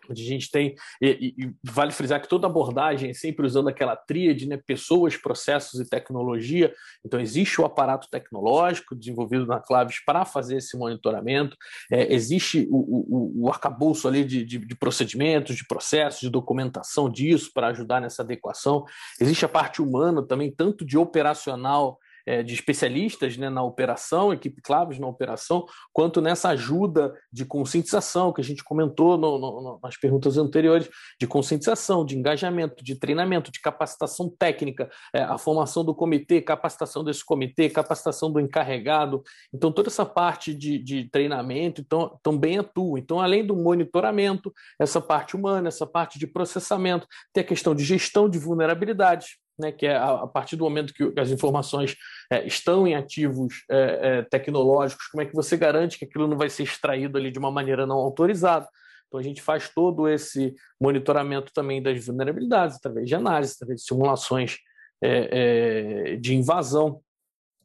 a 0.08 0.14
gente 0.14 0.50
tem, 0.50 0.74
e, 1.00 1.34
e, 1.38 1.54
vale 1.62 1.92
frisar 1.92 2.20
que 2.20 2.28
toda 2.28 2.46
abordagem 2.46 3.10
é 3.10 3.14
sempre 3.14 3.46
usando 3.46 3.68
aquela 3.68 3.96
tríade, 3.96 4.48
né, 4.48 4.56
pessoas, 4.56 5.16
processos 5.16 5.80
e 5.80 5.88
tecnologia, 5.88 6.74
então 7.04 7.20
existe 7.20 7.60
o 7.60 7.64
aparato 7.64 8.08
tecnológico 8.10 8.94
desenvolvido 8.94 9.46
na 9.46 9.60
Claves 9.60 10.04
para 10.04 10.24
fazer 10.24 10.56
esse 10.56 10.76
monitoramento, 10.76 11.56
é, 11.90 12.12
existe 12.12 12.66
o, 12.70 12.76
o, 12.76 13.44
o 13.44 13.48
arcabouço 13.48 14.08
ali 14.08 14.24
de, 14.24 14.44
de, 14.44 14.58
de, 14.58 14.74
procedimentos, 14.74 15.56
de 15.56 15.66
processos, 15.66 16.20
de 16.20 16.30
documentação 16.30 17.08
disso 17.08 17.50
para 17.54 17.68
ajudar 17.68 18.00
nessa 18.00 18.22
adequação, 18.22 18.84
existe 19.20 19.44
a 19.44 19.48
parte 19.48 19.80
humana 19.80 20.22
também, 20.22 20.50
tanto 20.50 20.84
de 20.84 20.98
operacional 20.98 21.98
é, 22.26 22.42
de 22.42 22.54
especialistas 22.54 23.36
né, 23.36 23.48
na 23.48 23.62
operação, 23.62 24.32
equipe 24.32 24.60
claves 24.62 24.98
na 24.98 25.06
operação, 25.06 25.66
quanto 25.92 26.20
nessa 26.20 26.50
ajuda 26.50 27.14
de 27.32 27.44
conscientização 27.44 28.32
que 28.32 28.40
a 28.40 28.44
gente 28.44 28.62
comentou 28.64 29.16
no, 29.16 29.38
no, 29.38 29.80
nas 29.82 29.96
perguntas 29.96 30.36
anteriores, 30.36 30.88
de 31.18 31.26
conscientização, 31.26 32.04
de 32.04 32.16
engajamento, 32.16 32.82
de 32.82 32.94
treinamento, 32.94 33.50
de 33.50 33.60
capacitação 33.60 34.32
técnica, 34.38 34.90
é, 35.14 35.22
a 35.22 35.38
formação 35.38 35.84
do 35.84 35.94
comitê, 35.94 36.40
capacitação 36.40 37.04
desse 37.04 37.24
comitê, 37.24 37.68
capacitação 37.68 38.30
do 38.30 38.40
encarregado. 38.40 39.22
Então, 39.52 39.72
toda 39.72 39.88
essa 39.88 40.04
parte 40.04 40.54
de, 40.54 40.78
de 40.78 41.08
treinamento 41.10 41.80
então, 41.80 42.18
também 42.22 42.58
atua. 42.58 42.98
Então, 42.98 43.20
além 43.20 43.46
do 43.46 43.56
monitoramento, 43.56 44.52
essa 44.78 45.00
parte 45.00 45.36
humana, 45.36 45.68
essa 45.68 45.86
parte 45.86 46.18
de 46.18 46.26
processamento, 46.26 47.06
tem 47.32 47.42
a 47.42 47.46
questão 47.46 47.74
de 47.74 47.84
gestão 47.84 48.28
de 48.28 48.38
vulnerabilidades, 48.38 49.36
né, 49.62 49.72
que 49.72 49.86
é 49.86 49.96
a, 49.96 50.26
partir 50.26 50.56
do 50.56 50.64
momento 50.64 50.92
que 50.92 51.18
as 51.18 51.30
informações 51.30 51.96
é, 52.30 52.44
estão 52.46 52.86
em 52.86 52.94
ativos 52.94 53.64
é, 53.70 54.00
é, 54.02 54.22
tecnológicos, 54.22 55.06
como 55.06 55.22
é 55.22 55.26
que 55.26 55.34
você 55.34 55.56
garante 55.56 55.98
que 55.98 56.04
aquilo 56.04 56.26
não 56.26 56.36
vai 56.36 56.50
ser 56.50 56.64
extraído 56.64 57.16
ali 57.16 57.30
de 57.30 57.38
uma 57.38 57.50
maneira 57.50 57.86
não 57.86 57.96
autorizada? 57.96 58.68
Então 59.06 59.20
a 59.20 59.22
gente 59.22 59.40
faz 59.40 59.68
todo 59.68 60.08
esse 60.08 60.54
monitoramento 60.80 61.52
também 61.54 61.82
das 61.82 62.04
vulnerabilidades 62.04 62.76
através 62.76 63.06
de 63.06 63.14
análise, 63.14 63.54
através 63.54 63.80
de 63.80 63.86
simulações 63.86 64.58
é, 65.02 66.12
é, 66.12 66.16
de 66.16 66.34
invasão. 66.34 67.00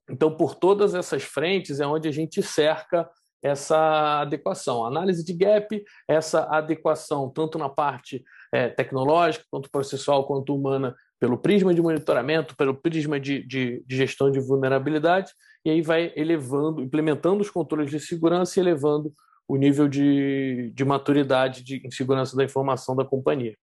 Então, 0.09 0.35
por 0.35 0.55
todas 0.55 0.93
essas 0.93 1.23
frentes 1.23 1.79
é 1.79 1.87
onde 1.87 2.07
a 2.07 2.11
gente 2.11 2.41
cerca 2.43 3.09
essa 3.41 4.21
adequação. 4.21 4.85
análise 4.85 5.23
de 5.23 5.33
gap, 5.33 5.83
essa 6.07 6.43
adequação 6.49 7.29
tanto 7.29 7.57
na 7.57 7.69
parte 7.69 8.23
é, 8.51 8.69
tecnológica, 8.69 9.45
quanto 9.49 9.69
processual, 9.69 10.25
quanto 10.25 10.55
humana, 10.55 10.95
pelo 11.19 11.37
prisma 11.37 11.73
de 11.73 11.81
monitoramento, 11.81 12.55
pelo 12.55 12.75
prisma 12.75 13.19
de, 13.19 13.43
de, 13.43 13.83
de, 13.85 13.95
gestão 13.95 14.31
de 14.31 14.39
vulnerabilidade, 14.39 15.31
e 15.65 15.69
aí 15.69 15.81
vai 15.81 16.13
elevando, 16.15 16.81
implementando 16.81 17.41
os 17.41 17.49
controles 17.49 17.89
de 17.89 17.99
segurança 17.99 18.59
e 18.59 18.61
elevando 18.61 19.13
o 19.47 19.55
nível 19.55 19.87
de, 19.87 20.71
de 20.75 20.85
maturidade 20.85 21.63
de, 21.63 21.81
em 21.85 21.91
segurança 21.91 22.35
da 22.35 22.43
informação 22.43 22.95
da 22.95 23.05
companhia. 23.05 23.55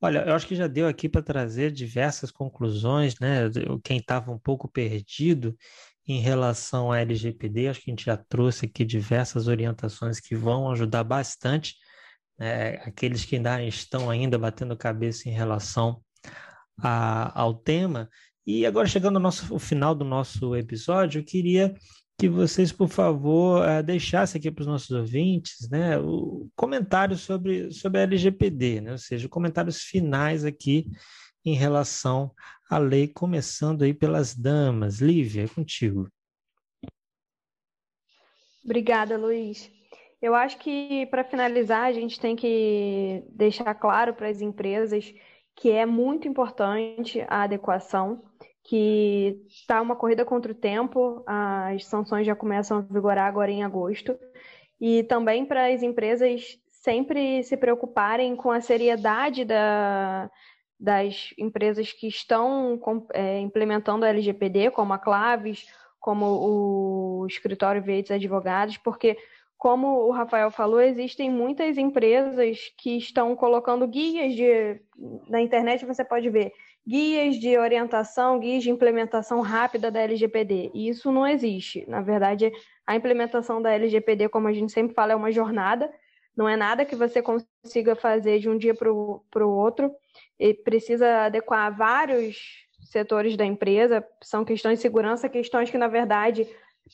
Olha, 0.00 0.24
eu 0.26 0.34
acho 0.34 0.46
que 0.46 0.54
já 0.54 0.66
deu 0.66 0.86
aqui 0.86 1.08
para 1.08 1.22
trazer 1.22 1.72
diversas 1.72 2.30
conclusões, 2.30 3.18
né? 3.18 3.50
Quem 3.82 3.96
estava 3.96 4.30
um 4.30 4.38
pouco 4.38 4.70
perdido 4.70 5.56
em 6.06 6.20
relação 6.20 6.92
à 6.92 7.00
LGPD, 7.00 7.68
acho 7.68 7.80
que 7.80 7.90
a 7.90 7.92
gente 7.92 8.04
já 8.04 8.16
trouxe 8.16 8.66
aqui 8.66 8.84
diversas 8.84 9.48
orientações 9.48 10.20
que 10.20 10.36
vão 10.36 10.70
ajudar 10.70 11.02
bastante 11.02 11.74
né? 12.38 12.74
aqueles 12.84 13.24
que 13.24 13.36
ainda 13.36 13.62
estão 13.62 14.10
ainda 14.10 14.38
batendo 14.38 14.76
cabeça 14.76 15.28
em 15.28 15.32
relação 15.32 16.02
a, 16.78 17.40
ao 17.40 17.54
tema. 17.54 18.08
E 18.46 18.64
agora, 18.64 18.86
chegando 18.86 19.16
ao, 19.16 19.22
nosso, 19.22 19.58
final 19.58 19.94
do 19.94 20.04
nosso 20.04 20.54
episódio, 20.54 21.20
eu 21.20 21.24
queria 21.24 21.74
que 22.18 22.28
vocês, 22.28 22.72
por 22.72 22.88
favor, 22.88 23.62
uh, 23.62 23.82
deixassem 23.82 24.38
aqui 24.38 24.50
para 24.50 24.62
os 24.62 24.66
nossos 24.66 24.90
ouvintes 24.90 25.68
né, 25.68 25.98
o 25.98 26.48
comentário 26.56 27.16
sobre, 27.16 27.70
sobre 27.72 28.00
a 28.00 28.04
LGPD, 28.04 28.80
né, 28.80 28.92
ou 28.92 28.98
seja, 28.98 29.28
comentários 29.28 29.82
finais 29.82 30.44
aqui 30.44 30.86
em 31.44 31.54
relação 31.54 32.32
à 32.70 32.78
lei, 32.78 33.06
começando 33.06 33.82
aí 33.82 33.92
pelas 33.92 34.34
damas. 34.34 35.00
Lívia, 35.00 35.44
é 35.44 35.48
contigo. 35.48 36.10
Obrigada, 38.64 39.16
Luiz. 39.16 39.70
Eu 40.20 40.34
acho 40.34 40.58
que, 40.58 41.06
para 41.06 41.22
finalizar, 41.22 41.84
a 41.84 41.92
gente 41.92 42.18
tem 42.18 42.34
que 42.34 43.22
deixar 43.30 43.74
claro 43.74 44.14
para 44.14 44.28
as 44.28 44.40
empresas 44.40 45.14
que 45.56 45.70
é 45.70 45.86
muito 45.86 46.28
importante 46.28 47.24
a 47.28 47.44
adequação, 47.44 48.22
que 48.62 49.42
está 49.48 49.80
uma 49.80 49.96
corrida 49.96 50.24
contra 50.24 50.52
o 50.52 50.54
tempo, 50.54 51.24
as 51.26 51.86
sanções 51.86 52.26
já 52.26 52.36
começam 52.36 52.78
a 52.78 52.80
vigorar 52.82 53.26
agora 53.26 53.50
em 53.50 53.64
agosto, 53.64 54.16
e 54.80 55.02
também 55.04 55.46
para 55.46 55.72
as 55.72 55.82
empresas 55.82 56.58
sempre 56.68 57.42
se 57.42 57.56
preocuparem 57.56 58.36
com 58.36 58.50
a 58.50 58.60
seriedade 58.60 59.44
da, 59.44 60.30
das 60.78 61.32
empresas 61.38 61.92
que 61.92 62.06
estão 62.06 62.78
é, 63.14 63.40
implementando 63.40 64.04
a 64.04 64.08
LGPD, 64.08 64.70
como 64.70 64.92
a 64.92 64.98
Claves, 64.98 65.66
como 65.98 66.26
o 66.26 67.26
Escritório 67.26 67.82
Veites 67.82 68.10
Advogados, 68.10 68.76
porque 68.76 69.16
como 69.58 70.06
o 70.06 70.10
Rafael 70.10 70.50
falou, 70.50 70.80
existem 70.80 71.30
muitas 71.30 71.78
empresas 71.78 72.58
que 72.76 72.96
estão 72.96 73.34
colocando 73.34 73.86
guias 73.86 74.34
de. 74.34 74.80
Na 75.28 75.40
internet 75.40 75.84
você 75.86 76.04
pode 76.04 76.28
ver 76.28 76.52
guias 76.86 77.36
de 77.36 77.56
orientação, 77.58 78.38
guias 78.38 78.62
de 78.62 78.70
implementação 78.70 79.40
rápida 79.40 79.90
da 79.90 80.00
LGPD. 80.00 80.70
E 80.74 80.88
isso 80.88 81.10
não 81.10 81.26
existe. 81.26 81.84
Na 81.88 82.00
verdade, 82.00 82.52
a 82.86 82.94
implementação 82.94 83.60
da 83.60 83.72
LGPD, 83.72 84.28
como 84.28 84.46
a 84.46 84.52
gente 84.52 84.72
sempre 84.72 84.94
fala, 84.94 85.12
é 85.12 85.16
uma 85.16 85.32
jornada. 85.32 85.90
Não 86.36 86.48
é 86.48 86.54
nada 86.54 86.84
que 86.84 86.94
você 86.94 87.22
consiga 87.22 87.96
fazer 87.96 88.38
de 88.38 88.48
um 88.48 88.58
dia 88.58 88.74
para 88.74 88.92
o 88.92 89.50
outro. 89.50 89.90
E 90.38 90.52
precisa 90.52 91.24
adequar 91.24 91.74
vários 91.74 92.66
setores 92.82 93.36
da 93.36 93.44
empresa. 93.44 94.06
São 94.22 94.44
questões 94.44 94.78
de 94.78 94.82
segurança, 94.82 95.28
questões 95.28 95.70
que, 95.70 95.78
na 95.78 95.88
verdade, 95.88 96.46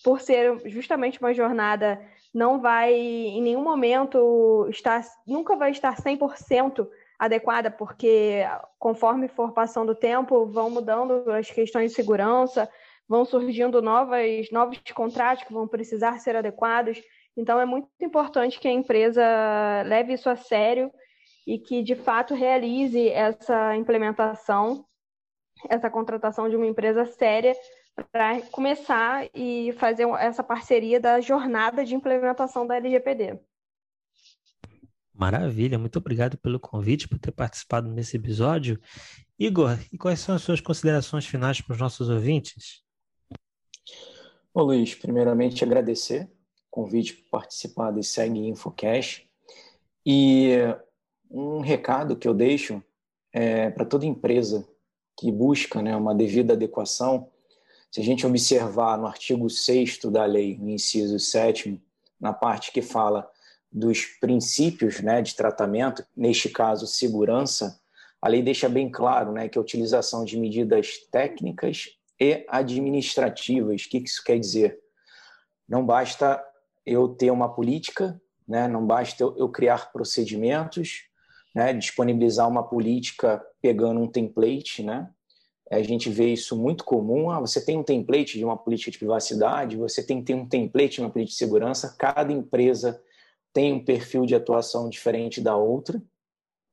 por 0.03 0.21
ser 0.21 0.59
justamente 0.67 1.21
uma 1.21 1.35
jornada 1.35 2.01
não 2.33 2.61
vai 2.61 2.95
em 2.95 3.43
nenhum 3.43 3.63
momento 3.63 4.67
estar, 4.71 5.03
nunca 5.27 5.55
vai 5.57 5.71
estar 5.71 5.95
100% 5.97 6.89
adequada, 7.19 7.71
porque 7.71 8.43
conforme 8.79 9.29
for 9.29 9.53
passando 9.53 9.91
o 9.91 9.95
tempo, 9.95 10.47
vão 10.47 10.71
mudando 10.71 11.31
as 11.31 11.51
questões 11.51 11.91
de 11.91 11.97
segurança, 11.97 12.69
vão 13.07 13.25
surgindo 13.25 13.83
novas, 13.83 14.51
novos 14.51 14.81
contratos 14.95 15.45
que 15.45 15.53
vão 15.53 15.69
precisar 15.69 16.19
ser 16.19 16.35
adequados. 16.35 17.01
Então, 17.37 17.61
é 17.61 17.65
muito 17.65 17.89
importante 18.01 18.59
que 18.59 18.69
a 18.69 18.73
empresa 18.73 19.23
leve 19.87 20.15
isso 20.15 20.29
a 20.29 20.37
sério 20.37 20.91
e 21.47 21.59
que, 21.59 21.83
de 21.83 21.95
fato, 21.95 22.35
realize 22.35 23.09
essa 23.09 23.77
implementação, 23.77 24.85
essa 25.69 25.91
contratação 25.91 26.49
de 26.49 26.57
uma 26.57 26.67
empresa 26.67 27.05
séria 27.05 27.55
para 28.11 28.41
começar 28.51 29.29
e 29.35 29.73
fazer 29.73 30.07
essa 30.19 30.43
parceria 30.43 31.01
da 31.01 31.21
jornada 31.21 31.85
de 31.85 31.95
implementação 31.95 32.67
da 32.67 32.77
LGPD. 32.77 33.39
Maravilha, 35.15 35.79
muito 35.79 35.99
obrigado 35.99 36.39
pelo 36.39 36.59
convite, 36.59 37.07
por 37.07 37.19
ter 37.19 37.33
participado 37.33 37.89
nesse 37.89 38.17
episódio. 38.17 38.81
Igor, 39.39 39.79
e 39.93 39.99
quais 39.99 40.21
são 40.21 40.35
as 40.35 40.43
suas 40.43 40.61
considerações 40.61 41.27
finais 41.27 41.61
para 41.61 41.75
os 41.75 41.79
nossos 41.79 42.09
ouvintes? 42.09 42.83
Ô 44.55 44.63
Luiz, 44.63 44.95
primeiramente 44.95 45.65
agradecer 45.65 46.25
o 46.25 46.71
convite 46.71 47.15
para 47.15 47.41
participar 47.41 47.91
do 47.91 48.03
Segue 48.03 48.49
Infocast. 48.49 49.29
E 50.05 50.51
um 51.31 51.61
recado 51.61 52.17
que 52.17 52.27
eu 52.27 52.35
deixo 52.35 52.83
é 53.33 53.71
para 53.71 53.85
toda 53.85 54.07
empresa 54.07 54.67
que 55.19 55.31
busca 55.31 55.81
né, 55.81 55.97
uma 55.97 56.15
devida 56.15 56.55
adequação 56.55 57.31
se 57.93 58.01
a 58.01 58.03
gente 58.03 58.27
observar 58.27 58.99
no 58.99 59.07
artigo 59.07 59.49
6 59.49 60.01
da 60.11 60.25
lei, 60.25 60.59
no 60.59 60.69
inciso 60.69 61.17
7, 61.21 61.81
na 62.21 62.33
parte 62.33 62.73
que 62.73 62.83
fala 62.83 63.31
dos 63.71 64.05
princípios 64.21 65.01
né, 65.01 65.23
de 65.23 65.37
tratamento, 65.37 66.05
neste 66.17 66.49
caso, 66.49 66.89
segurança, 66.89 67.81
a 68.21 68.29
lei 68.29 68.43
deixa 68.43 68.69
bem 68.69 68.91
claro 68.91 69.31
né, 69.31 69.49
que 69.49 69.57
a 69.57 69.61
utilização 69.61 70.25
de 70.25 70.37
medidas 70.37 70.99
técnicas 71.13 71.91
e 72.19 72.45
administrativas, 72.49 73.83
o 73.83 73.89
que 73.89 73.99
isso 73.99 74.25
quer 74.25 74.41
dizer? 74.41 74.81
Não 75.69 75.87
basta 75.87 76.43
eu 76.85 77.09
ter 77.09 77.31
uma 77.31 77.55
política 77.55 78.21
né? 78.47 78.69
não 78.69 78.87
basta 78.87 79.23
eu, 79.23 79.49
criar 79.49 79.93
procedimentos, 79.93 81.05
né? 81.55 81.73
disponibilizar 81.73 82.49
uma 82.49 82.63
política 82.63 83.43
pegando 83.61 84.01
um 84.01 84.09
template, 84.09 84.83
né? 84.83 85.09
A 85.75 85.83
gente 85.83 86.11
vê 86.11 86.33
isso 86.33 86.57
muito 86.57 86.85
comum. 86.85 87.31
Ah, 87.31 87.41
você 87.41 87.65
tem 87.65 87.79
um 87.79 87.83
template 87.83 88.37
de 88.37 88.45
uma 88.45 88.57
política 88.57 88.91
de 88.91 88.99
privacidade, 88.99 89.77
você 89.77 90.03
tem 90.05 90.19
que 90.19 90.27
ter 90.27 90.35
um 90.35 90.47
template 90.47 90.97
de 90.97 91.01
uma 91.01 91.11
política 91.11 91.33
de 91.33 91.39
segurança. 91.39 91.95
Cada 91.99 92.33
empresa 92.33 93.03
tem 93.53 93.73
um 93.73 93.85
perfil 93.85 94.27
de 94.27 94.35
atuação 94.35 94.89
diferente 94.89 95.41
da 95.41 95.57
outra, 95.57 96.03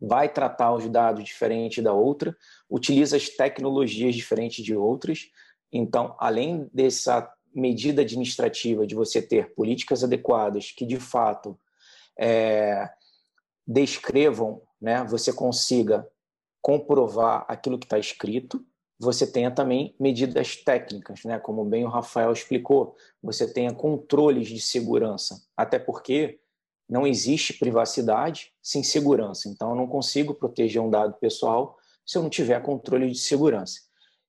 vai 0.02 0.30
tratar 0.30 0.74
os 0.74 0.88
dados 0.90 1.24
diferente 1.24 1.82
da 1.82 1.94
outra, 1.94 2.36
utiliza 2.70 3.18
as 3.18 3.30
tecnologias 3.30 4.16
diferentes 4.16 4.64
de 4.64 4.76
outras. 4.76 5.30
Então, 5.72 6.16
além 6.20 6.70
dessa 6.74 7.32
medida 7.54 8.02
administrativa 8.02 8.86
de 8.86 8.96
você 8.96 9.22
ter 9.22 9.54
políticas 9.54 10.04
adequadas 10.04 10.72
que, 10.72 10.86
de 10.86 10.98
fato, 10.98 11.60
é, 12.18 12.90
descrevam, 13.68 14.62
né, 14.80 15.04
você 15.04 15.34
consiga 15.34 16.08
comprovar 16.62 17.46
aquilo 17.48 17.78
que 17.78 17.86
está 17.86 17.98
escrito, 17.98 18.66
você 19.00 19.26
tenha 19.26 19.50
também 19.50 19.96
medidas 19.98 20.58
técnicas, 20.58 21.24
né? 21.24 21.40
como 21.40 21.64
bem 21.64 21.86
o 21.86 21.90
Rafael 21.90 22.34
explicou, 22.34 22.98
você 23.24 23.52
tenha 23.52 23.74
controles 23.74 24.50
de 24.50 24.60
segurança, 24.60 25.42
até 25.56 25.80
porque 25.80 26.42
não 26.88 27.08
existe 27.08 27.54
privacidade 27.54 28.52
sem 28.62 28.84
segurança. 28.84 29.48
Então, 29.48 29.70
eu 29.70 29.76
não 29.76 29.88
consigo 29.88 30.34
proteger 30.34 30.82
um 30.82 30.90
dado 30.90 31.14
pessoal 31.14 31.78
se 32.06 32.18
eu 32.18 32.24
não 32.24 32.30
tiver 32.30 32.60
controle 32.62 33.10
de 33.10 33.20
segurança. 33.20 33.80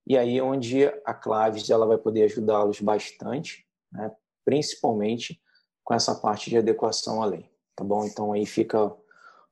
E 0.07 0.17
aí 0.17 0.39
é 0.39 0.43
onde 0.43 0.85
a 1.05 1.15
Claves 1.15 1.69
ela 1.69 1.87
vai 1.87 1.99
poder 1.99 2.25
ajudá-los 2.25 2.81
bastante, 2.81 3.67
né? 3.91 4.13
principalmente 4.45 5.41
com 5.83 5.95
essa 5.95 6.15
parte 6.15 6.51
de 6.51 6.59
adequação 6.59 7.23
à 7.23 7.27
lei. 7.27 7.51
Tá 7.75 7.83
bom? 7.83 8.05
Então, 8.05 8.33
aí 8.33 8.47
fica 8.47 8.85
o 8.85 8.99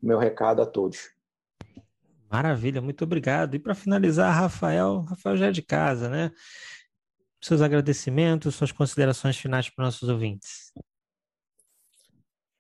meu 0.01 0.19
recado 0.19 0.62
a 0.62 0.66
todos. 0.66 1.11
Maravilha, 2.31 2.81
muito 2.81 3.05
obrigado. 3.05 3.55
E 3.55 3.59
para 3.59 3.74
finalizar, 3.74 4.35
Rafael, 4.35 5.01
Rafael 5.01 5.37
já 5.37 5.47
é 5.47 5.51
de 5.51 5.62
casa, 5.62 6.09
né? 6.09 6.31
Seus 7.43 7.62
agradecimentos, 7.62 8.55
suas 8.55 8.72
considerações 8.72 9.37
finais 9.37 9.70
para 9.70 9.85
nossos 9.85 10.09
ouvintes. 10.09 10.72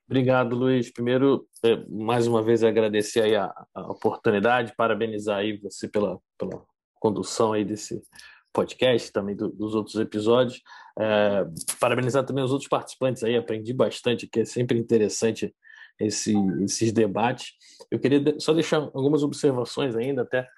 Obrigado, 0.08 0.56
Luiz. 0.56 0.90
Primeiro, 0.90 1.46
é, 1.62 1.76
mais 1.86 2.26
uma 2.26 2.42
vez 2.42 2.64
agradecer 2.64 3.20
aí 3.20 3.36
a, 3.36 3.52
a 3.74 3.92
oportunidade, 3.92 4.74
parabenizar 4.74 5.38
aí 5.38 5.58
você 5.58 5.86
pela, 5.86 6.18
pela 6.38 6.64
condução 6.94 7.52
aí 7.52 7.62
desse 7.62 8.02
podcast, 8.50 9.12
também 9.12 9.36
do, 9.36 9.50
dos 9.50 9.74
outros 9.74 9.96
episódios. 9.96 10.62
É, 10.98 11.44
parabenizar 11.78 12.24
também 12.24 12.42
os 12.42 12.52
outros 12.52 12.68
participantes 12.68 13.22
aí, 13.22 13.36
aprendi 13.36 13.74
bastante, 13.74 14.26
que 14.26 14.40
é 14.40 14.44
sempre 14.46 14.78
interessante 14.78 15.54
esse, 16.00 16.34
esses 16.62 16.92
debates. 16.92 17.52
Eu 17.90 17.98
queria 17.98 18.38
só 18.38 18.52
deixar 18.52 18.78
algumas 18.78 19.22
observações 19.22 19.96
ainda, 19.96 20.22
até 20.22 20.48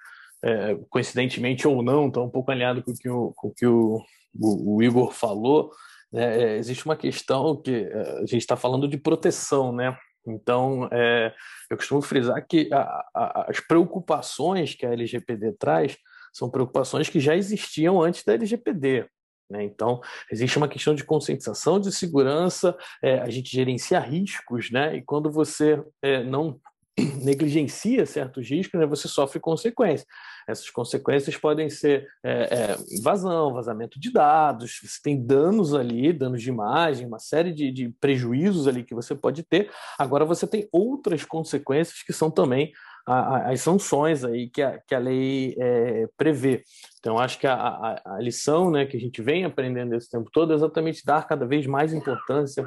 é, 0.42 0.74
coincidentemente 0.88 1.66
ou 1.66 1.82
não, 1.82 2.08
estão 2.08 2.24
um 2.24 2.30
pouco 2.30 2.50
alinhado 2.50 2.82
com 2.82 2.90
o 2.90 2.94
que 2.94 3.08
o, 3.08 3.32
com 3.36 3.48
o, 3.48 3.54
que 3.54 3.66
o, 3.66 4.02
o 4.38 4.82
Igor 4.82 5.12
falou. 5.12 5.70
Né? 6.12 6.54
É, 6.54 6.56
existe 6.56 6.84
uma 6.84 6.96
questão 6.96 7.56
que 7.56 7.88
é, 7.90 8.18
a 8.18 8.26
gente 8.26 8.38
está 8.38 8.56
falando 8.56 8.88
de 8.88 8.96
proteção, 8.96 9.72
né? 9.72 9.96
Então, 10.26 10.88
é, 10.92 11.32
eu 11.70 11.76
costumo 11.76 12.02
frisar 12.02 12.44
que 12.46 12.68
a, 12.72 12.80
a, 13.14 13.46
as 13.48 13.60
preocupações 13.60 14.74
que 14.74 14.84
a 14.84 14.92
LGPD 14.92 15.52
traz 15.52 15.96
são 16.32 16.50
preocupações 16.50 17.08
que 17.08 17.18
já 17.18 17.34
existiam 17.36 18.02
antes 18.02 18.22
da 18.24 18.34
LGPD. 18.34 19.08
Né? 19.50 19.64
Então, 19.64 20.00
existe 20.30 20.56
uma 20.56 20.68
questão 20.68 20.94
de 20.94 21.04
conscientização 21.04 21.80
de 21.80 21.92
segurança, 21.92 22.76
é, 23.02 23.18
a 23.18 23.28
gente 23.28 23.54
gerencia 23.54 23.98
riscos, 23.98 24.70
né? 24.70 24.96
e 24.96 25.02
quando 25.02 25.30
você 25.30 25.82
é, 26.02 26.22
não 26.22 26.60
negligencia 27.24 28.06
certos 28.06 28.48
riscos, 28.48 28.78
né, 28.78 28.86
você 28.86 29.08
sofre 29.08 29.40
consequências. 29.40 30.06
Essas 30.48 30.70
consequências 30.70 31.36
podem 31.36 31.70
ser 31.70 32.06
é, 32.24 32.32
é, 32.32 32.76
vazão, 33.02 33.52
vazamento 33.52 34.00
de 34.00 34.12
dados, 34.12 34.80
você 34.82 35.00
tem 35.02 35.20
danos 35.24 35.74
ali, 35.74 36.12
danos 36.12 36.42
de 36.42 36.48
imagem, 36.48 37.06
uma 37.06 37.18
série 37.18 37.52
de, 37.52 37.70
de 37.70 37.88
prejuízos 38.00 38.66
ali 38.66 38.82
que 38.82 38.94
você 38.94 39.14
pode 39.14 39.42
ter. 39.42 39.70
Agora 39.98 40.24
você 40.24 40.46
tem 40.46 40.68
outras 40.72 41.24
consequências 41.24 42.02
que 42.02 42.12
são 42.12 42.30
também 42.30 42.72
as 43.06 43.60
sanções 43.62 44.24
aí 44.24 44.48
que 44.48 44.62
a, 44.62 44.78
que 44.78 44.94
a 44.94 44.98
lei 44.98 45.56
é, 45.58 46.08
prevê. 46.16 46.62
Então, 47.00 47.18
acho 47.18 47.38
que 47.38 47.46
a, 47.46 47.54
a, 47.54 48.02
a, 48.16 48.18
lição 48.20 48.70
né, 48.70 48.84
que 48.84 48.96
a 48.96 49.00
gente 49.00 49.22
vem 49.22 49.44
aprendendo 49.44 49.94
esse 49.94 50.08
tempo 50.08 50.30
todo 50.30 50.52
é 50.52 50.54
exatamente 50.54 51.04
dar 51.04 51.26
cada 51.26 51.46
vez 51.46 51.66
mais 51.66 51.94
importância 51.94 52.64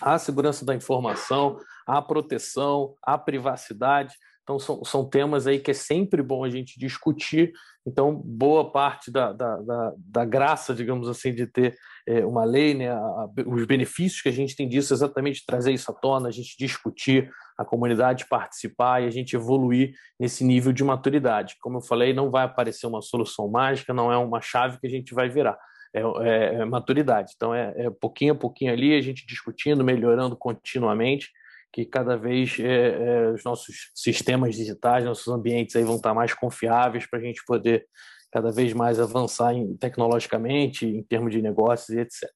à 0.00 0.18
segurança 0.18 0.64
da 0.64 0.74
informação, 0.74 1.58
à 1.86 2.00
proteção, 2.00 2.94
à 3.02 3.18
privacidade. 3.18 4.14
Então, 4.46 4.60
são, 4.60 4.84
são 4.84 5.04
temas 5.04 5.48
aí 5.48 5.58
que 5.58 5.72
é 5.72 5.74
sempre 5.74 6.22
bom 6.22 6.44
a 6.44 6.48
gente 6.48 6.78
discutir. 6.78 7.52
Então, 7.84 8.14
boa 8.14 8.70
parte 8.70 9.10
da, 9.10 9.32
da, 9.32 9.56
da, 9.56 9.92
da 9.98 10.24
graça, 10.24 10.72
digamos 10.72 11.08
assim, 11.08 11.34
de 11.34 11.48
ter 11.48 11.76
é, 12.06 12.24
uma 12.24 12.44
lei, 12.44 12.72
né, 12.72 12.92
a, 12.92 13.28
os 13.44 13.66
benefícios 13.66 14.22
que 14.22 14.28
a 14.28 14.32
gente 14.32 14.54
tem 14.54 14.68
disso, 14.68 14.92
é 14.92 14.94
exatamente 14.94 15.44
trazer 15.44 15.72
isso 15.72 15.90
à 15.90 15.94
tona, 15.94 16.28
a 16.28 16.30
gente 16.30 16.56
discutir, 16.56 17.28
a 17.58 17.64
comunidade 17.64 18.28
participar 18.28 19.02
e 19.02 19.06
a 19.06 19.10
gente 19.10 19.34
evoluir 19.34 19.94
nesse 20.18 20.44
nível 20.44 20.72
de 20.72 20.84
maturidade. 20.84 21.56
Como 21.60 21.78
eu 21.78 21.82
falei, 21.82 22.14
não 22.14 22.30
vai 22.30 22.44
aparecer 22.44 22.86
uma 22.86 23.02
solução 23.02 23.48
mágica, 23.48 23.92
não 23.92 24.12
é 24.12 24.16
uma 24.16 24.40
chave 24.40 24.78
que 24.78 24.86
a 24.86 24.90
gente 24.90 25.12
vai 25.12 25.28
virar. 25.28 25.58
É, 25.92 26.00
é, 26.00 26.54
é 26.60 26.64
maturidade. 26.64 27.32
Então, 27.34 27.52
é, 27.52 27.74
é 27.76 27.90
pouquinho 27.90 28.34
a 28.34 28.36
pouquinho 28.36 28.72
ali, 28.72 28.94
a 28.94 29.00
gente 29.00 29.26
discutindo, 29.26 29.82
melhorando 29.82 30.36
continuamente 30.36 31.30
que 31.72 31.84
cada 31.84 32.16
vez 32.16 32.58
é, 32.58 32.64
é, 32.64 33.30
os 33.32 33.44
nossos 33.44 33.90
sistemas 33.94 34.54
digitais, 34.54 35.04
nossos 35.04 35.28
ambientes 35.28 35.76
aí 35.76 35.84
vão 35.84 35.96
estar 35.96 36.14
mais 36.14 36.32
confiáveis 36.32 37.06
para 37.06 37.18
a 37.18 37.22
gente 37.22 37.44
poder 37.44 37.86
cada 38.32 38.50
vez 38.50 38.72
mais 38.72 38.98
avançar 39.00 39.54
em, 39.54 39.76
tecnologicamente, 39.76 40.86
em 40.86 41.02
termos 41.02 41.32
de 41.32 41.42
negócios 41.42 41.90
e 41.90 42.00
etc. 42.00 42.30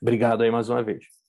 Obrigado 0.00 0.42
aí 0.42 0.50
mais 0.50 0.68
uma 0.68 0.82
vez. 0.82 1.19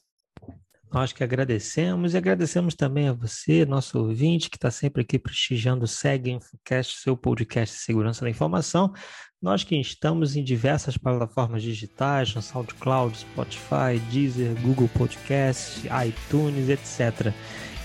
Nós 0.94 1.14
que 1.14 1.24
agradecemos 1.24 2.14
e 2.14 2.18
agradecemos 2.18 2.76
também 2.76 3.08
a 3.08 3.14
você, 3.14 3.66
nosso 3.66 3.98
ouvinte, 3.98 4.50
que 4.50 4.58
está 4.58 4.70
sempre 4.70 5.04
aqui 5.04 5.18
prestigiando 5.18 5.86
o 5.86 5.88
Segue 5.88 6.32
Infocast, 6.32 6.98
seu 7.00 7.16
podcast 7.16 7.78
de 7.78 7.82
segurança 7.82 8.26
da 8.26 8.30
informação. 8.30 8.92
Nós 9.42 9.64
que 9.64 9.80
estamos 9.80 10.36
em 10.36 10.44
diversas 10.44 10.98
plataformas 10.98 11.64
digitais, 11.64 12.36
no 12.36 12.42
SoundCloud, 12.42 13.18
Spotify, 13.18 14.00
Deezer, 14.12 14.54
Google 14.62 14.90
Podcast, 14.90 15.88
iTunes, 16.06 16.68
etc. 16.68 17.34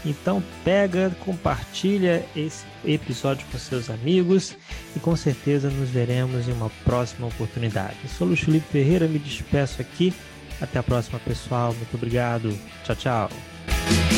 Então 0.05 0.43
pega, 0.65 1.11
compartilha 1.25 2.27
esse 2.35 2.67
episódio 2.85 3.47
com 3.53 3.59
seus 3.59 3.89
amigos 3.89 4.57
e 4.97 4.99
com 4.99 5.15
certeza 5.15 5.71
nos 5.71 5.91
veremos 5.91 6.49
em 6.49 6.53
uma 6.53 6.71
próxima 6.85 7.29
oportunidade. 7.29 7.97
Eu 8.03 8.11
sou 8.11 8.27
Luiz 8.27 8.41
Felipe 8.41 8.67
Ferreira, 8.67 9.07
me 9.07 9.21
despeço 9.21 9.81
aqui. 9.81 10.13
Até 10.61 10.79
a 10.79 10.83
próxima, 10.83 11.19
pessoal. 11.21 11.75
Muito 11.75 11.95
obrigado. 11.95 12.59
Tchau, 12.85 12.97
tchau. 12.97 14.16